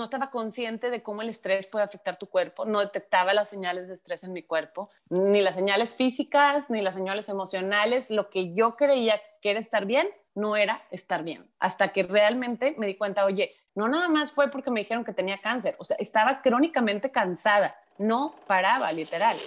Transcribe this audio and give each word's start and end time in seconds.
no 0.00 0.04
estaba 0.04 0.30
consciente 0.30 0.88
de 0.88 1.02
cómo 1.02 1.20
el 1.20 1.28
estrés 1.28 1.66
puede 1.66 1.84
afectar 1.84 2.16
tu 2.16 2.26
cuerpo, 2.26 2.64
no 2.64 2.80
detectaba 2.80 3.34
las 3.34 3.50
señales 3.50 3.88
de 3.88 3.94
estrés 3.94 4.24
en 4.24 4.32
mi 4.32 4.42
cuerpo, 4.42 4.88
ni 5.10 5.42
las 5.42 5.54
señales 5.54 5.94
físicas, 5.94 6.70
ni 6.70 6.80
las 6.80 6.94
señales 6.94 7.28
emocionales. 7.28 8.10
Lo 8.10 8.30
que 8.30 8.54
yo 8.54 8.76
creía 8.76 9.20
que 9.42 9.50
era 9.50 9.60
estar 9.60 9.84
bien, 9.84 10.08
no 10.34 10.56
era 10.56 10.82
estar 10.90 11.22
bien. 11.22 11.50
Hasta 11.58 11.88
que 11.88 12.02
realmente 12.02 12.74
me 12.78 12.86
di 12.86 12.96
cuenta, 12.96 13.26
oye, 13.26 13.54
no 13.74 13.88
nada 13.88 14.08
más 14.08 14.32
fue 14.32 14.50
porque 14.50 14.70
me 14.70 14.80
dijeron 14.80 15.04
que 15.04 15.12
tenía 15.12 15.38
cáncer, 15.42 15.76
o 15.78 15.84
sea, 15.84 15.98
estaba 16.00 16.40
crónicamente 16.40 17.10
cansada, 17.10 17.76
no 17.98 18.34
paraba, 18.46 18.90
literal. 18.92 19.38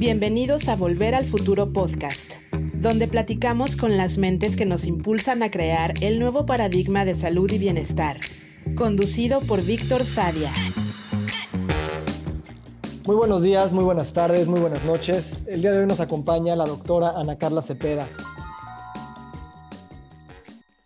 Bienvenidos 0.00 0.70
a 0.70 0.76
Volver 0.76 1.14
al 1.14 1.26
Futuro 1.26 1.74
Podcast, 1.74 2.36
donde 2.72 3.06
platicamos 3.06 3.76
con 3.76 3.98
las 3.98 4.16
mentes 4.16 4.56
que 4.56 4.64
nos 4.64 4.86
impulsan 4.86 5.42
a 5.42 5.50
crear 5.50 5.92
el 6.00 6.18
nuevo 6.18 6.46
paradigma 6.46 7.04
de 7.04 7.14
salud 7.14 7.52
y 7.52 7.58
bienestar, 7.58 8.18
conducido 8.76 9.42
por 9.42 9.62
Víctor 9.62 10.06
Sadia. 10.06 10.50
Muy 13.04 13.14
buenos 13.14 13.42
días, 13.42 13.74
muy 13.74 13.84
buenas 13.84 14.14
tardes, 14.14 14.48
muy 14.48 14.58
buenas 14.58 14.84
noches. 14.84 15.44
El 15.46 15.60
día 15.60 15.72
de 15.72 15.80
hoy 15.80 15.86
nos 15.86 16.00
acompaña 16.00 16.56
la 16.56 16.64
doctora 16.64 17.10
Ana 17.14 17.36
Carla 17.36 17.60
Cepeda. 17.60 18.08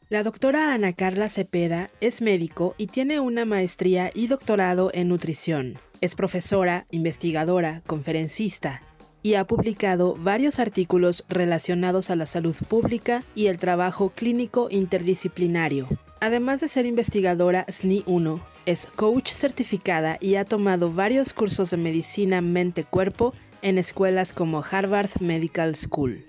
La 0.08 0.24
doctora 0.24 0.74
Ana 0.74 0.92
Carla 0.92 1.28
Cepeda 1.28 1.88
es 2.00 2.20
médico 2.20 2.74
y 2.78 2.88
tiene 2.88 3.20
una 3.20 3.44
maestría 3.44 4.10
y 4.12 4.26
doctorado 4.26 4.90
en 4.92 5.06
nutrición. 5.06 5.78
Es 6.00 6.16
profesora, 6.16 6.88
investigadora, 6.90 7.80
conferencista 7.86 8.82
y 9.24 9.36
ha 9.36 9.46
publicado 9.46 10.16
varios 10.16 10.58
artículos 10.58 11.24
relacionados 11.30 12.10
a 12.10 12.14
la 12.14 12.26
salud 12.26 12.54
pública 12.68 13.24
y 13.34 13.46
el 13.46 13.58
trabajo 13.58 14.10
clínico 14.10 14.68
interdisciplinario. 14.70 15.88
Además 16.20 16.60
de 16.60 16.68
ser 16.68 16.84
investigadora 16.84 17.64
SNI 17.66 18.04
1, 18.06 18.40
es 18.66 18.84
coach 18.84 19.32
certificada 19.32 20.18
y 20.20 20.34
ha 20.34 20.44
tomado 20.44 20.92
varios 20.92 21.32
cursos 21.32 21.70
de 21.70 21.78
medicina 21.78 22.42
mente-cuerpo 22.42 23.32
en 23.62 23.78
escuelas 23.78 24.34
como 24.34 24.62
Harvard 24.62 25.08
Medical 25.20 25.74
School. 25.74 26.26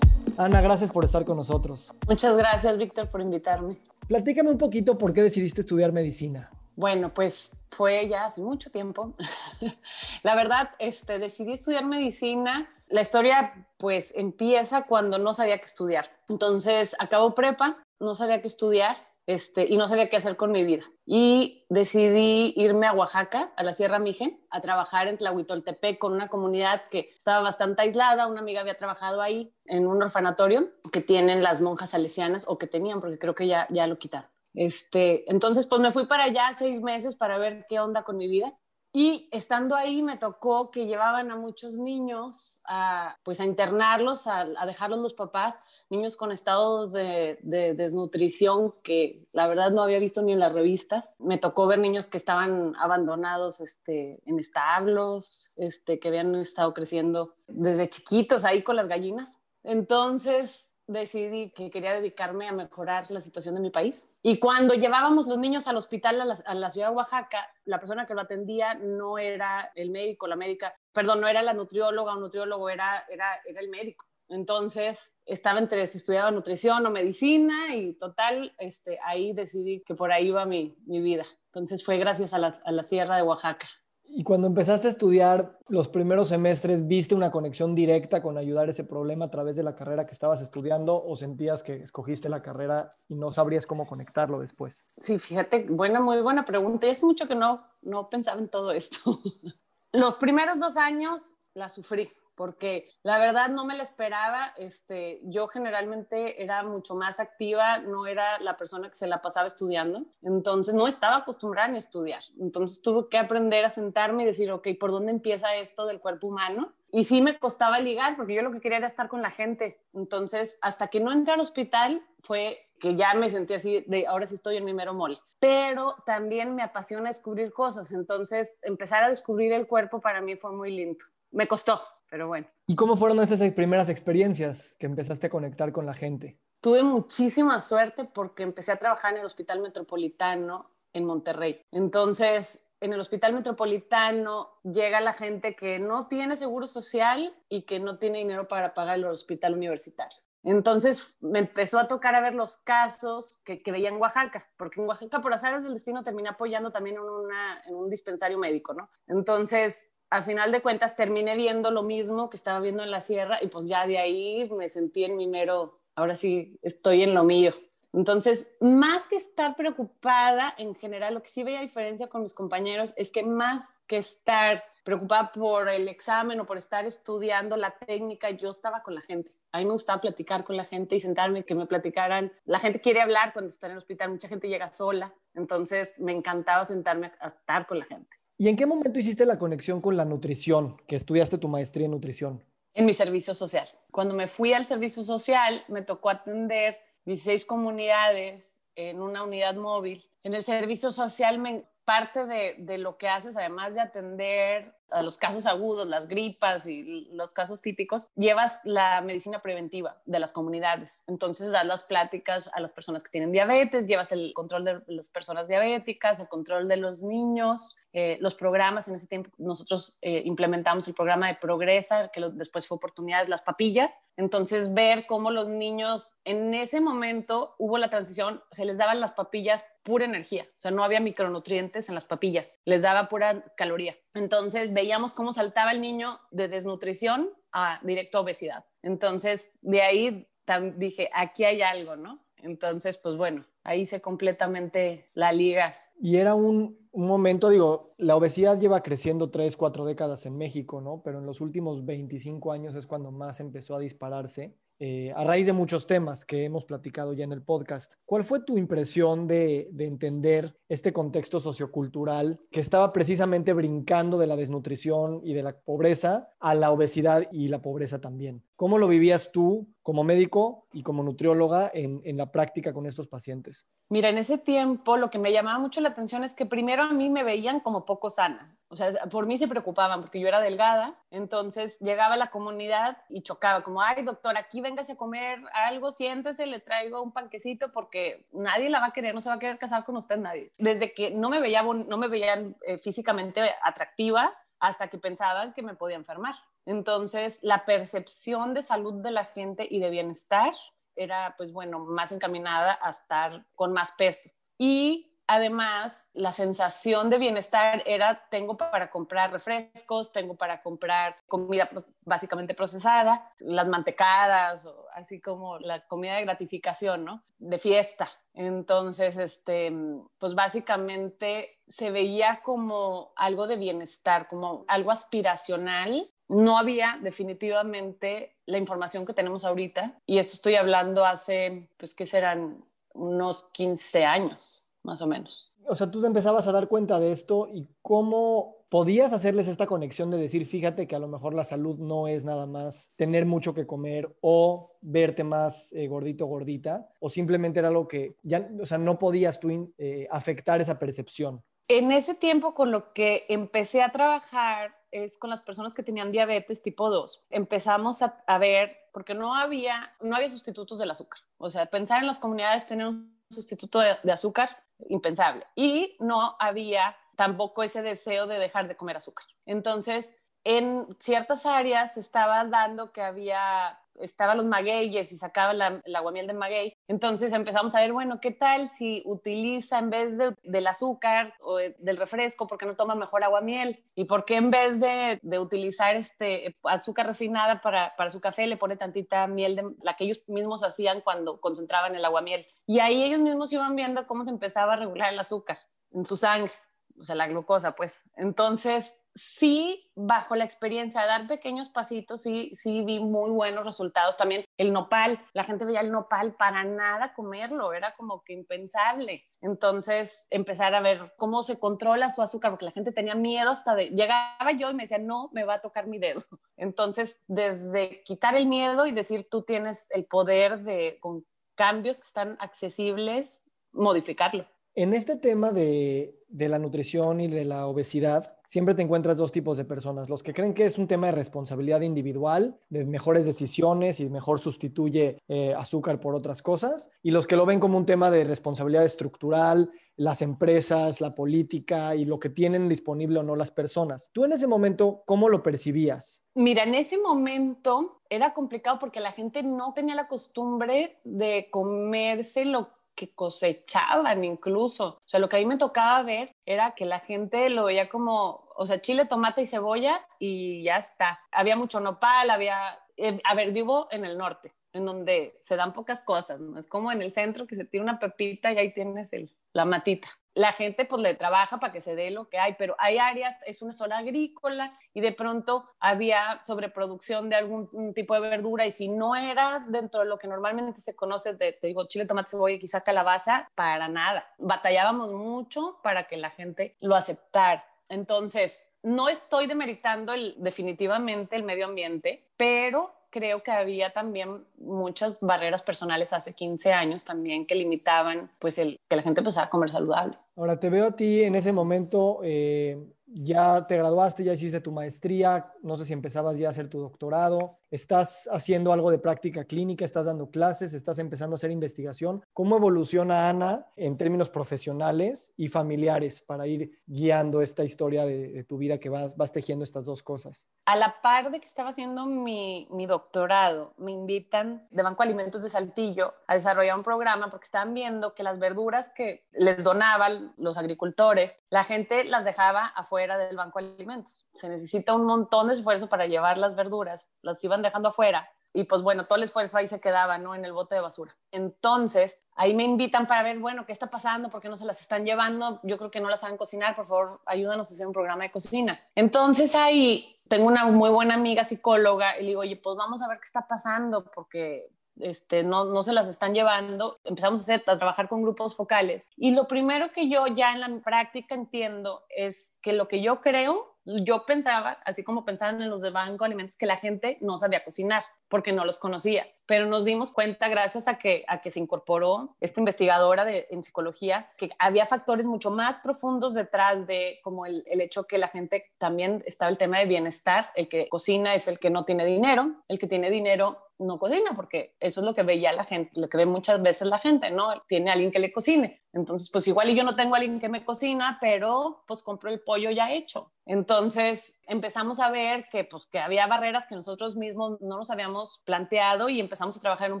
Ana, 0.36 0.60
gracias 0.60 0.90
por 0.90 1.06
estar 1.06 1.24
con 1.24 1.38
nosotros. 1.38 1.94
Muchas 2.06 2.36
gracias, 2.36 2.76
Víctor, 2.76 3.08
por 3.08 3.22
invitarme. 3.22 3.78
Platícame 4.06 4.50
un 4.50 4.58
poquito 4.58 4.98
por 4.98 5.14
qué 5.14 5.22
decidiste 5.22 5.62
estudiar 5.62 5.92
medicina. 5.92 6.50
Bueno, 6.76 7.12
pues 7.12 7.52
fue 7.70 8.08
ya 8.08 8.26
hace 8.26 8.40
mucho 8.40 8.70
tiempo. 8.70 9.14
la 10.22 10.34
verdad, 10.34 10.70
este, 10.78 11.18
decidí 11.18 11.52
estudiar 11.52 11.84
medicina. 11.84 12.68
La 12.88 13.00
historia 13.00 13.66
pues 13.78 14.12
empieza 14.14 14.86
cuando 14.86 15.18
no 15.18 15.32
sabía 15.32 15.58
qué 15.58 15.64
estudiar. 15.64 16.10
Entonces, 16.28 16.94
acabo 16.98 17.34
prepa, 17.34 17.82
no 18.00 18.14
sabía 18.14 18.40
qué 18.40 18.48
estudiar 18.48 18.96
este, 19.26 19.66
y 19.68 19.76
no 19.76 19.88
sabía 19.88 20.08
qué 20.08 20.16
hacer 20.16 20.36
con 20.36 20.50
mi 20.50 20.64
vida. 20.64 20.84
Y 21.06 21.64
decidí 21.68 22.52
irme 22.56 22.86
a 22.86 22.92
Oaxaca, 22.92 23.52
a 23.56 23.62
la 23.62 23.74
Sierra 23.74 23.98
Mijen, 23.98 24.44
a 24.50 24.60
trabajar 24.60 25.08
en 25.08 25.16
Tlahuitoltepec 25.16 25.98
con 25.98 26.12
una 26.12 26.28
comunidad 26.28 26.82
que 26.90 27.10
estaba 27.16 27.40
bastante 27.40 27.82
aislada. 27.82 28.26
Una 28.26 28.40
amiga 28.40 28.60
había 28.60 28.76
trabajado 28.76 29.20
ahí 29.20 29.54
en 29.66 29.86
un 29.86 30.02
orfanatorio 30.02 30.70
que 30.92 31.00
tienen 31.00 31.42
las 31.42 31.60
monjas 31.60 31.90
salesianas, 31.90 32.44
o 32.48 32.58
que 32.58 32.66
tenían, 32.66 33.00
porque 33.00 33.18
creo 33.18 33.34
que 33.34 33.46
ya, 33.46 33.66
ya 33.70 33.86
lo 33.86 33.98
quitaron. 33.98 34.28
Este, 34.54 35.30
entonces, 35.30 35.66
pues 35.66 35.80
me 35.80 35.92
fui 35.92 36.06
para 36.06 36.24
allá 36.24 36.52
seis 36.58 36.80
meses 36.80 37.16
para 37.16 37.38
ver 37.38 37.66
qué 37.68 37.80
onda 37.80 38.04
con 38.04 38.16
mi 38.16 38.28
vida. 38.28 38.56
Y 38.94 39.26
estando 39.32 39.74
ahí 39.74 40.02
me 40.02 40.18
tocó 40.18 40.70
que 40.70 40.84
llevaban 40.84 41.30
a 41.30 41.36
muchos 41.36 41.78
niños 41.78 42.60
a, 42.66 43.16
pues 43.22 43.40
a 43.40 43.46
internarlos, 43.46 44.26
a, 44.26 44.44
dejarlos 44.66 45.00
los 45.00 45.14
papás, 45.14 45.60
niños 45.88 46.14
con 46.14 46.30
estados 46.30 46.92
de, 46.92 47.38
desnutrición 47.42 48.74
que 48.82 49.26
la 49.32 49.46
verdad 49.46 49.70
no 49.70 49.82
había 49.82 49.98
visto 49.98 50.20
ni 50.20 50.34
en 50.34 50.40
las 50.40 50.52
revistas. 50.52 51.14
Me 51.18 51.38
tocó 51.38 51.66
ver 51.66 51.78
niños 51.78 52.06
que 52.06 52.18
estaban 52.18 52.74
abandonados 52.78 53.62
este, 53.62 54.20
en 54.26 54.38
establos, 54.38 55.48
este, 55.56 55.98
que 55.98 56.08
habían 56.08 56.34
estado 56.34 56.74
creciendo 56.74 57.34
desde 57.48 57.88
chiquitos 57.88 58.44
ahí 58.44 58.62
con 58.62 58.76
las 58.76 58.88
gallinas. 58.88 59.38
Entonces, 59.64 60.70
decidí 60.86 61.50
que 61.52 61.70
quería 61.70 61.94
dedicarme 61.94 62.46
a 62.46 62.52
mejorar 62.52 63.10
la 63.10 63.22
situación 63.22 63.54
de 63.54 63.62
mi 63.62 63.70
país. 63.70 64.04
Y 64.24 64.38
cuando 64.38 64.74
llevábamos 64.74 65.26
los 65.26 65.38
niños 65.38 65.66
al 65.66 65.76
hospital 65.76 66.20
a 66.20 66.54
la, 66.54 66.70
ciudad 66.70 66.90
de 66.90 66.94
Oaxaca, 66.94 67.44
la 67.64 67.80
persona 67.80 68.06
que 68.06 68.14
lo 68.14 68.20
atendía 68.20 68.74
no 68.74 69.18
era 69.18 69.72
el 69.74 69.90
médico, 69.90 70.28
la 70.28 70.36
médica, 70.36 70.74
perdón, 70.92 71.20
no 71.20 71.26
era 71.26 71.42
la 71.42 71.54
nutrióloga 71.54 72.14
o 72.14 72.20
nutriólogo, 72.20 72.70
era, 72.70 73.04
era, 73.10 73.40
era 73.44 73.60
el 73.60 73.68
médico. 73.68 74.06
Entonces 74.28 75.12
estaba 75.26 75.58
entre 75.58 75.86
si 75.88 75.98
estudiaba 75.98 76.30
nutrición 76.30 76.86
o 76.86 76.90
medicina 76.90 77.74
y 77.74 77.94
total, 77.94 78.54
este, 78.58 79.00
ahí 79.04 79.32
decidí 79.32 79.82
que 79.84 79.96
por 79.96 80.12
ahí 80.12 80.28
iba 80.28 80.46
mi, 80.46 80.76
mi 80.86 81.00
vida. 81.00 81.26
Entonces 81.46 81.84
fue 81.84 81.98
gracias 81.98 82.32
a 82.32 82.38
la, 82.38 82.52
a 82.64 82.70
la 82.70 82.84
Sierra 82.84 83.16
de 83.16 83.22
Oaxaca. 83.22 83.68
Y 84.14 84.24
cuando 84.24 84.46
empezaste 84.46 84.88
a 84.88 84.90
estudiar 84.90 85.58
los 85.68 85.88
primeros 85.88 86.28
semestres, 86.28 86.86
¿viste 86.86 87.14
una 87.14 87.30
conexión 87.30 87.74
directa 87.74 88.20
con 88.20 88.36
ayudar 88.36 88.68
ese 88.68 88.84
problema 88.84 89.24
a 89.24 89.30
través 89.30 89.56
de 89.56 89.62
la 89.62 89.74
carrera 89.74 90.06
que 90.06 90.12
estabas 90.12 90.42
estudiando 90.42 91.02
o 91.02 91.16
sentías 91.16 91.62
que 91.62 91.76
escogiste 91.76 92.28
la 92.28 92.42
carrera 92.42 92.90
y 93.08 93.14
no 93.14 93.32
sabrías 93.32 93.66
cómo 93.66 93.86
conectarlo 93.86 94.38
después? 94.38 94.84
Sí, 94.98 95.18
fíjate, 95.18 95.64
buena, 95.66 95.98
muy 95.98 96.20
buena 96.20 96.44
pregunta. 96.44 96.90
Hace 96.90 97.06
mucho 97.06 97.26
que 97.26 97.34
no, 97.34 97.64
no 97.80 98.10
pensaba 98.10 98.38
en 98.38 98.50
todo 98.50 98.70
esto. 98.72 99.18
los 99.94 100.18
primeros 100.18 100.60
dos 100.60 100.76
años 100.76 101.30
la 101.54 101.70
sufrí 101.70 102.10
porque 102.42 102.88
la 103.04 103.20
verdad 103.20 103.50
no 103.50 103.64
me 103.64 103.76
la 103.76 103.84
esperaba. 103.84 104.52
Este, 104.56 105.20
yo 105.22 105.46
generalmente 105.46 106.42
era 106.42 106.64
mucho 106.64 106.96
más 106.96 107.20
activa, 107.20 107.78
no 107.78 108.08
era 108.08 108.40
la 108.40 108.56
persona 108.56 108.88
que 108.88 108.96
se 108.96 109.06
la 109.06 109.22
pasaba 109.22 109.46
estudiando, 109.46 110.06
entonces 110.22 110.74
no 110.74 110.88
estaba 110.88 111.18
acostumbrada 111.18 111.68
ni 111.68 111.76
a 111.76 111.78
estudiar. 111.78 112.24
Entonces 112.40 112.82
tuve 112.82 113.08
que 113.08 113.16
aprender 113.16 113.64
a 113.64 113.68
sentarme 113.68 114.24
y 114.24 114.26
decir, 114.26 114.50
ok, 114.50 114.70
¿por 114.80 114.90
dónde 114.90 115.12
empieza 115.12 115.54
esto 115.54 115.86
del 115.86 116.00
cuerpo 116.00 116.26
humano? 116.26 116.72
Y 116.90 117.04
sí 117.04 117.22
me 117.22 117.38
costaba 117.38 117.78
ligar, 117.78 118.16
porque 118.16 118.34
yo 118.34 118.42
lo 118.42 118.50
que 118.50 118.60
quería 118.60 118.78
era 118.78 118.88
estar 118.88 119.06
con 119.06 119.22
la 119.22 119.30
gente. 119.30 119.80
Entonces, 119.94 120.58
hasta 120.62 120.88
que 120.88 120.98
no 120.98 121.12
entré 121.12 121.34
al 121.34 121.40
hospital, 121.40 122.02
fue 122.24 122.68
que 122.80 122.96
ya 122.96 123.14
me 123.14 123.30
sentí 123.30 123.54
así 123.54 123.84
de 123.86 124.08
ahora 124.08 124.26
sí 124.26 124.34
estoy 124.34 124.56
en 124.56 124.64
mi 124.64 124.74
mero 124.74 124.94
mole. 124.94 125.16
Pero 125.38 125.94
también 126.04 126.56
me 126.56 126.64
apasiona 126.64 127.08
descubrir 127.08 127.52
cosas. 127.52 127.92
Entonces, 127.92 128.56
empezar 128.62 129.04
a 129.04 129.10
descubrir 129.10 129.52
el 129.52 129.68
cuerpo 129.68 130.00
para 130.00 130.20
mí 130.20 130.34
fue 130.34 130.50
muy 130.50 130.72
lindo. 130.72 131.04
Me 131.30 131.48
costó, 131.48 131.80
pero 132.12 132.28
bueno. 132.28 132.46
¿Y 132.66 132.76
cómo 132.76 132.94
fueron 132.98 133.18
esas 133.20 133.40
primeras 133.52 133.88
experiencias 133.88 134.76
que 134.78 134.84
empezaste 134.84 135.28
a 135.28 135.30
conectar 135.30 135.72
con 135.72 135.86
la 135.86 135.94
gente? 135.94 136.38
Tuve 136.60 136.82
muchísima 136.82 137.58
suerte 137.58 138.04
porque 138.04 138.42
empecé 138.42 138.70
a 138.70 138.76
trabajar 138.76 139.14
en 139.14 139.20
el 139.20 139.24
Hospital 139.24 139.62
Metropolitano 139.62 140.70
en 140.92 141.06
Monterrey. 141.06 141.62
Entonces, 141.70 142.62
en 142.80 142.92
el 142.92 143.00
Hospital 143.00 143.32
Metropolitano 143.32 144.50
llega 144.62 145.00
la 145.00 145.14
gente 145.14 145.56
que 145.56 145.78
no 145.78 146.06
tiene 146.08 146.36
seguro 146.36 146.66
social 146.66 147.34
y 147.48 147.62
que 147.62 147.80
no 147.80 147.96
tiene 147.96 148.18
dinero 148.18 148.46
para 148.46 148.74
pagar 148.74 148.98
el 148.98 149.06
hospital 149.06 149.54
universitario. 149.54 150.18
Entonces 150.44 151.16
me 151.20 151.38
empezó 151.38 151.78
a 151.78 151.88
tocar 151.88 152.14
a 152.14 152.20
ver 152.20 152.34
los 152.34 152.58
casos 152.58 153.40
que, 153.42 153.62
que 153.62 153.72
veía 153.72 153.88
en 153.88 153.96
Oaxaca, 153.96 154.50
porque 154.58 154.82
en 154.82 154.88
Oaxaca 154.88 155.22
por 155.22 155.32
azares 155.32 155.64
del 155.64 155.74
destino 155.74 156.04
terminé 156.04 156.28
apoyando 156.28 156.70
también 156.72 156.96
en, 156.96 157.02
una, 157.02 157.62
en 157.64 157.74
un 157.74 157.88
dispensario 157.88 158.38
médico, 158.38 158.74
¿no? 158.74 158.82
Entonces 159.06 159.88
al 160.12 160.24
final 160.24 160.52
de 160.52 160.60
cuentas 160.60 160.94
terminé 160.94 161.36
viendo 161.36 161.70
lo 161.70 161.82
mismo 161.84 162.28
que 162.28 162.36
estaba 162.36 162.60
viendo 162.60 162.82
en 162.82 162.90
la 162.90 163.00
sierra 163.00 163.38
y 163.40 163.48
pues 163.48 163.66
ya 163.66 163.86
de 163.86 163.96
ahí 163.96 164.46
me 164.50 164.68
sentí 164.68 165.04
en 165.04 165.16
mi 165.16 165.26
mero, 165.26 165.80
ahora 165.94 166.14
sí 166.14 166.58
estoy 166.60 167.02
en 167.02 167.14
lo 167.14 167.24
mío. 167.24 167.54
Entonces, 167.94 168.46
más 168.60 169.08
que 169.08 169.16
estar 169.16 169.56
preocupada 169.56 170.54
en 170.58 170.74
general, 170.74 171.14
lo 171.14 171.22
que 171.22 171.30
sí 171.30 171.42
veía 171.42 171.62
diferencia 171.62 172.08
con 172.08 172.22
mis 172.22 172.34
compañeros 172.34 172.92
es 172.98 173.10
que 173.10 173.22
más 173.22 173.66
que 173.86 173.96
estar 173.96 174.62
preocupada 174.84 175.32
por 175.32 175.70
el 175.70 175.88
examen 175.88 176.38
o 176.40 176.44
por 176.44 176.58
estar 176.58 176.84
estudiando 176.84 177.56
la 177.56 177.70
técnica, 177.70 178.28
yo 178.28 178.50
estaba 178.50 178.82
con 178.82 178.94
la 178.94 179.00
gente. 179.00 179.32
A 179.50 179.58
mí 179.58 179.64
me 179.64 179.72
gustaba 179.72 180.02
platicar 180.02 180.44
con 180.44 180.58
la 180.58 180.66
gente 180.66 180.94
y 180.94 181.00
sentarme, 181.00 181.44
que 181.44 181.54
me 181.54 181.64
platicaran. 181.64 182.30
La 182.44 182.60
gente 182.60 182.80
quiere 182.80 183.00
hablar 183.00 183.32
cuando 183.32 183.48
está 183.48 183.66
en 183.66 183.72
el 183.72 183.78
hospital, 183.78 184.10
mucha 184.10 184.28
gente 184.28 184.48
llega 184.48 184.72
sola, 184.74 185.14
entonces 185.32 185.94
me 185.96 186.12
encantaba 186.12 186.64
sentarme 186.66 187.12
a 187.18 187.28
estar 187.28 187.66
con 187.66 187.78
la 187.78 187.86
gente. 187.86 188.21
¿Y 188.38 188.48
en 188.48 188.56
qué 188.56 188.66
momento 188.66 188.98
hiciste 188.98 189.26
la 189.26 189.38
conexión 189.38 189.80
con 189.80 189.96
la 189.96 190.04
nutrición, 190.04 190.76
que 190.86 190.96
estudiaste 190.96 191.38
tu 191.38 191.48
maestría 191.48 191.86
en 191.86 191.92
nutrición? 191.92 192.44
En 192.74 192.86
mi 192.86 192.94
servicio 192.94 193.34
social. 193.34 193.68
Cuando 193.90 194.14
me 194.14 194.28
fui 194.28 194.52
al 194.52 194.64
servicio 194.64 195.04
social, 195.04 195.62
me 195.68 195.82
tocó 195.82 196.10
atender 196.10 196.76
16 197.04 197.44
comunidades 197.44 198.60
en 198.74 199.00
una 199.00 199.22
unidad 199.22 199.54
móvil. 199.54 200.02
En 200.22 200.34
el 200.34 200.42
servicio 200.42 200.90
social 200.90 201.38
me, 201.38 201.66
parte 201.84 202.26
de, 202.26 202.78
lo 202.78 202.96
que 202.96 203.08
haces, 203.08 203.36
además 203.36 203.74
de 203.74 203.80
atender 203.80 204.74
a 204.92 205.02
los 205.02 205.18
casos 205.18 205.46
agudos, 205.46 205.86
las 205.86 206.08
gripas 206.08 206.66
y 206.66 207.08
los 207.12 207.32
casos 207.32 207.62
típicos, 207.62 208.08
llevas 208.14 208.60
la 208.64 209.00
medicina 209.00 209.40
preventiva 209.40 210.00
de 210.04 210.18
las 210.18 210.32
comunidades. 210.32 211.04
Entonces 211.06 211.50
das 211.50 211.66
las 211.66 211.82
pláticas 211.82 212.50
a 212.52 212.60
las 212.60 212.72
personas 212.72 213.02
que 213.02 213.10
tienen 213.10 213.32
diabetes, 213.32 213.86
llevas 213.86 214.12
el 214.12 214.32
control 214.34 214.64
de 214.64 214.82
las 214.86 215.10
personas 215.10 215.48
diabéticas, 215.48 216.20
el 216.20 216.28
control 216.28 216.68
de 216.68 216.76
los 216.76 217.02
niños, 217.02 217.76
eh, 217.94 218.16
los 218.20 218.34
programas. 218.34 218.88
En 218.88 218.94
ese 218.94 219.06
tiempo 219.06 219.30
nosotros 219.36 219.96
eh, 220.00 220.22
implementamos 220.24 220.88
el 220.88 220.94
programa 220.94 221.28
de 221.28 221.34
Progresa, 221.34 222.08
que 222.08 222.22
después 222.32 222.66
fue 222.66 222.76
Oportunidades, 222.76 223.28
las 223.28 223.42
papillas. 223.42 224.00
Entonces, 224.16 224.72
ver 224.72 225.06
cómo 225.06 225.30
los 225.30 225.48
niños 225.48 226.10
en 226.24 226.54
ese 226.54 226.80
momento 226.80 227.54
hubo 227.58 227.78
la 227.78 227.90
transición, 227.90 228.42
se 228.50 228.64
les 228.64 228.78
daban 228.78 229.00
las 229.00 229.12
papillas 229.12 229.64
pura 229.82 230.04
energía, 230.04 230.44
o 230.44 230.60
sea, 230.60 230.70
no 230.70 230.84
había 230.84 231.00
micronutrientes 231.00 231.88
en 231.88 231.94
las 231.94 232.04
papillas, 232.04 232.56
les 232.64 232.82
daba 232.82 233.08
pura 233.08 233.44
caloría. 233.56 233.96
Entonces, 234.14 234.72
veíamos 234.82 235.14
cómo 235.14 235.32
saltaba 235.32 235.70
el 235.70 235.80
niño 235.80 236.18
de 236.32 236.48
desnutrición 236.48 237.30
a 237.52 237.78
directo 237.84 238.20
obesidad. 238.20 238.64
Entonces, 238.82 239.52
de 239.60 239.80
ahí 239.80 240.28
dije, 240.76 241.08
aquí 241.14 241.44
hay 241.44 241.62
algo, 241.62 241.94
¿no? 241.94 242.18
Entonces, 242.38 242.98
pues 242.98 243.16
bueno, 243.16 243.46
ahí 243.62 243.82
hice 243.82 244.00
completamente 244.00 245.06
la 245.14 245.30
liga. 245.30 245.76
Y 246.00 246.16
era 246.16 246.34
un, 246.34 246.76
un 246.90 247.06
momento, 247.06 247.48
digo, 247.48 247.94
la 247.96 248.16
obesidad 248.16 248.58
lleva 248.58 248.82
creciendo 248.82 249.30
tres, 249.30 249.56
cuatro 249.56 249.84
décadas 249.84 250.26
en 250.26 250.36
México, 250.36 250.80
¿no? 250.80 251.00
Pero 251.04 251.20
en 251.20 251.26
los 251.26 251.40
últimos 251.40 251.84
25 251.84 252.50
años 252.50 252.74
es 252.74 252.88
cuando 252.88 253.12
más 253.12 253.38
empezó 253.38 253.76
a 253.76 253.78
dispararse. 253.78 254.56
Eh, 254.84 255.12
a 255.14 255.22
raíz 255.22 255.46
de 255.46 255.52
muchos 255.52 255.86
temas 255.86 256.24
que 256.24 256.42
hemos 256.42 256.64
platicado 256.64 257.12
ya 257.12 257.22
en 257.22 257.30
el 257.30 257.40
podcast. 257.40 257.92
¿Cuál 258.04 258.24
fue 258.24 258.40
tu 258.40 258.58
impresión 258.58 259.28
de, 259.28 259.68
de, 259.70 259.86
entender 259.86 260.56
este 260.68 260.92
contexto 260.92 261.38
sociocultural 261.38 262.40
que 262.50 262.58
estaba 262.58 262.92
precisamente 262.92 263.52
brincando 263.52 264.18
de 264.18 264.26
la 264.26 264.34
desnutrición 264.34 265.20
y 265.22 265.34
de 265.34 265.44
la 265.44 265.56
pobreza 265.56 266.30
a 266.40 266.56
la 266.56 266.72
obesidad 266.72 267.28
y 267.30 267.46
la 267.46 267.62
pobreza 267.62 268.00
también? 268.00 268.42
¿Cómo 268.62 268.78
lo 268.78 268.86
vivías 268.86 269.32
tú 269.32 269.74
como 269.82 270.04
médico 270.04 270.68
y 270.72 270.84
como 270.84 271.02
nutrióloga 271.02 271.68
en, 271.74 272.16
la 272.16 272.30
práctica 272.30 272.72
con 272.72 272.86
estos 272.86 273.08
pacientes? 273.08 273.66
Mira, 273.88 274.08
en 274.08 274.18
ese 274.18 274.38
tiempo 274.38 274.96
lo 274.96 275.10
que 275.10 275.18
me 275.18 275.32
llamaba 275.32 275.58
mucho 275.58 275.80
la 275.80 275.88
atención 275.88 276.22
es 276.22 276.32
que 276.36 276.46
primero 276.46 276.84
a 276.84 276.92
mí 276.92 277.10
me 277.10 277.24
veían 277.24 277.58
como 277.58 277.84
poco 277.84 278.08
sana. 278.08 278.56
O 278.68 278.76
sea, 278.76 278.92
por 279.10 279.26
mí 279.26 279.36
se 279.36 279.48
preocupaban 279.48 280.00
porque 280.00 280.20
yo 280.20 280.28
era 280.28 280.40
delgada, 280.40 280.94
entonces 281.10 281.76
llegaba 281.80 282.14
a 282.14 282.16
la 282.16 282.30
comunidad 282.30 282.98
y 283.08 283.22
chocaba, 283.22 283.64
como, 283.64 283.82
ay, 283.82 284.04
doctor, 284.04 284.36
aquí 284.36 284.60
véngase 284.60 284.92
a 284.92 284.96
comer 284.96 285.40
algo, 285.54 285.90
siéntese, 285.90 286.46
le 286.46 286.60
traigo 286.60 287.02
un 287.02 287.10
panquecito 287.10 287.72
porque 287.72 288.28
nadie 288.30 288.70
la 288.70 288.78
va 288.78 288.86
a 288.86 288.92
querer, 288.92 289.12
no 289.12 289.20
se 289.20 289.28
va 289.28 289.34
a 289.34 289.40
querer 289.40 289.58
casar 289.58 289.84
con 289.84 289.96
usted 289.96 290.18
nadie. 290.18 290.52
Desde 290.56 290.94
que 290.94 291.10
no 291.10 291.30
me, 291.30 291.40
veía, 291.40 291.64
no 291.64 291.98
me 291.98 292.06
veían 292.06 292.54
eh, 292.64 292.78
físicamente 292.78 293.42
atractiva 293.64 294.32
hasta 294.60 294.86
que 294.86 294.98
pensaban 294.98 295.52
que 295.52 295.62
me 295.62 295.74
podía 295.74 295.96
enfermar. 295.96 296.36
Entonces, 296.66 297.38
la 297.42 297.64
percepción 297.64 298.54
de 298.54 298.62
salud 298.62 299.02
de 299.02 299.10
la 299.10 299.24
gente 299.24 299.66
y 299.68 299.80
de 299.80 299.90
bienestar 299.90 300.54
era, 300.94 301.34
pues 301.36 301.52
bueno, 301.52 301.80
más 301.80 302.12
encaminada 302.12 302.78
a 302.80 302.90
estar 302.90 303.46
con 303.54 303.72
más 303.72 303.92
peso. 303.92 304.30
Y 304.58 305.12
además 305.26 306.06
la 306.12 306.32
sensación 306.32 307.08
de 307.08 307.18
bienestar 307.18 307.82
era 307.86 308.26
tengo 308.30 308.56
para 308.56 308.90
comprar 308.90 309.32
refrescos, 309.32 310.12
tengo 310.12 310.36
para 310.36 310.62
comprar 310.62 311.16
comida 311.26 311.68
básicamente 312.02 312.54
procesada, 312.54 313.32
las 313.38 313.66
mantecadas, 313.66 314.66
o 314.66 314.86
así 314.94 315.20
como 315.20 315.58
la 315.58 315.86
comida 315.86 316.16
de 316.16 316.24
gratificación, 316.24 317.04
¿no? 317.04 317.24
De 317.38 317.58
fiesta. 317.58 318.10
Entonces, 318.34 319.16
este, 319.16 319.72
pues 320.18 320.34
básicamente 320.34 321.60
se 321.68 321.90
veía 321.90 322.40
como 322.42 323.12
algo 323.16 323.46
de 323.46 323.56
bienestar, 323.56 324.28
como 324.28 324.64
algo 324.68 324.90
aspiracional. 324.90 326.06
No 326.32 326.58
había 326.58 326.98
definitivamente 327.02 328.36
la 328.46 328.58
información 328.58 329.04
que 329.04 329.12
tenemos 329.12 329.44
ahorita, 329.44 329.98
y 330.06 330.18
esto 330.18 330.34
estoy 330.34 330.56
hablando 330.56 331.04
hace, 331.04 331.68
pues, 331.76 331.94
que 331.94 332.06
serán 332.06 332.64
unos 332.94 333.44
15 333.52 334.04
años 334.04 334.66
más 334.82 335.02
o 335.02 335.06
menos. 335.06 335.52
O 335.66 335.74
sea, 335.74 335.90
tú 335.90 336.00
te 336.00 336.06
empezabas 336.06 336.46
a 336.48 336.52
dar 336.52 336.68
cuenta 336.68 336.98
de 336.98 337.12
esto 337.12 337.48
y 337.52 337.68
cómo 337.82 338.56
podías 338.68 339.12
hacerles 339.12 339.48
esta 339.48 339.66
conexión 339.66 340.10
de 340.10 340.16
decir, 340.16 340.46
fíjate 340.46 340.88
que 340.88 340.96
a 340.96 340.98
lo 340.98 341.06
mejor 341.06 341.34
la 341.34 341.44
salud 341.44 341.78
no 341.78 342.08
es 342.08 342.24
nada 342.24 342.46
más 342.46 342.92
tener 342.96 343.26
mucho 343.26 343.54
que 343.54 343.66
comer 343.66 344.16
o 344.22 344.76
verte 344.80 345.24
más 345.24 345.72
eh, 345.72 345.86
gordito, 345.86 346.26
gordita, 346.26 346.88
o 346.98 347.08
simplemente 347.08 347.58
era 347.60 347.68
algo 347.68 347.86
que 347.86 348.16
ya, 348.22 348.48
o 348.60 348.66
sea, 348.66 348.78
no 348.78 348.98
podías 348.98 349.38
tú 349.38 349.72
eh, 349.78 350.08
afectar 350.10 350.60
esa 350.60 350.78
percepción. 350.78 351.42
En 351.68 351.92
ese 351.92 352.14
tiempo 352.14 352.54
con 352.54 352.72
lo 352.72 352.92
que 352.92 353.26
empecé 353.28 353.82
a 353.82 353.92
trabajar 353.92 354.81
es 354.92 355.18
con 355.18 355.30
las 355.30 355.42
personas 355.42 355.74
que 355.74 355.82
tenían 355.82 356.12
diabetes 356.12 356.62
tipo 356.62 356.90
2. 356.90 357.24
Empezamos 357.30 358.02
a, 358.02 358.38
ver, 358.38 358.78
porque 358.92 359.14
no 359.14 359.34
había, 359.34 359.94
no 360.00 360.14
había 360.14 360.28
sustitutos 360.28 360.78
del 360.78 360.90
azúcar. 360.90 361.20
O 361.38 361.50
sea, 361.50 361.66
pensar 361.66 362.00
en 362.00 362.06
las 362.06 362.18
comunidades, 362.18 362.66
tener 362.66 362.86
un 362.86 363.18
sustituto 363.30 363.80
de, 363.80 364.12
azúcar 364.12 364.62
impensable. 364.88 365.46
Y 365.56 365.96
no 365.98 366.36
había 366.38 366.96
tampoco 367.16 367.62
ese 367.62 367.82
deseo 367.82 368.26
de 368.26 368.38
dejar 368.38 368.68
de 368.68 368.76
comer 368.76 368.98
azúcar. 368.98 369.26
Entonces, 369.46 370.14
en 370.44 370.86
ciertas 371.00 371.46
áreas 371.46 371.96
estaba 371.96 372.44
dando 372.44 372.92
que 372.92 373.02
había 373.02 373.80
estaban 374.00 374.36
los 374.36 374.46
magueyes 374.46 375.12
y 375.12 375.18
sacaba 375.18 375.52
la, 375.52 375.82
aguamiel 375.94 376.26
de 376.26 376.34
maguey. 376.34 376.76
Entonces 376.88 377.32
empezamos 377.32 377.74
a 377.74 377.80
ver, 377.80 377.92
bueno, 377.92 378.20
¿qué 378.20 378.30
tal 378.30 378.68
si 378.68 379.02
utiliza 379.04 379.78
en 379.78 379.90
vez 379.90 380.18
de, 380.18 380.34
del 380.42 380.66
azúcar 380.66 381.34
o 381.40 381.56
del 381.56 381.96
refresco, 381.96 382.46
por 382.46 382.58
qué 382.58 382.66
no 382.66 382.76
toma 382.76 382.94
mejor 382.94 383.24
aguamiel? 383.24 383.84
¿Y 383.94 384.04
por 384.04 384.24
qué 384.24 384.36
en 384.36 384.50
vez 384.50 384.80
de, 384.80 385.18
de 385.22 385.38
utilizar 385.38 385.96
este 385.96 386.56
azúcar 386.64 387.06
refinada 387.06 387.60
para, 387.60 387.94
para, 387.96 388.10
su 388.10 388.20
café 388.20 388.46
le 388.46 388.56
pone 388.56 388.76
tantita 388.76 389.26
miel 389.26 389.56
de 389.56 389.64
la 389.82 389.94
que 389.94 390.04
ellos 390.04 390.22
mismos 390.26 390.64
hacían 390.64 391.00
cuando 391.00 391.40
concentraban 391.40 391.94
el 391.94 392.04
aguamiel? 392.04 392.46
Y 392.66 392.80
ahí 392.80 393.02
ellos 393.02 393.20
mismos 393.20 393.52
iban 393.52 393.76
viendo 393.76 394.06
cómo 394.06 394.24
se 394.24 394.30
empezaba 394.30 394.74
a 394.74 394.76
regular 394.76 395.12
el 395.12 395.18
azúcar 395.18 395.58
en 395.92 396.06
su 396.06 396.16
sangre, 396.16 396.52
o 396.98 397.04
sea, 397.04 397.14
la 397.14 397.26
glucosa, 397.26 397.74
pues. 397.74 398.02
Entonces 398.16 398.96
sí, 399.14 399.90
bajo 399.94 400.36
la 400.36 400.44
experiencia 400.44 401.02
de 401.02 401.08
dar 401.08 401.26
pequeños 401.26 401.68
pasitos, 401.68 402.22
sí, 402.22 402.50
sí 402.54 402.82
vi 402.84 403.00
muy 403.00 403.30
buenos 403.30 403.64
resultados. 403.64 404.16
También 404.16 404.44
el 404.56 404.72
nopal, 404.72 405.18
la 405.34 405.44
gente 405.44 405.64
veía 405.64 405.80
el 405.80 405.90
nopal 405.90 406.34
para 406.34 406.64
nada 406.64 407.14
comerlo, 407.14 407.72
era 407.72 407.94
como 407.94 408.22
que 408.24 408.32
impensable. 408.32 409.24
Entonces, 409.40 410.24
empezar 410.30 410.74
a 410.74 410.80
ver 410.80 410.98
cómo 411.16 411.42
se 411.42 411.58
controla 411.58 412.10
su 412.10 412.22
azúcar, 412.22 412.52
porque 412.52 412.64
la 412.64 412.72
gente 412.72 412.92
tenía 412.92 413.14
miedo 413.14 413.50
hasta 413.50 413.74
de, 413.74 413.90
llegaba 413.90 414.52
yo 414.58 414.70
y 414.70 414.74
me 414.74 414.84
decía, 414.84 414.98
no, 414.98 415.30
me 415.32 415.44
va 415.44 415.54
a 415.54 415.60
tocar 415.60 415.86
mi 415.86 415.98
dedo. 415.98 416.22
Entonces, 416.56 417.20
desde 417.26 418.02
quitar 418.04 418.34
el 418.34 418.46
miedo 418.46 418.86
y 418.86 418.92
decir, 418.92 419.28
tú 419.28 419.42
tienes 419.42 419.86
el 419.90 420.04
poder 420.06 420.62
de, 420.62 420.98
con 421.00 421.26
cambios 421.54 421.98
que 421.98 422.06
están 422.06 422.36
accesibles, 422.40 423.44
modificarlo. 423.72 424.46
En 424.74 424.94
este 424.94 425.16
tema 425.16 425.50
de, 425.50 426.18
de 426.28 426.48
la 426.48 426.58
nutrición 426.58 427.20
y 427.20 427.28
de 427.28 427.44
la 427.44 427.66
obesidad, 427.66 428.38
siempre 428.52 428.74
te 428.74 428.82
encuentras 428.82 429.16
dos 429.16 429.32
tipos 429.32 429.56
de 429.56 429.64
personas. 429.64 430.10
Los 430.10 430.22
que 430.22 430.34
creen 430.34 430.52
que 430.52 430.66
es 430.66 430.76
un 430.76 430.86
tema 430.86 431.06
de 431.06 431.12
responsabilidad 431.12 431.80
individual, 431.80 432.60
de 432.68 432.84
mejores 432.84 433.24
decisiones 433.24 433.98
y 433.98 434.10
mejor 434.10 434.40
sustituye 434.40 435.16
eh, 435.26 435.54
azúcar 435.54 436.00
por 436.00 436.14
otras 436.14 436.42
cosas, 436.42 436.90
y 437.02 437.12
los 437.12 437.26
que 437.26 437.36
lo 437.36 437.46
ven 437.46 437.60
como 437.60 437.78
un 437.78 437.86
tema 437.86 438.10
de 438.10 438.24
responsabilidad 438.24 438.84
estructural, 438.84 439.70
las 439.96 440.20
empresas, 440.20 441.00
la 441.00 441.14
política 441.14 441.94
y 441.94 442.04
lo 442.04 442.18
que 442.18 442.28
tienen 442.28 442.68
disponible 442.68 443.20
o 443.20 443.22
no 443.22 443.36
las 443.36 443.50
personas. 443.50 444.10
Tú 444.12 444.26
en 444.26 444.32
ese 444.32 444.46
momento, 444.46 445.02
¿cómo 445.06 445.30
lo 445.30 445.42
percibías? 445.42 446.22
Mira, 446.34 446.64
en 446.64 446.74
ese 446.74 446.98
momento 446.98 448.02
era 448.10 448.34
complicado 448.34 448.78
porque 448.78 449.00
la 449.00 449.12
gente 449.12 449.42
no 449.42 449.72
tenía 449.72 449.94
la 449.94 450.08
costumbre 450.08 451.00
de 451.04 451.48
comerse 451.50 452.44
lo 452.44 452.68
que 453.06 453.14
cosechaban 453.14 454.22
incluso. 454.24 454.98
O 455.04 455.08
sea, 455.08 455.18
lo 455.18 455.28
que 455.28 455.36
a 455.36 455.38
mí 455.40 455.46
me 455.46 455.58
tocaba 455.58 456.02
ver 456.02 456.32
era 456.46 456.72
que 456.76 456.84
la 456.84 457.00
gente 457.00 457.50
lo 457.50 457.64
veía 457.64 457.88
como, 457.88 458.48
o 458.56 458.64
sea, 458.64 458.80
chile, 458.80 459.06
tomate 459.06 459.42
y 459.42 459.46
cebolla 459.46 460.06
y 460.20 460.62
ya 460.62 460.76
está. 460.76 461.20
Había 461.32 461.56
mucho 461.56 461.80
nopal, 461.80 462.30
había, 462.30 462.78
eh, 462.96 463.20
a 463.24 463.34
ver, 463.34 463.50
vivo 463.52 463.88
en 463.90 464.04
el 464.04 464.16
norte, 464.16 464.52
en 464.72 464.86
donde 464.86 465.36
se 465.40 465.56
dan 465.56 465.72
pocas 465.72 466.02
cosas, 466.02 466.38
¿no? 466.38 466.58
Es 466.58 466.68
como 466.68 466.92
en 466.92 467.02
el 467.02 467.10
centro 467.10 467.46
que 467.46 467.56
se 467.56 467.64
tira 467.64 467.82
una 467.82 467.98
pepita 467.98 468.52
y 468.52 468.58
ahí 468.58 468.72
tienes 468.72 469.12
el, 469.12 469.34
la 469.52 469.64
matita 469.64 470.08
la 470.34 470.52
gente 470.52 470.84
pues 470.84 471.02
le 471.02 471.14
trabaja 471.14 471.58
para 471.58 471.72
que 471.72 471.80
se 471.80 471.94
dé 471.94 472.10
lo 472.10 472.28
que 472.28 472.38
hay, 472.38 472.54
pero 472.58 472.74
hay 472.78 472.98
áreas, 472.98 473.36
es 473.46 473.62
una 473.62 473.72
zona 473.72 473.98
agrícola 473.98 474.68
y 474.94 475.00
de 475.00 475.12
pronto 475.12 475.68
había 475.78 476.40
sobreproducción 476.42 477.28
de 477.28 477.36
algún 477.36 477.92
tipo 477.94 478.14
de 478.14 478.20
verdura 478.20 478.66
y 478.66 478.70
si 478.70 478.88
no 478.88 479.14
era 479.14 479.64
dentro 479.68 480.00
de 480.00 480.06
lo 480.06 480.18
que 480.18 480.28
normalmente 480.28 480.80
se 480.80 480.94
conoce 480.94 481.34
de, 481.34 481.52
te 481.52 481.66
digo, 481.66 481.86
chile, 481.86 482.06
tomate, 482.06 482.30
cebolla 482.30 482.58
quizá 482.58 482.82
calabaza, 482.82 483.48
para 483.54 483.88
nada. 483.88 484.26
Batallábamos 484.38 485.12
mucho 485.12 485.78
para 485.82 486.06
que 486.06 486.16
la 486.16 486.30
gente 486.30 486.76
lo 486.80 486.96
aceptara. 486.96 487.64
Entonces, 487.88 488.64
no 488.82 489.08
estoy 489.08 489.46
demeritando 489.46 490.12
definitivamente 490.36 491.36
el 491.36 491.42
medio 491.42 491.66
ambiente, 491.66 492.26
pero 492.36 492.92
creo 493.12 493.42
que 493.42 493.52
había 493.52 493.92
también 493.92 494.44
muchas 494.58 495.20
barreras 495.20 495.62
personales 495.62 496.12
hace 496.12 496.32
15 496.32 496.72
años 496.72 497.04
también 497.04 497.46
que 497.46 497.54
limitaban 497.54 498.30
pues 498.40 498.58
el 498.58 498.80
que 498.88 498.96
la 498.96 499.02
gente 499.02 499.20
empezara 499.20 499.46
a 499.46 499.50
comer 499.50 499.70
saludable. 499.70 500.18
Ahora 500.34 500.58
te 500.58 500.70
veo 500.70 500.86
a 500.86 500.96
ti 500.96 501.22
en 501.22 501.36
ese 501.36 501.52
momento 501.52 502.20
eh, 502.24 502.82
ya 503.06 503.66
te 503.66 503.76
graduaste, 503.76 504.24
ya 504.24 504.32
hiciste 504.32 504.60
tu 504.60 504.72
maestría, 504.72 505.52
no 505.62 505.76
sé 505.76 505.84
si 505.84 505.92
empezabas 505.92 506.38
ya 506.38 506.48
a 506.48 506.50
hacer 506.50 506.68
tu 506.68 506.80
doctorado, 506.80 507.58
estás 507.72 508.28
haciendo 508.30 508.72
algo 508.72 508.90
de 508.90 508.98
práctica 508.98 509.44
clínica, 509.44 509.84
estás 509.84 510.04
dando 510.04 510.30
clases, 510.30 510.74
estás 510.74 510.98
empezando 510.98 511.34
a 511.34 511.36
hacer 511.36 511.50
investigación. 511.50 512.22
¿Cómo 512.34 512.58
evoluciona 512.58 513.30
Ana 513.30 513.66
en 513.76 513.96
términos 513.96 514.28
profesionales 514.28 515.32
y 515.38 515.48
familiares 515.48 516.20
para 516.20 516.46
ir 516.46 516.82
guiando 516.86 517.40
esta 517.40 517.64
historia 517.64 518.04
de, 518.04 518.44
tu 518.44 518.58
vida 518.58 518.78
que 518.78 518.90
vas, 518.90 519.16
vas, 519.16 519.32
tejiendo 519.32 519.64
estas 519.64 519.86
dos 519.86 520.02
cosas? 520.02 520.46
A 520.66 520.76
la 520.76 521.00
par 521.00 521.30
de 521.30 521.40
que 521.40 521.46
estaba 521.46 521.70
haciendo 521.70 522.04
mi, 522.04 522.68
mi 522.70 522.84
doctorado, 522.84 523.72
me 523.78 523.92
invitan 523.92 524.68
de 524.70 524.82
Banco 524.82 525.02
Alimentos 525.02 525.42
de 525.42 525.48
Saltillo 525.48 526.12
a 526.26 526.34
desarrollar 526.34 526.76
un 526.76 526.82
programa 526.82 527.30
porque 527.30 527.44
estaban 527.44 527.72
viendo 527.72 528.14
que 528.14 528.22
las 528.22 528.38
verduras 528.38 528.90
que 528.90 529.24
les 529.32 529.64
donaban 529.64 530.34
los 530.36 530.58
agricultores, 530.58 531.38
la 531.48 531.64
gente 531.64 532.04
las 532.04 532.26
dejaba 532.26 532.66
afuera 532.66 533.16
del 533.16 533.36
Banco 533.36 533.60
Alimentos. 533.60 534.26
Se 534.34 534.50
necesita 534.50 534.94
un 534.94 535.06
montón 535.06 535.48
de 535.48 535.54
esfuerzo 535.54 535.88
para 535.88 536.06
llevar 536.06 536.36
las 536.36 536.54
verduras, 536.54 537.10
las 537.22 537.42
iban 537.42 537.61
dejando 537.62 537.90
afuera 537.90 538.28
y 538.54 538.64
pues 538.64 538.82
bueno, 538.82 539.06
todo 539.06 539.16
el 539.16 539.22
esfuerzo 539.22 539.56
ahí 539.56 539.66
se 539.66 539.80
quedaba, 539.80 540.18
¿no? 540.18 540.34
En 540.34 540.44
el 540.44 540.52
bote 540.52 540.74
de 540.74 540.82
basura. 540.82 541.16
Entonces, 541.30 542.18
ahí 542.34 542.54
me 542.54 542.64
invitan 542.64 543.06
para 543.06 543.22
ver, 543.22 543.38
bueno, 543.38 543.64
¿qué 543.64 543.72
está 543.72 543.88
pasando? 543.88 544.28
¿Por 544.28 544.40
qué 544.40 544.48
no 544.48 544.56
se 544.56 544.66
las 544.66 544.80
están 544.80 545.06
llevando? 545.06 545.60
Yo 545.62 545.78
creo 545.78 545.90
que 545.90 546.00
no 546.00 546.10
las 546.10 546.20
saben 546.20 546.36
cocinar, 546.36 546.76
por 546.76 546.86
favor, 546.86 547.20
ayúdanos 547.24 547.70
a 547.70 547.74
hacer 547.74 547.86
un 547.86 547.94
programa 547.94 548.24
de 548.24 548.30
cocina. 548.30 548.80
Entonces 548.94 549.54
ahí 549.54 550.20
tengo 550.28 550.46
una 550.46 550.66
muy 550.66 550.90
buena 550.90 551.14
amiga 551.14 551.44
psicóloga 551.44 552.18
y 552.18 552.22
le 552.22 552.28
digo, 552.28 552.40
oye, 552.40 552.56
pues 552.56 552.76
vamos 552.76 553.02
a 553.02 553.08
ver 553.08 553.18
qué 553.18 553.24
está 553.24 553.46
pasando, 553.46 554.04
porque 554.04 554.70
este, 555.00 555.44
no, 555.44 555.64
no 555.64 555.82
se 555.82 555.94
las 555.94 556.08
están 556.08 556.34
llevando. 556.34 556.98
Empezamos 557.04 557.40
a, 557.40 557.42
hacer, 557.42 557.64
a 557.66 557.78
trabajar 557.78 558.08
con 558.08 558.22
grupos 558.22 558.54
focales. 558.54 559.08
Y 559.16 559.34
lo 559.34 559.48
primero 559.48 559.92
que 559.92 560.10
yo 560.10 560.26
ya 560.26 560.52
en 560.52 560.60
la 560.60 560.70
práctica 560.84 561.34
entiendo 561.34 562.04
es 562.10 562.54
que 562.60 562.74
lo 562.74 562.86
que 562.86 563.00
yo 563.00 563.22
creo 563.22 563.71
yo 563.84 564.24
pensaba, 564.26 564.78
así 564.84 565.02
como 565.02 565.24
pensaban 565.24 565.60
en 565.60 565.70
los 565.70 565.82
de 565.82 565.90
Banco 565.90 566.24
Alimentos, 566.24 566.56
que 566.56 566.66
la 566.66 566.76
gente 566.76 567.18
no 567.20 567.38
sabía 567.38 567.64
cocinar 567.64 568.04
porque 568.32 568.54
no 568.54 568.64
los 568.64 568.78
conocía, 568.78 569.26
pero 569.44 569.66
nos 569.66 569.84
dimos 569.84 570.10
cuenta 570.10 570.48
gracias 570.48 570.88
a 570.88 570.96
que, 570.96 571.22
a 571.28 571.42
que 571.42 571.50
se 571.50 571.60
incorporó 571.60 572.34
esta 572.40 572.62
investigadora 572.62 573.26
de, 573.26 573.46
en 573.50 573.62
psicología 573.62 574.30
que 574.38 574.48
había 574.58 574.86
factores 574.86 575.26
mucho 575.26 575.50
más 575.50 575.80
profundos 575.80 576.32
detrás 576.32 576.86
de 576.86 577.20
como 577.22 577.44
el, 577.44 577.62
el 577.66 577.82
hecho 577.82 578.04
que 578.04 578.16
la 578.16 578.28
gente 578.28 578.72
también 578.78 579.22
estaba 579.26 579.50
el 579.50 579.58
tema 579.58 579.80
de 579.80 579.84
bienestar, 579.84 580.50
el 580.54 580.70
que 580.70 580.88
cocina 580.88 581.34
es 581.34 581.46
el 581.46 581.58
que 581.58 581.68
no 581.68 581.84
tiene 581.84 582.06
dinero, 582.06 582.54
el 582.68 582.78
que 582.78 582.86
tiene 582.86 583.10
dinero 583.10 583.58
no 583.78 583.98
cocina, 583.98 584.32
porque 584.34 584.74
eso 584.80 585.00
es 585.00 585.06
lo 585.06 585.14
que 585.14 585.22
veía 585.22 585.52
la 585.52 585.64
gente, 585.64 586.00
lo 586.00 586.08
que 586.08 586.16
ve 586.16 586.26
muchas 586.26 586.62
veces 586.62 586.88
la 586.88 586.98
gente, 586.98 587.30
¿no? 587.30 587.62
Tiene 587.66 587.90
alguien 587.90 588.10
que 588.10 588.18
le 588.18 588.32
cocine. 588.32 588.82
Entonces, 588.92 589.30
pues 589.30 589.46
igual 589.48 589.74
yo 589.74 589.84
no 589.84 589.96
tengo 589.96 590.14
alguien 590.14 590.40
que 590.40 590.48
me 590.48 590.64
cocina, 590.64 591.18
pero 591.20 591.82
pues 591.86 592.02
compro 592.02 592.30
el 592.30 592.40
pollo 592.40 592.70
ya 592.70 592.92
hecho. 592.92 593.32
Entonces 593.46 594.38
empezamos 594.52 595.00
a 595.00 595.10
ver 595.10 595.48
que, 595.50 595.64
pues, 595.64 595.86
que 595.86 595.98
había 595.98 596.26
barreras 596.26 596.66
que 596.66 596.74
nosotros 596.74 597.16
mismos 597.16 597.60
no 597.60 597.76
nos 597.76 597.90
habíamos 597.90 598.42
planteado 598.44 599.08
y 599.08 599.18
empezamos 599.18 599.56
a 599.56 599.60
trabajar 599.60 599.88
en 599.88 599.94
un 599.94 600.00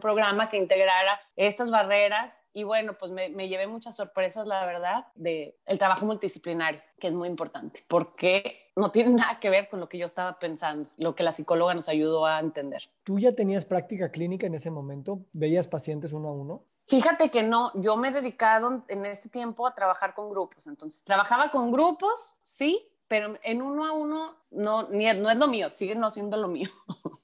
programa 0.00 0.48
que 0.48 0.56
integrara 0.56 1.18
estas 1.36 1.70
barreras 1.70 2.42
y 2.52 2.64
bueno, 2.64 2.96
pues 2.98 3.10
me, 3.10 3.30
me 3.30 3.48
llevé 3.48 3.66
muchas 3.66 3.96
sorpresas, 3.96 4.46
la 4.46 4.64
verdad, 4.66 5.06
de 5.14 5.58
el 5.66 5.78
trabajo 5.78 6.06
multidisciplinario, 6.06 6.80
que 7.00 7.08
es 7.08 7.14
muy 7.14 7.28
importante, 7.28 7.84
porque 7.88 8.70
no 8.76 8.90
tiene 8.90 9.10
nada 9.14 9.40
que 9.40 9.50
ver 9.50 9.68
con 9.68 9.80
lo 9.80 9.88
que 9.88 9.98
yo 9.98 10.06
estaba 10.06 10.38
pensando, 10.38 10.90
lo 10.96 11.14
que 11.14 11.22
la 11.22 11.32
psicóloga 11.32 11.74
nos 11.74 11.88
ayudó 11.88 12.26
a 12.26 12.38
entender. 12.38 12.90
¿Tú 13.04 13.18
ya 13.18 13.34
tenías 13.34 13.64
práctica 13.64 14.10
clínica 14.10 14.46
en 14.46 14.54
ese 14.54 14.70
momento? 14.70 15.24
¿Veías 15.32 15.66
pacientes 15.66 16.12
uno 16.12 16.28
a 16.28 16.32
uno? 16.32 16.64
Fíjate 16.88 17.30
que 17.30 17.42
no, 17.42 17.70
yo 17.80 17.96
me 17.96 18.08
he 18.08 18.12
dedicado 18.12 18.84
en 18.88 19.06
este 19.06 19.28
tiempo 19.28 19.66
a 19.66 19.74
trabajar 19.74 20.14
con 20.14 20.28
grupos, 20.28 20.66
entonces 20.66 21.02
trabajaba 21.04 21.50
con 21.50 21.70
grupos, 21.70 22.34
sí, 22.42 22.91
pero 23.12 23.34
en 23.42 23.60
uno 23.60 23.84
a 23.84 23.92
uno 23.92 24.36
no, 24.50 24.88
ni 24.88 25.06
es, 25.06 25.20
no 25.20 25.30
es 25.30 25.36
lo 25.36 25.46
mío, 25.46 25.68
sigue 25.74 25.94
no 25.94 26.08
siendo 26.08 26.38
lo 26.38 26.48
mío. 26.48 26.70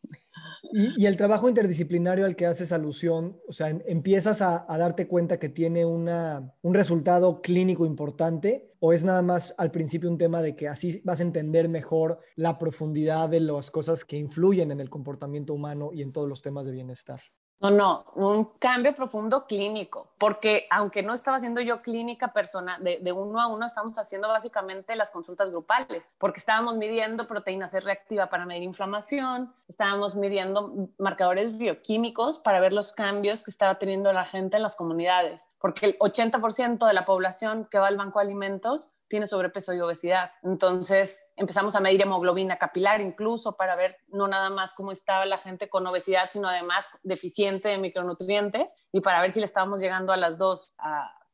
Y, 0.71 1.07
el 1.07 1.17
trabajo 1.17 1.49
interdisciplinario 1.49 2.27
al 2.27 2.37
que 2.37 2.45
haces 2.45 2.73
alusión, 2.73 3.41
o 3.49 3.53
sea, 3.55 3.71
em, 3.71 3.81
empiezas 3.87 4.43
a, 4.43 4.67
darte 4.69 5.07
cuenta 5.07 5.39
que 5.39 5.49
tiene 5.49 5.87
una, 5.87 6.53
un 6.61 6.75
resultado 6.75 7.41
clínico 7.41 7.87
importante 7.87 8.71
o 8.81 8.93
es 8.93 9.03
nada 9.03 9.23
más 9.23 9.55
al 9.57 9.71
principio 9.71 10.11
un 10.11 10.19
tema 10.19 10.43
de 10.43 10.57
que 10.57 10.69
así 10.69 11.01
vas 11.05 11.21
a 11.21 11.23
entender 11.23 11.69
mejor 11.71 12.19
la 12.35 12.59
profundidad 12.59 13.31
de 13.31 13.41
las 13.41 13.71
cosas 13.71 14.05
que 14.05 14.17
influyen 14.17 14.71
en 14.73 14.81
el 14.81 14.91
comportamiento 14.91 15.55
humano 15.55 15.91
y 15.95 16.03
en 16.03 16.13
todos 16.13 16.29
los 16.29 16.43
temas 16.43 16.67
de 16.67 16.73
bienestar. 16.73 17.21
No, 17.61 17.73
no, 17.73 18.05
un 18.15 18.45
cambio 18.61 18.95
profundo 18.95 19.45
clínico, 19.45 20.13
porque 20.17 20.69
aunque 20.71 21.03
no 21.03 21.13
estaba 21.13 21.39
haciendo 21.39 21.61
yo 21.61 21.83
clínica 21.83 22.33
personal, 22.33 22.81
de, 22.85 23.11
uno 23.11 23.41
a 23.41 23.49
uno, 23.49 23.67
estamos 23.67 23.99
haciendo 23.99 24.29
básicamente 24.29 24.95
las 24.95 25.11
consultas 25.11 25.51
grupales, 25.51 26.05
porque 26.19 26.39
estábamos 26.39 26.77
midiendo 26.77 27.27
proteína 27.27 27.67
C 27.67 27.81
reactiva 27.81 28.29
para 28.31 28.47
medir 28.47 28.63
inflamación, 28.63 29.53
estábamos 29.67 30.15
midiendo 30.15 30.89
marcadores 30.99 31.59
bioquímicos 31.59 32.39
para 32.39 32.61
ver 32.61 32.73
los 32.73 32.93
cambios 32.93 33.43
que 33.43 33.51
estaba 33.51 33.75
teniendo 33.75 34.13
la 34.13 34.25
gente 34.25 34.57
en 34.57 34.63
las 34.63 34.77
comunidades, 34.77 35.51
porque 35.61 35.87
el 35.87 35.99
80% 35.99 36.87
de 36.87 36.93
la 36.93 37.05
población 37.05 37.69
que 37.71 37.79
va 37.79 37.89
al 37.89 37.97
banco 37.97 38.19
de 38.19 38.27
alimentos 38.27 38.93
tiene 39.09 39.27
sobrepeso 39.27 39.73
y 39.73 39.81
obesidad. 39.81 40.33
Entonces 40.43 41.27
empezamos 41.37 41.75
a 41.75 41.81
medir 41.81 42.03
hemoglobina 42.03 42.59
capilar 42.59 43.01
incluso 43.01 43.57
para 43.57 43.75
ver 43.75 43.97
no 44.09 44.29
nada 44.29 44.51
más 44.51 44.75
cómo 44.75 44.93
estaba 44.93 45.25
la 45.25 45.39
gente 45.39 45.69
con 45.69 45.87
obesidad, 45.87 46.29
sino 46.29 46.49
además 46.49 46.91
deficiente 47.03 47.69
de 47.69 47.79
micronutrientes 47.79 48.75
y 48.93 49.01
para 49.01 49.21
ver 49.21 49.31
si 49.31 49.41
le 49.41 49.47
estábamos 49.47 49.81
llegando 49.81 50.13
a 50.13 50.17
las 50.17 50.39
dos, 50.39 50.75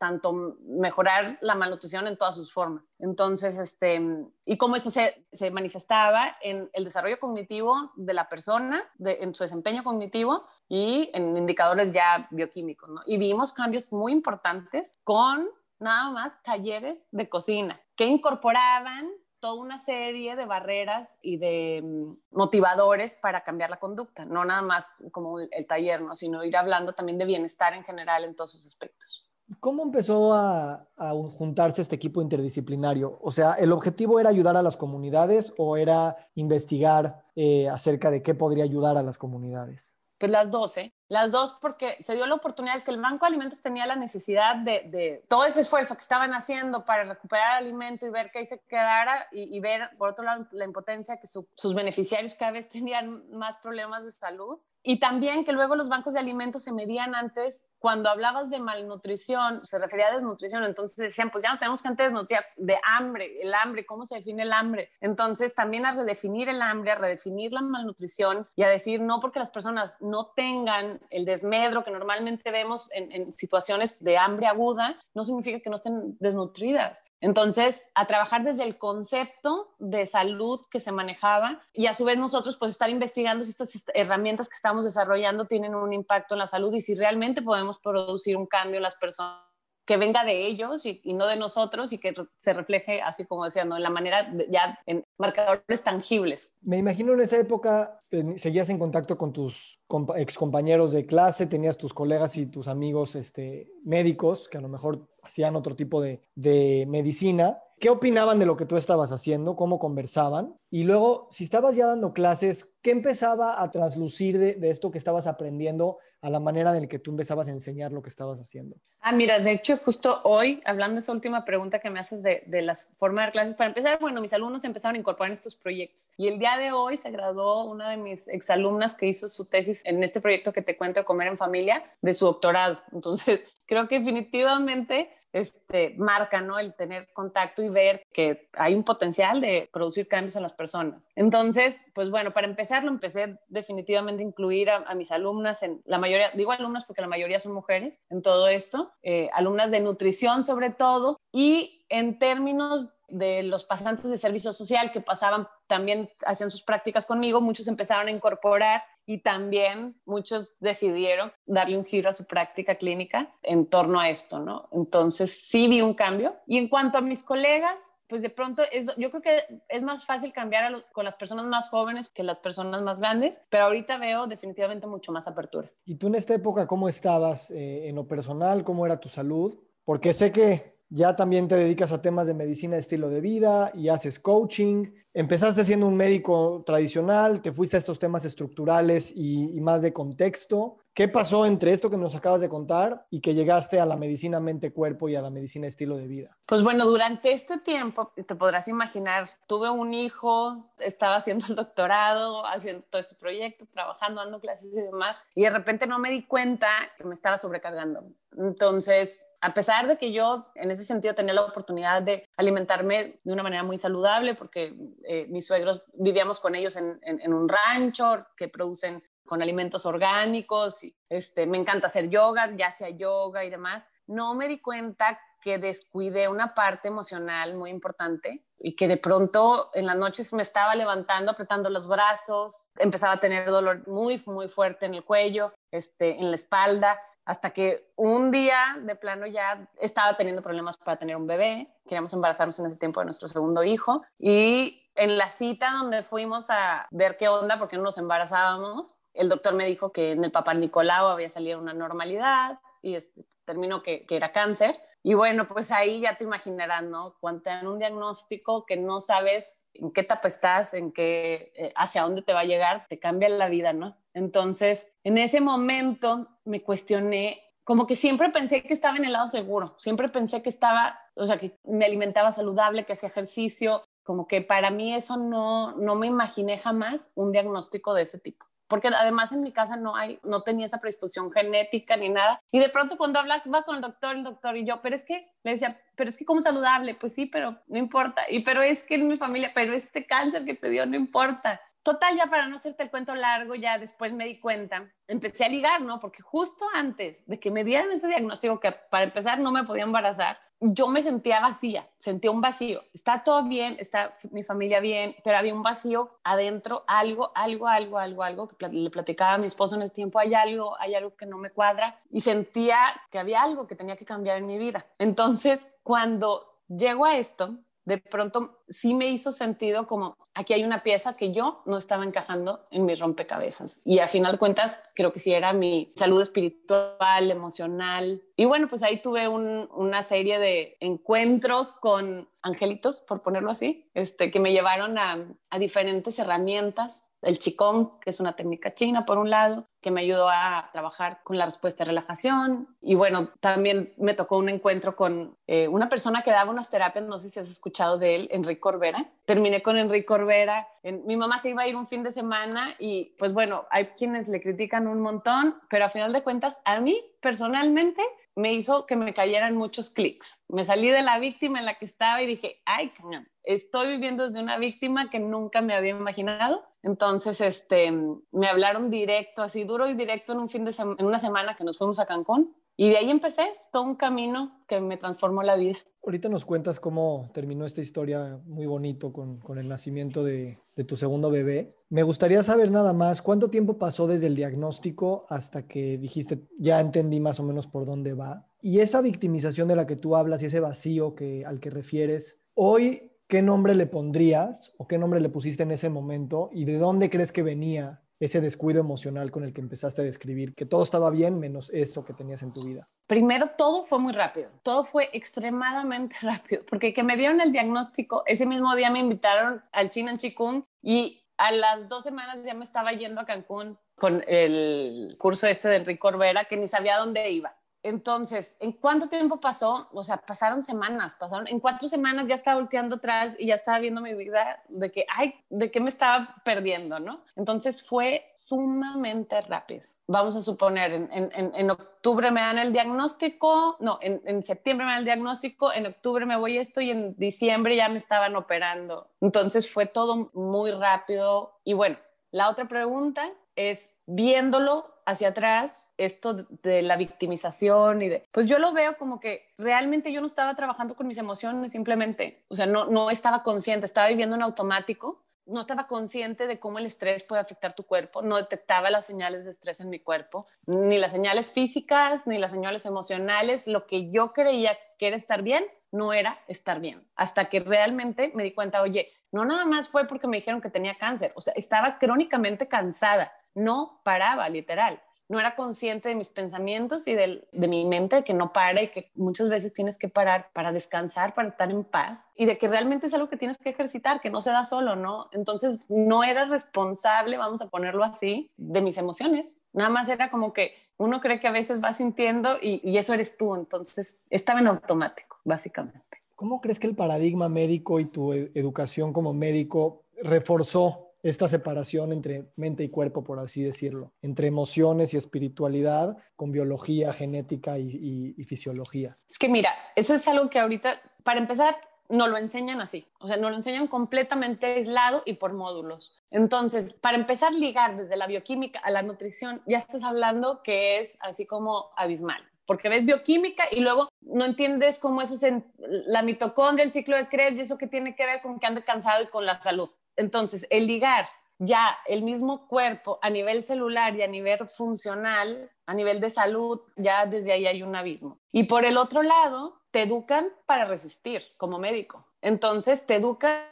tanto 0.05 0.59
mejorar 0.67 1.39
la 1.41 1.55
malnutrición 1.55 2.07
en 2.07 2.19
todas 2.19 2.35
sus 2.35 2.53
formas. 2.53 2.93
Entonces, 2.99 3.57
este, 3.57 4.03
y 4.45 4.59
cómo 4.59 4.77
eso 4.77 4.91
se, 4.91 5.27
se 5.33 5.51
manifestaba 5.51 6.37
en 6.43 6.69
el 6.75 6.85
desarrollo 6.85 7.19
cognitivo 7.19 7.91
de 7.97 8.13
la 8.13 8.29
persona, 8.29 8.85
de, 8.99 9.17
en 9.23 9.35
su 9.35 9.45
desempeño 9.45 9.83
cognitivo 9.83 10.45
y 10.69 11.11
en 11.15 11.35
indicadores 11.39 11.91
ya 11.91 12.29
bioquímicos. 12.31 12.91
¿no? 12.91 13.01
Y 13.07 13.17
vimos 13.17 13.55
cambios 13.55 13.91
muy 13.93 14.13
importantes 14.13 14.95
con 15.05 15.49
nada 15.79 16.11
más 16.11 16.43
talleres 16.43 17.09
de 17.11 17.27
cocina 17.31 17.81
que 17.97 18.05
incorporaban 18.05 19.11
toda 19.41 19.55
una 19.55 19.79
serie 19.79 20.37
de 20.37 20.45
barreras 20.45 21.19
y 21.23 21.39
de 21.39 21.81
mm, 21.83 22.13
motivadores 22.33 23.15
para 23.15 23.43
cambiar 23.43 23.71
la 23.71 23.79
conducta, 23.79 24.27
no 24.27 24.45
nada 24.45 24.61
más 24.61 24.95
como 25.13 25.41
el 25.41 25.67
taller, 25.67 26.03
¿no? 26.03 26.15
sino 26.15 26.45
ir 26.45 26.59
hablando 26.59 26.93
también 26.93 27.17
de 27.17 27.25
bienestar 27.25 27.73
en 27.73 27.85
general 27.85 28.25
en 28.25 28.37
todos 28.37 28.53
sus 28.53 28.67
aspectos. 28.67 29.25
¿Cómo 29.61 29.83
empezó 29.83 30.35
a, 30.35 30.89
juntarse 31.37 31.83
este 31.83 31.97
equipo 31.97 32.23
interdisciplinario? 32.23 33.19
O 33.21 33.33
sea, 33.33 33.55
¿el 33.55 33.73
objetivo 33.73 34.21
era 34.21 34.31
ayudar 34.31 34.57
a 34.57 34.63
las 34.63 34.77
comunidades 34.77 35.53
o 35.59 35.77
era 35.77 36.17
investigar 36.35 37.25
eh, 37.35 37.69
acerca 37.69 38.11
de 38.11 38.23
qué 38.23 38.35
podría 38.35 38.65
ayudar 38.65 38.97
a 38.97 39.03
las 39.03 39.19
comunidades? 39.19 39.97
Pues 40.19 40.33
las 40.33 40.51
12. 40.51 40.95
Las 41.09 41.31
dos 41.31 41.59
porque 41.61 41.99
se 42.03 42.15
dio 42.15 42.27
la 42.27 42.35
oportunidad 42.35 42.83
que 42.83 42.91
el 42.91 43.01
Banco 43.01 43.27
de 43.27 43.29
Alimentos 43.29 43.61
tenía 43.61 43.85
la 43.85 43.95
necesidad 43.95 44.57
de, 44.57 45.23
todo 45.29 45.45
ese 45.45 45.61
esfuerzo 45.61 45.95
que 45.95 46.01
estaban 46.01 46.33
haciendo 46.33 46.85
para 46.87 47.05
recuperar 47.05 47.57
alimento 47.57 48.07
y 48.07 48.11
ver 48.11 48.31
que 48.31 48.39
ahí 48.39 48.47
se 48.47 48.59
quedara 48.61 49.27
y, 49.31 49.61
ver, 49.61 49.91
por 49.99 50.09
otro 50.09 50.25
lado, 50.25 50.47
la 50.53 50.65
impotencia 50.65 51.19
que 51.19 51.27
sus 51.27 51.75
beneficiarios 51.75 52.35
cada 52.37 52.53
vez 52.53 52.69
tenían 52.71 53.31
más 53.33 53.59
problemas 53.59 54.05
de 54.05 54.13
salud. 54.13 54.59
Y 54.83 54.99
también 54.99 55.45
que 55.45 55.53
luego 55.53 55.77
los 55.77 55.89
bancos 55.89 56.15
de 56.15 56.21
alimentos 56.21 56.63
se 56.63 56.73
medían 56.73 57.15
antes, 57.15 57.67
cuando 57.85 58.09
hablabas 58.09 58.49
de 58.49 58.61
malnutrición, 58.61 59.61
se 59.67 59.77
refería 59.79 60.09
a 60.09 60.15
desnutrición, 60.15 60.65
entonces 60.65 60.97
decían, 60.97 61.31
pues 61.31 61.45
ya 61.45 61.53
no 61.53 61.59
tenemos 61.59 61.83
gente 61.83 62.03
desnutrida, 62.03 62.43
de 62.57 62.79
hambre, 62.83 63.43
el 63.43 63.53
hambre, 63.53 63.85
¿cómo 63.85 64.07
se 64.07 64.15
define 64.15 64.45
el 64.45 64.55
hambre? 64.55 64.91
Entonces 65.03 65.55
también 65.55 65.85
a 65.85 65.93
redefinir 65.93 66.49
el 66.49 66.63
hambre, 66.63 66.93
a 66.93 66.95
redefinir 66.95 67.53
la 67.53 67.61
malnutrición 67.61 68.49
y 68.57 68.63
a 68.63 68.71
decir, 68.71 69.03
no 69.03 69.21
porque 69.21 69.39
las 69.39 69.51
personas 69.51 69.99
no 70.01 70.29
tengan 70.35 70.99
el 71.11 71.27
desmedro 71.27 71.85
que 71.85 71.91
normalmente 71.91 72.51
vemos 72.51 72.89
en, 72.91 73.35
situaciones 73.35 74.03
de 74.03 74.17
hambre 74.17 74.47
aguda, 74.47 74.99
no 75.13 75.23
significa 75.27 75.61
que 75.61 75.69
no 75.69 75.77
estén 75.77 76.17
desnutridas. 76.21 77.03
Entonces, 77.21 77.87
a 77.95 78.07
trabajar 78.07 78.45
desde 78.45 78.65
el 78.65 78.77
concepto 78.77 79.75
de 79.79 80.07
salud 80.07 80.61
que 80.71 80.79
se 80.79 80.93
manejaba 80.93 81.63
y 81.73 81.87
a 81.87 81.95
su 81.95 82.05
vez 82.05 82.19
nosotros 82.19 82.57
pues 82.59 82.73
estar 82.73 82.91
investigando 82.91 83.45
si 83.45 83.51
estas 83.51 83.83
herramientas 83.95 84.51
que 84.51 84.57
estamos 84.57 84.85
desarrollando 84.85 85.47
tienen 85.47 85.75
un 85.75 85.93
impacto 85.95 86.35
en 86.35 86.41
la 86.41 86.47
salud 86.47 86.75
y 86.75 86.83
si 86.83 86.95
realmente 86.95 87.41
podemos 87.41 87.74
producir 87.79 88.37
un 88.37 88.47
cambio 88.47 88.77
en 88.77 88.83
las 88.83 88.97
personas 88.97 89.45
que 89.85 89.97
venga 89.97 90.25
de 90.25 90.47
ellos 90.47 90.87
y, 90.87 91.01
no 91.13 91.27
de 91.27 91.37
nosotros 91.37 91.93
y 91.93 91.99
que 91.99 92.15
se 92.37 92.53
refleje, 92.53 93.03
así 93.03 93.27
como 93.27 93.45
decía, 93.45 93.65
¿no? 93.65 93.77
en 93.77 93.83
la 93.83 93.91
manera, 93.91 94.33
ya 94.51 94.79
en 94.87 95.05
marcadores 95.19 95.85
tangibles. 95.85 96.53
Me 96.63 96.79
imagino 96.79 97.13
en 97.13 97.21
esa 97.21 97.39
época 97.39 98.01
seguías 98.37 98.71
en 98.71 98.79
contacto 98.79 99.19
con 99.19 99.33
tus 99.33 99.81
ex 100.17 100.37
compañeros 100.37 100.93
de 100.93 101.05
clase, 101.05 101.47
tenías 101.47 101.77
tus 101.77 101.93
colegas 101.93 102.37
y 102.37 102.47
tus 102.47 102.69
amigos 102.69 103.15
este, 103.15 103.71
médicos 103.85 104.49
que 104.49 104.59
a 104.59 104.63
lo 104.63 104.69
mejor 104.69 105.07
hacían 105.23 105.57
otro 105.57 105.77
tipo 105.77 106.01
de, 106.01 106.23
de 106.35 106.87
medicina. 106.89 107.59
¿Qué 107.79 107.91
opinaban 107.91 108.39
de 108.39 108.47
lo 108.47 108.57
que 108.57 108.67
tú 108.67 108.77
estabas 108.77 109.11
haciendo? 109.11 109.57
¿Cómo 109.57 109.79
conversaban? 109.79 110.55
Y 110.71 110.85
luego, 110.85 111.29
si 111.31 111.45
estabas 111.45 111.77
ya 111.77 111.87
dando 111.87 112.13
clases, 112.15 112.77
¿qué 112.83 112.93
empezaba 112.93 113.61
a 113.61 113.71
traslucir 113.71 114.39
de, 114.39 114.55
de 114.55 114.71
esto 114.71 114.91
que 114.91 114.99
estabas 114.99 115.27
aprendiendo 115.27 115.99
a 116.25 116.31
la 116.31 116.41
manera 116.41 116.75
en 116.75 116.89
que 116.89 116.99
tú 116.99 117.11
empezabas 117.11 117.49
a 117.49 117.51
enseñar 117.51 117.93
lo 117.93 118.01
que 118.01 118.09
estabas 118.09 118.41
haciendo? 118.41 118.77
Ah, 119.01 119.13
mira, 119.13 119.41
de 119.41 119.53
hecho, 119.53 119.77
justo 119.77 120.23
hoy, 120.25 120.59
hablando 120.65 120.95
de 120.95 121.01
esa 121.01 121.13
última 121.13 121.45
pregunta 121.45 121.81
que 121.81 121.91
me 121.91 122.01
haces 122.01 122.23
de, 122.23 122.43
de 122.47 122.63
las 122.63 122.89
formas 122.97 123.27
de 123.27 123.33
clases, 123.33 123.55
para 123.55 123.69
empezar, 123.69 123.99
bueno, 124.01 124.23
mis 124.23 124.33
alumnos 124.33 124.65
empezaron 124.65 124.97
a 124.97 124.99
incorporar 124.99 125.31
estos 125.31 125.55
proyectos. 125.55 126.11
Y 126.17 126.29
el 126.29 126.39
día 126.39 126.57
de 126.57 126.73
hoy 126.73 126.97
se 126.97 127.11
graduó 127.11 127.65
una 127.65 127.91
de 127.91 127.99
mis 127.99 128.27
exalumnas 128.29 128.95
que 128.95 129.07
hizo 129.07 129.29
su 129.29 129.45
tesis 129.45 129.83
en 129.85 130.03
este 130.03 130.23
proyecto 130.23 130.55
que 130.55 130.63
te 130.63 130.79
cuento 130.79 131.05
comer 131.05 131.29
en 131.29 131.37
familia, 131.37 131.85
de 132.01 132.15
su 132.15 132.25
doctorado. 132.25 132.81
Entonces, 132.93 133.45
creo 133.67 133.87
que 133.87 133.99
definitivamente 133.99 135.11
este, 135.35 135.95
marca, 135.99 136.41
¿no? 136.41 136.59
El 136.59 136.75
tener 136.75 137.13
contacto 137.13 137.63
y 137.63 137.69
ver 137.69 138.03
que 138.13 138.49
hay 138.53 138.75
un 138.75 138.85
potencial 138.85 139.41
de 139.41 139.69
producir 139.73 140.07
cambios 140.07 140.37
en 140.37 140.43
las 140.43 140.53
personas. 140.53 141.09
Entonces, 141.17 141.85
pues 141.93 142.09
bueno, 142.11 142.33
para 142.33 142.47
empezar, 142.47 142.85
lo 142.85 142.91
empecé 142.91 143.37
definitivamente 143.49 144.23
a 144.23 144.27
incluir 144.27 144.71
a, 144.71 144.95
mis 144.95 145.11
alumnas, 145.11 145.65
en 145.65 145.83
la 145.85 145.99
mayoría, 145.99 146.31
digo 146.35 146.53
alumnas 146.53 146.85
porque 146.85 147.03
la 147.03 147.09
mayoría 147.09 147.41
son 147.41 147.53
mujeres 147.53 148.01
en 148.11 148.23
todo 148.23 148.47
esto, 148.47 148.93
eh, 149.03 149.29
alumnas 149.33 149.73
de 149.73 149.81
nutrición 149.81 150.45
sobre 150.45 150.71
todo, 150.71 151.19
y 151.33 151.85
en 151.89 152.19
términos 152.21 152.91
de 153.09 153.43
los 153.43 153.65
pasantes 153.65 154.11
de 154.11 154.17
servicio 154.17 154.53
social 154.53 154.93
que 154.93 155.01
pasaban, 155.01 155.49
también 155.67 156.11
hacían 156.27 156.51
sus 156.51 156.63
prácticas 156.63 157.07
conmigo, 157.07 157.41
muchos 157.41 157.69
empezaron 157.69 158.09
a 158.09 158.11
incorporar 158.11 158.83
y 159.07 159.19
también 159.19 159.97
muchos 160.05 160.57
decidieron 160.61 161.33
darle 161.47 161.79
un 161.79 161.85
giro 161.85 162.09
a 162.09 162.13
su 162.13 162.27
práctica 162.27 162.77
clínica 162.77 163.35
en 163.43 163.67
torno 163.67 164.01
a 164.01 164.11
esto, 164.11 164.39
¿no? 164.39 164.69
Entonces 164.73 165.47
sí 165.49 165.69
vi 165.69 165.81
un 165.81 165.95
cambio. 165.95 166.37
Y 166.47 166.59
en 166.59 166.69
cuanto 166.69 166.99
a 166.99 167.01
mis 167.01 167.23
colegas, 167.23 167.95
pues 168.09 168.23
de 168.23 168.31
pronto 168.31 168.63
es, 168.71 168.87
yo 168.97 169.11
creo 169.11 169.23
que 169.23 169.63
es 169.69 169.83
más 169.83 170.05
fácil 170.05 170.33
cambiar 170.33 170.85
con 170.93 171.05
las 171.05 171.17
personas 171.17 171.47
más 171.47 171.69
jóvenes 171.71 172.09
que 172.09 172.23
las 172.23 172.39
personas 172.39 172.83
más 172.83 173.01
grandes, 173.01 173.41
pero 173.49 173.65
ahorita 173.65 173.99
veo 173.99 174.27
definitivamente 174.27 174.87
mucho 174.87 175.13
más 175.13 175.27
apertura. 175.27 175.71
¿Y 175.85 175.97
tú 175.97 176.09
en 176.09 176.15
esta 176.15 176.35
época 176.35 176.67
cómo 176.67 176.89
estabas 176.89 177.51
eh, 177.51 177.89
en 177.89 177.97
lo 177.97 178.07
personal? 178.07 178.65
¿Cómo 178.65 178.87
era 178.87 179.01
tu 179.01 179.09
salud? 179.09 179.59
Porque 179.85 180.13
sé 180.13 180.33
que 180.33 180.74
ya 180.91 181.17
también 181.17 181.49
te 181.49 181.57
dedicas 181.57 181.93
a 181.93 182.03
temas 182.03 182.27
de 182.27 182.35
medicina 182.35 182.77
estilo 182.77 183.09
de 183.09 183.21
vida 183.21 183.71
y 183.75 183.89
haces 183.89 184.19
coaching. 184.19 184.93
Empezaste 185.13 185.65
siendo 185.65 185.87
un 185.87 185.97
médico 185.97 186.63
tradicional, 186.67 187.41
te 187.41 187.53
fuiste 187.53 187.77
a 187.77 187.79
estos 187.79 187.99
temas 187.99 188.25
estructurales 188.25 189.13
y, 189.15 189.61
más 189.61 189.83
de 189.83 189.93
contexto. 189.93 190.79
¿Qué 190.93 191.09
pasó 191.09 191.47
entre 191.47 191.73
esto 191.73 191.91
que 191.91 191.97
nos 191.97 192.15
acabas 192.15 192.41
de 192.41 192.49
contar 192.49 193.07
y 193.11 193.21
que 193.21 193.35
llegaste 193.35 193.81
a 193.81 193.87
la 193.87 193.97
medicina 193.97 194.39
mente-cuerpo 194.39 195.09
y 195.09 195.17
a 195.17 195.23
la 195.23 195.31
medicina 195.31 195.67
estilo 195.67 195.97
de 195.97 196.07
vida? 196.07 196.37
Pues 196.47 196.63
bueno, 196.63 196.85
durante 196.85 197.33
este 197.33 197.59
tiempo, 197.59 198.13
te 198.15 198.35
podrás 198.35 198.69
imaginar, 198.69 199.29
tuve 199.47 199.71
un 199.71 199.95
hijo, 199.95 200.73
estaba 200.79 201.17
haciendo 201.17 201.47
el 201.49 201.57
doctorado, 201.57 202.47
haciendo 202.47 202.85
todo 202.91 203.01
este 203.01 203.15
proyecto, 203.15 203.67
trabajando, 203.73 204.21
dando 204.21 204.41
clases 204.41 204.73
y 204.73 204.81
demás, 204.81 205.17
y 205.35 205.43
de 205.43 205.51
repente 205.51 205.87
no 205.87 205.99
me 205.99 206.11
di 206.11 206.23
cuenta 206.23 206.69
que 206.97 207.05
me 207.05 207.15
estaba 207.15 207.37
sobrecargando. 207.37 208.05
Entonces, 208.37 209.25
a 209.45 209.53
pesar 209.53 209.87
de 209.87 209.99
que 209.99 210.11
yo 210.11 210.47
en 210.55 210.71
ese 210.71 210.87
sentido 210.87 211.15
tenía 211.15 211.35
la 211.35 211.43
oportunidad 211.43 212.01
de 212.01 212.27
alimentarme 212.39 213.21
de 213.23 213.33
una 213.33 213.43
manera 213.43 213.63
muy 213.63 213.77
saludable, 213.77 214.35
porque 214.35 214.75
eh, 215.07 215.27
mis 215.29 215.47
suegros 215.47 215.83
vivíamos 215.93 216.41
con 216.41 216.55
ellos 216.55 216.77
en, 216.77 217.35
un 217.35 217.47
rancho 217.47 218.27
que 218.39 218.49
producen 218.49 219.03
con 219.27 219.43
alimentos 219.43 219.85
orgánicos, 219.85 220.83
y 220.83 220.97
este, 221.11 221.47
me 221.47 221.59
encanta 221.59 221.89
hacer 221.89 222.09
yoga, 222.09 222.57
ya 222.57 222.71
sea 222.71 222.89
yoga 222.89 223.45
y 223.45 223.51
demás, 223.51 223.91
no 224.07 224.35
me 224.35 224.49
di 224.49 224.61
cuenta 224.61 225.21
que 225.43 225.59
descuidé 225.59 226.27
una 226.27 226.55
parte 226.55 226.89
emocional 226.89 227.55
muy 227.55 227.69
importante 227.69 228.47
y 228.59 228.75
que 228.75 228.89
de 228.89 228.97
pronto 228.97 229.71
en 229.75 229.85
las 229.85 229.97
noches 229.97 230.33
me 230.33 230.43
estaba 230.43 230.75
levantando, 230.75 231.33
apretando 231.33 231.69
los 231.69 231.87
brazos, 231.87 232.67
empezaba 232.79 233.13
a 233.13 233.21
tener 233.21 233.51
dolor 233.51 233.87
muy, 233.87 234.23
muy 234.25 234.49
fuerte 234.49 234.87
en 234.87 234.95
el 234.95 235.05
cuello, 235.05 235.53
este, 235.71 236.19
en 236.19 236.31
la 236.31 236.37
espalda, 236.37 236.99
hasta 237.25 237.51
que 237.51 237.91
un 237.97 238.31
día 238.31 238.77
de 238.83 238.97
plano 238.97 239.27
ya 239.27 239.69
estaba 239.81 240.17
teniendo 240.17 240.43
problemas 240.43 240.77
para 240.77 240.99
tener 240.99 241.17
un 241.17 241.27
bebé, 241.27 241.69
queríamos 241.85 242.13
embarazarnos 242.13 242.59
en 242.59 242.67
ese 242.67 242.77
tiempo 242.77 243.01
de 243.01 243.07
nuestro 243.07 243.29
segundo 243.29 243.63
hijo 243.65 244.03
y 244.19 244.83
en 244.95 245.19
la 245.19 245.31
cita 245.31 245.73
donde 245.73 246.03
fuimos 246.03 246.51
a 246.51 246.87
ver 246.91 247.17
qué 247.17 247.29
onda, 247.29 247.59
porque 247.59 247.77
no 247.77 247.85
nos 247.85 247.99
embarazábamos, 247.99 248.95
el 249.15 249.29
doctor 249.29 249.55
me 249.55 249.67
dijo 249.67 249.93
que 249.93 250.13
en 250.13 250.25
el 250.25 250.33
papá 250.33 250.55
Nicolau 250.55 251.07
había 251.07 251.31
salido 251.31 251.59
una 251.59 251.73
normalidad 251.73 252.61
y 252.83 252.97
este, 252.97 253.25
terminó 253.45 253.83
que, 253.83 254.07
era 254.11 254.33
cáncer. 254.33 254.81
Y 255.03 255.15
bueno, 255.15 255.47
pues 255.47 255.71
ahí 255.71 256.01
ya 256.01 256.17
te 256.17 256.25
imaginarás, 256.25 256.83
¿no? 256.83 257.15
Cuando 257.21 257.43
te 257.43 257.67
un 257.67 257.79
diagnóstico 257.79 258.65
que 258.67 258.77
no 258.77 259.01
sabes 259.01 259.64
en 259.75 259.91
qué 259.93 260.03
etapa 260.03 260.29
estás, 260.29 260.75
en 260.75 260.93
qué, 260.93 261.53
eh, 261.57 261.73
hacia 261.77 262.03
dónde 262.03 262.23
te 262.23 262.33
va 262.33 262.41
a 262.41 262.45
llegar, 262.45 262.87
te 262.89 262.99
cambia 262.99 263.29
la 263.29 263.49
vida, 263.49 263.73
¿no? 263.73 263.97
Entonces, 264.15 264.93
en 265.05 265.19
ese 265.19 265.41
momento 265.41 266.29
me 266.45 266.63
cuestioné, 266.63 267.43
como 267.65 267.87
que 267.87 267.97
siempre 267.97 268.31
pensé 268.31 268.63
que 268.63 268.75
estaba 268.75 268.97
en 268.97 269.05
el 269.05 269.13
lado 269.13 269.29
seguro, 269.29 269.75
siempre 269.79 270.09
pensé 270.09 270.43
que 270.43 270.49
estaba, 270.49 270.99
o 271.15 271.27
sea, 271.27 271.39
que 271.39 271.59
me 271.65 271.85
alimentaba 271.85 272.33
saludable, 272.33 272.85
que 272.85 272.93
hacía 272.93 273.09
ejercicio, 273.09 273.83
como 274.03 274.29
que 274.29 274.43
para 274.43 274.71
mí 274.71 274.95
eso 274.95 275.17
no, 275.17 275.73
no 275.77 275.95
me 275.95 276.07
imaginé 276.07 276.59
jamás 276.59 277.11
un 277.15 277.33
diagnóstico 277.33 277.95
de 277.95 278.03
ese 278.03 278.19
tipo 278.19 278.47
porque 278.69 278.89
además 278.89 279.33
en 279.33 279.43
mi 279.43 279.53
casa 279.53 279.77
no 279.77 279.97
hay, 279.97 280.19
no 280.23 280.43
tenía 280.43 280.67
esa 280.67 280.79
predisposición 280.79 281.31
genética 281.33 281.97
ni 281.97 282.09
nada. 282.09 282.41
Y 282.51 282.59
de 282.59 282.69
pronto 282.69 282.97
cuando 282.97 283.21
habla, 283.21 283.43
va 283.53 283.63
con 283.63 283.77
el 283.77 283.81
doctor, 283.81 284.17
el 284.17 284.25
doctor 284.25 284.57
y 284.57 284.65
yo, 284.65 284.81
pero 284.83 284.95
es 284.95 285.05
que, 285.05 285.31
le 285.43 285.53
decía, 285.53 285.81
pero 285.97 286.11
es 286.11 286.17
que 286.17 286.25
como 286.25 286.41
saludable, 286.41 286.95
pues 286.95 287.15
sí, 287.15 287.27
pero 287.27 287.59
no 287.67 287.79
importa. 287.79 288.23
Y 288.29 288.41
pero 288.41 288.63
es 288.63 288.83
que 288.83 288.97
en 288.97 289.09
mi 289.09 289.17
familia, 289.17 289.53
pero 289.55 289.75
este 289.75 290.07
cáncer 290.07 290.45
que 290.45 290.55
te 290.55 290.69
dio 290.71 290.87
no 290.87 290.97
importa. 290.97 291.61
Total, 291.83 292.17
ya 292.17 292.29
para 292.29 292.49
no 292.49 292.57
hacerte 292.57 292.83
el 292.83 292.91
cuento 292.91 293.15
largo, 293.15 293.55
ya 293.55 293.79
después 293.79 294.11
me 294.11 294.25
di 294.25 294.41
cuenta, 294.41 294.91
empecé 295.07 295.45
a 295.45 295.51
ligar, 295.51 295.83
¿no? 295.83 296.01
Porque 296.01 296.23
justo 296.23 296.65
antes 296.73 297.23
de 297.27 297.39
que 297.39 297.51
me 297.51 297.63
dieran 297.63 297.93
ese 297.93 298.09
diagnóstico, 298.09 298.59
que 298.59 298.73
para 298.73 299.05
empezar 299.05 299.39
no 299.39 299.53
me 299.53 299.65
podía 299.65 299.83
embarazar, 299.83 300.39
yo 300.73 300.89
me 300.89 301.03
sentía 301.03 301.41
vacía, 301.41 301.89
sentía 301.99 302.31
un 302.31 302.41
vacío. 302.41 302.83
Está 302.93 303.23
todo 303.23 303.45
bien, 303.45 303.77
está 303.79 304.17
mi 304.31 304.43
familia 304.43 304.81
bien, 304.81 305.15
pero 305.23 305.37
había 305.37 305.55
un 305.55 305.63
vacío 305.63 306.19
adentro, 306.25 306.85
algo, 306.87 307.33
algo, 307.35 307.69
algo, 307.69 307.99
algo, 307.99 308.23
algo 308.23 308.49
que 308.49 308.69
le 308.69 308.91
platicaba 308.91 309.35
a 309.35 309.39
mi 309.39 309.47
esposo 309.47 309.77
en 309.77 309.83
ese 309.83 309.95
tiempo, 309.95 310.19
hay 310.19 310.35
algo, 310.35 310.77
hay 310.81 310.95
algo 310.95 311.15
que 311.17 311.27
no 311.27 311.37
me 311.37 311.51
cuadra 311.51 312.01
y 312.11 312.21
sentía 312.21 312.79
que 313.11 313.19
había 313.19 313.43
algo 313.43 313.67
que 313.67 313.77
tenía 313.77 313.97
que 313.97 314.05
cambiar 314.05 314.39
en 314.39 314.47
mi 314.47 314.59
vida. 314.59 314.87
Entonces, 314.99 315.67
cuando 315.83 316.61
llego 316.69 317.05
a 317.05 317.17
esto, 317.17 317.59
de 317.85 317.99
pronto 317.99 318.63
sí 318.69 318.95
me 318.95 319.09
hizo 319.09 319.33
sentido 319.33 319.87
como 319.87 320.17
aquí 320.35 320.53
hay 320.53 320.65
una 320.65 320.83
pieza 320.83 321.17
que 321.17 321.33
yo 321.33 321.63
no 321.67 321.79
estaba 321.79 322.05
encajando 322.05 322.67
en 322.71 322.85
mi 322.85 322.95
rompecabezas. 322.95 323.81
Y 323.85 324.01
a 324.01 324.09
final 324.09 324.33
de 324.33 324.39
cuentas, 324.39 324.79
creo 324.95 325.13
que 325.13 325.21
sí 325.21 325.33
era 325.33 325.53
mi 325.53 325.93
salud 325.97 326.21
espiritual, 326.21 327.31
emocional. 327.31 328.23
Y 328.37 328.45
bueno, 328.45 328.69
pues 328.69 328.83
ahí 328.83 329.01
tuve 329.01 329.29
una 329.29 330.03
serie 330.03 330.39
de 330.39 330.77
encuentros 330.81 331.75
con 331.75 332.29
angelitos, 332.43 333.01
por 333.01 333.23
ponerlo 333.23 333.51
así, 333.51 333.89
este, 333.95 334.31
que 334.31 334.41
me 334.41 334.53
llevaron 334.53 334.99
a, 334.99 335.19
a 335.51 335.59
diferentes 335.59 336.19
herramientas 336.19 337.07
el 337.25 337.39
Qigong, 337.39 338.01
que 338.01 338.11
es 338.11 338.21
una 338.21 338.37
técnica 338.37 338.75
china, 338.75 339.05
por 339.05 339.19
un 339.19 339.31
lado, 339.31 339.67
que 339.81 339.91
me 339.91 340.01
ayudó 340.01 340.29
a 340.31 340.71
trabajar 340.73 341.21
con 341.23 341.37
la 341.37 341.45
respuesta 341.45 341.85
de 341.85 341.89
relajación. 341.89 342.69
Y 342.81 342.95
bueno, 342.95 343.31
también 343.41 343.93
me 343.99 344.15
tocó 344.15 344.39
un 344.39 344.49
encuentro 344.49 344.97
con 344.97 345.37
eh, 345.47 345.69
una 345.69 345.89
persona 345.89 346.23
que 346.23 346.31
daba 346.31 346.51
unas 346.51 346.71
terapias, 346.71 347.05
no 347.05 347.19
sé 347.19 347.29
si 347.29 347.41
has 347.41 347.51
escuchado 347.51 347.99
de 347.99 348.15
él, 348.15 348.29
Enrique 348.31 348.61
Corbera. 348.61 349.11
Terminé 349.27 349.63
con 349.63 349.77
Enrique 349.77 350.07
Corbera. 350.07 350.69
mi 350.83 351.17
mamá 351.17 351.39
se 351.39 351.51
iba 351.51 351.63
a 351.63 351.69
ir 351.69 351.77
un 351.77 351.87
fin 351.87 352.03
de 352.03 352.13
semana 352.13 352.75
y 352.79 353.15
pues 353.19 353.33
bueno, 353.33 353.67
hay 353.71 353.87
quienes 353.87 354.29
le 354.29 354.41
critican 354.41 354.87
un 354.87 355.01
montón, 355.01 355.57
pero 355.69 355.85
a 355.85 355.89
final 355.89 356.13
de 356.13 356.23
cuentas, 356.23 356.59
a 356.65 356.81
mí 356.81 356.99
personalmente 357.21 358.03
me 358.37 358.53
hizo 358.53 358.87
que 358.87 358.97
me 358.97 359.15
cayeran 359.15 359.57
muchos 359.57 359.91
clics. 359.91 360.43
Me 360.49 360.65
salí 360.65 360.91
de 360.91 361.03
la 361.03 361.19
víctima 361.19 361.59
en 361.59 361.67
la 361.67 361.75
que 361.75 361.85
estaba 361.85 362.23
y 362.23 362.27
dije, 362.27 362.63
ay, 362.65 362.91
cañón, 362.91 363.29
estoy 363.45 363.89
viviendo 363.91 364.25
desde 364.25 364.43
una 364.43 364.59
víctima 364.59 365.11
que 365.11 365.21
nunca 365.21 365.61
me 365.61 365.75
había 365.75 365.91
imaginado. 365.91 366.63
Entonces, 366.83 367.41
este, 367.41 367.93
me 368.33 368.47
hablaron 368.47 368.91
directo, 368.91 369.43
así 369.43 369.65
duro 369.65 369.89
y 369.89 369.95
directo 369.95 370.33
en 370.33 370.41
un 370.41 370.49
fin 370.49 370.65
de 370.65 370.75
en 370.79 371.07
una 371.07 371.19
semana 371.19 371.57
que 371.57 371.65
nos 371.65 371.79
fuimos 371.79 371.99
a 371.99 372.07
Cancún. 372.07 372.55
Y 372.77 372.91
de 372.91 372.99
ahí 372.99 373.11
empecé 373.11 373.45
todo 373.73 373.85
un 373.85 373.95
camino 373.95 374.65
que 374.67 374.81
me 374.81 374.97
transformó 374.97 375.43
la 375.43 375.57
vida. 375.57 375.79
Ahorita 376.05 376.29
nos 376.29 376.45
cuentas 376.45 376.81
cómo 376.81 377.31
terminó 377.33 377.65
esta 377.65 377.81
historia 377.81 378.39
muy 378.45 378.67
bonito 378.67 379.13
con, 379.13 379.39
con 379.39 379.59
el 379.59 379.69
nacimiento 379.69 380.23
de, 380.23 380.59
de, 380.77 380.85
tu 380.85 380.97
segundo 380.97 381.31
bebé. 381.31 381.79
Me 381.89 382.03
gustaría 382.03 382.43
saber 382.43 382.71
nada 382.71 382.93
más, 382.93 383.23
¿cuánto 383.23 383.49
tiempo 383.49 383.79
pasó 383.79 384.07
desde 384.07 384.27
el 384.27 384.37
diagnóstico 384.37 385.25
hasta 385.31 385.67
que 385.67 385.97
dijiste, 385.97 386.47
ya 386.59 386.81
entendí 386.81 387.21
más 387.21 387.41
o 387.41 387.43
menos 387.43 387.67
por 387.67 387.87
dónde 387.87 388.13
va? 388.13 388.47
Y 388.61 388.81
esa 388.81 389.01
victimización 389.01 389.67
de 389.69 389.77
la 389.77 389.87
que 389.87 389.97
tú 389.97 390.15
hablas 390.15 390.43
y 390.43 390.47
ese 390.47 390.61
vacío 390.61 391.15
que, 391.15 391.47
al 391.47 391.59
que 391.59 391.71
refieres, 391.71 392.43
hoy 392.53 393.14
¿qué 393.29 393.43
nombre 393.43 393.75
le 393.75 393.87
pondrías 393.87 394.75
o 394.79 394.87
qué 394.87 394.99
nombre 394.99 395.21
le 395.21 395.29
pusiste 395.29 395.63
en 395.63 395.71
ese 395.71 395.89
momento 395.89 396.51
y 396.53 396.65
de 396.65 396.79
dónde 396.79 397.11
crees 397.11 397.33
que 397.33 397.43
venía 397.43 398.03
ese 398.21 398.41
descuido 398.41 398.81
emocional 398.81 399.31
con 399.31 399.45
el 399.45 399.53
que 399.53 399.61
empezaste 399.61 400.03
a 400.03 400.05
describir, 400.05 400.55
que 400.55 400.67
todo 400.67 400.83
estaba 400.83 401.11
bien 401.11 401.39
menos 401.39 401.71
eso 401.71 402.05
que 402.05 402.13
tenías 402.13 402.43
en 402.43 402.53
tu 402.53 402.63
vida? 402.63 402.89
Primero, 403.07 403.51
todo 403.59 403.85
fue 403.85 403.99
muy 403.99 404.13
rápido, 404.13 404.51
todo 404.63 404.85
fue 404.85 405.11
extremadamente 405.13 406.17
rápido, 406.23 406.63
porque 406.69 406.95
que 406.95 407.03
me 407.03 407.17
dieron 407.17 407.41
el 407.41 407.53
diagnóstico, 407.53 408.23
ese 408.27 408.47
mismo 408.47 408.75
día 408.77 408.91
me 408.91 409.01
invitaron 409.01 409.63
al 409.73 409.91
Chinan 409.91 410.19
Chikung 410.19 410.65
y 410.83 411.25
a 411.37 411.51
las 411.53 411.89
dos 411.89 412.05
semanas 412.05 412.39
ya 412.47 412.55
me 412.55 412.65
estaba 412.65 412.93
yendo 412.93 413.21
a 413.21 413.27
Cancún 413.27 413.79
con 413.97 414.25
el 414.27 415.17
curso 415.19 415.47
este 415.47 415.69
de 415.69 415.77
Enrique 415.77 416.07
Orbera, 416.07 416.45
que 416.45 416.57
ni 416.57 416.69
sabía 416.69 416.97
dónde 416.99 417.31
iba. 417.31 417.57
Entonces, 417.85 418.57
¿en 418.61 418.73
cuánto 418.73 419.09
tiempo 419.09 419.41
pasó? 419.41 419.89
O 419.93 420.03
sea, 420.03 420.17
pasaron 420.17 420.63
semanas, 420.63 421.15
pasaron, 421.17 421.47
en 421.47 421.61
cuatro 421.61 421.87
semanas 421.87 422.27
ya 422.27 422.35
estaba 422.35 422.59
volteando 422.59 422.97
atrás 422.97 423.37
y 423.39 423.49
ya 423.49 423.55
estaba 423.55 423.79
viendo 423.79 424.01
mi 424.01 424.15
vida 424.15 424.63
de 424.69 424.91
que, 424.91 425.05
ay, 425.15 425.35
de 425.51 425.71
qué 425.71 425.81
me 425.81 425.91
estaba 425.91 426.37
perdiendo, 426.47 426.99
¿no? 426.99 427.23
Entonces 427.37 427.87
fue 427.87 428.33
sumamente 428.37 429.39
rápido. 429.43 429.83
Vamos 430.07 430.35
a 430.35 430.41
suponer, 430.41 430.93
en, 430.93 431.11
en, 431.13 431.53
en 431.55 431.71
octubre 431.71 432.31
me 432.31 432.41
dan 432.41 432.59
el 432.59 432.73
diagnóstico, 432.73 433.77
no, 433.81 433.99
en, 434.01 434.23
en, 434.25 434.43
septiembre 434.43 434.87
me 434.87 434.93
dan 434.93 435.01
el 435.01 435.05
diagnóstico, 435.05 435.71
en 435.71 435.87
octubre 435.87 436.25
me 436.25 436.37
voy 436.37 436.57
esto 436.57 436.81
y 436.81 436.91
en 436.91 437.15
diciembre 437.17 437.77
ya 437.77 437.91
me 437.91 437.99
estaban 437.99 438.35
operando. 438.35 439.11
Entonces 439.21 439.71
fue 439.71 439.85
todo 439.85 440.31
muy 440.33 440.71
rápido. 440.71 441.61
Y 441.65 441.75
bueno, 441.75 441.99
la 442.31 442.49
otra 442.49 442.67
pregunta 442.67 443.31
es, 443.57 443.91
viéndolo 444.07 444.95
hacia 445.07 445.29
atrás, 445.29 445.93
esto 445.99 446.47
de 446.63 446.83
la 446.83 446.97
victimización 446.97 448.03
y 448.03 448.09
de, 448.09 448.29
pues 448.33 448.47
yo 448.47 448.59
lo 448.59 448.73
veo 448.73 448.97
como 448.97 449.21
que 449.21 449.53
realmente 449.59 450.13
yo 450.13 450.21
no 450.21 450.27
estaba 450.27 450.55
trabajando 450.55 450.95
con 450.95 451.07
mis 451.07 451.19
emociones 451.19 451.73
simplemente, 451.73 452.45
o 452.49 452.57
sea, 452.57 452.67
no, 452.67 452.87
no 452.87 453.11
estaba 453.11 453.43
consciente, 453.43 453.87
estaba 453.87 454.09
viviendo 454.09 454.37
en 454.37 454.43
automático, 454.43 455.25
no 455.47 455.61
estaba 455.61 455.87
consciente 455.87 456.47
de 456.47 456.59
cómo 456.59 456.79
el 456.79 456.87
estrés 456.87 457.23
puede 457.23 457.43
afectar 457.43 457.75
tu 457.75 457.85
cuerpo, 457.85 458.23
no 458.23 458.37
detectaba 458.37 458.91
las 458.91 459.05
señales 459.05 459.45
de 459.45 459.51
estrés 459.51 459.81
en 459.81 459.91
mi 459.91 459.99
cuerpo, 459.99 460.47
ni 460.67 460.97
las 460.97 461.13
señales 461.13 461.53
físicas, 461.53 462.27
ni 462.27 462.39
las 462.39 462.51
señales 462.51 462.87
emocionales, 462.87 463.67
lo 463.67 463.87
que 463.87 464.11
yo 464.11 464.33
creía 464.33 464.79
que 464.99 465.09
era 465.09 465.17
estar 465.17 465.43
bien, 465.43 465.65
no 465.93 466.13
era 466.13 466.41
estar 466.49 466.81
bien, 466.81 467.07
hasta 467.15 467.45
que 467.47 467.61
realmente 467.61 468.33
me 468.35 468.43
di 468.43 468.53
cuenta, 468.53 468.83
oye, 468.83 469.13
no 469.33 469.45
nada 469.45 469.65
más 469.65 469.89
fue 469.89 470.07
porque 470.07 470.27
me 470.27 470.39
dijeron 470.39 470.61
que 470.61 470.71
tenía 470.71 470.97
cáncer, 470.97 471.33
o 471.37 471.41
sea, 471.41 471.53
estaba 471.57 471.99
crónicamente 471.99 472.69
cansada, 472.69 473.33
no 473.55 474.01
paraba, 474.05 474.49
literal. 474.49 475.01
No 475.27 475.41
era 475.41 475.57
consciente 475.57 476.11
de 476.11 476.15
mis 476.15 476.29
pensamientos 476.29 477.09
y 477.09 477.15
de, 477.15 477.47
mi 477.53 477.87
mente, 477.87 478.25
que 478.25 478.35
no 478.35 478.53
para 478.53 478.83
y 478.83 478.89
que 478.89 479.11
muchas 479.15 479.49
veces 479.49 479.73
tienes 479.73 479.97
que 479.97 480.09
parar 480.09 480.51
para 480.53 480.71
descansar, 480.71 481.35
para 481.35 481.49
estar 481.49 481.71
en 481.71 481.83
paz 481.83 482.29
y 482.37 482.45
de 482.45 482.59
que 482.59 482.69
realmente 482.69 483.07
es 483.07 483.15
algo 483.15 483.31
que 483.31 483.39
tienes 483.39 483.57
que 483.57 483.71
ejercitar, 483.71 484.21
que 484.21 484.29
no 484.29 484.43
se 484.43 484.51
da 484.51 484.67
solo, 484.67 484.97
¿no? 484.97 485.29
Entonces 485.33 485.81
no 485.89 486.25
era 486.25 486.45
responsable, 486.45 487.39
vamos 487.39 487.63
a 487.63 487.69
ponerlo 487.69 488.05
así, 488.05 488.51
de 488.59 488.83
mis 488.83 488.99
emociones. 488.99 489.57
Nada 489.73 489.89
más 489.89 490.09
era 490.11 490.31
como 490.31 490.53
que 490.53 490.75
uno 490.99 491.23
cree 491.23 491.41
que 491.41 491.49
a 491.49 491.53
veces 491.53 491.83
va 491.83 491.95
sintiendo 491.95 492.59
y, 492.61 492.81
y 492.85 492.99
eso 492.99 493.15
eres 493.15 493.39
tú. 493.39 493.55
Entonces 493.55 494.21
estaba 494.29 494.61
en 494.61 494.67
automático, 494.67 495.39
básicamente. 495.43 496.03
¿Cómo 496.37 496.61
crees 496.61 496.79
que 496.79 496.87
el 496.87 496.97
paradigma 496.97 497.49
médico 497.49 497.99
y 497.99 498.05
tu 498.05 498.35
e-, 498.35 498.51
educación 498.55 499.13
como 499.13 499.33
médico 499.33 500.05
reforzó 500.23 501.04
esta 501.25 501.49
separación 501.49 502.13
entre 502.13 502.53
mente 502.55 502.85
y 502.85 502.91
cuerpo, 502.91 503.25
por 503.25 503.39
así 503.39 503.63
decirlo, 503.63 504.13
entre 504.21 504.47
emociones 504.47 505.15
y 505.15 505.17
espiritualidad 505.17 506.19
con 506.37 506.53
biología, 506.53 507.15
genética 507.15 507.79
y, 507.79 508.35
fisiología. 508.45 509.17
Es 509.29 509.39
que 509.39 509.49
mira, 509.49 509.71
eso 509.97 510.15
es 510.15 510.29
algo 510.29 510.51
que 510.51 510.59
ahorita, 510.59 511.01
para 511.23 511.41
empezar, 511.41 511.77
no 512.11 512.29
lo 512.29 512.37
enseñan 512.37 512.83
así, 512.83 513.07
o 513.21 513.27
sea, 513.27 513.39
no 513.39 513.49
lo 513.49 513.57
enseñan 513.57 513.87
completamente 513.87 514.67
aislado 514.67 515.23
y 515.25 515.35
por 515.35 515.55
módulos. 515.55 516.13
Entonces, 516.31 516.93
para 516.93 517.17
empezar 517.17 517.55
a 517.55 517.57
ligar 517.57 517.97
desde 517.97 518.17
la 518.17 518.27
bioquímica 518.27 518.79
a 518.81 518.91
la 518.91 519.01
nutrición, 519.01 519.63
ya 519.67 519.79
estás 519.79 520.05
hablando 520.05 520.63
que 520.63 521.01
es 521.01 521.17
así 521.23 521.47
como 521.47 521.89
abismal 521.97 522.45
porque 522.67 522.89
ves 522.89 523.07
bioquímica 523.07 523.65
y 523.71 523.81
luego 523.81 524.09
no 524.21 524.45
entiendes 524.45 524.99
cómo 524.99 525.23
eso 525.23 525.35
es 525.35 525.53
la 525.79 526.23
mitocondria, 526.23 526.85
el 526.85 526.93
ciclo 526.93 527.17
de 527.17 527.29
Krebs 527.29 527.59
y 527.59 527.63
eso 527.63 527.79
que 527.79 527.87
tiene 527.87 528.15
que 528.15 528.27
ver 528.27 528.43
con 528.43 528.59
que 528.59 528.67
ande 528.67 528.83
cansado 528.83 529.23
y 529.23 529.27
con 529.27 529.47
la 529.47 529.61
salud. 529.61 529.89
Entonces, 530.17 530.67
el 530.71 530.87
ligar 530.87 531.27
ya 531.59 531.97
el 532.07 532.23
mismo 532.23 532.67
cuerpo 532.67 533.19
a 533.23 533.31
nivel 533.31 533.63
celular 533.63 534.15
y 534.17 534.23
a 534.23 534.27
nivel 534.27 534.69
funcional, 534.69 535.71
a 535.87 535.95
nivel 535.95 536.21
de 536.21 536.31
salud, 536.31 536.81
ya 536.97 537.27
desde 537.27 537.53
ahí 537.53 537.67
hay 537.67 537.83
un 537.83 537.95
abismo. 537.95 538.41
Y 538.51 538.65
por 538.65 538.85
el 538.85 538.97
otro 538.97 539.23
lado, 539.23 539.81
te 539.91 540.03
educan 540.03 540.49
para 540.67 540.85
resistir 540.85 541.43
como 541.57 541.79
médico. 541.79 542.27
Entonces, 542.43 543.07
te 543.07 543.17
educan 543.17 543.63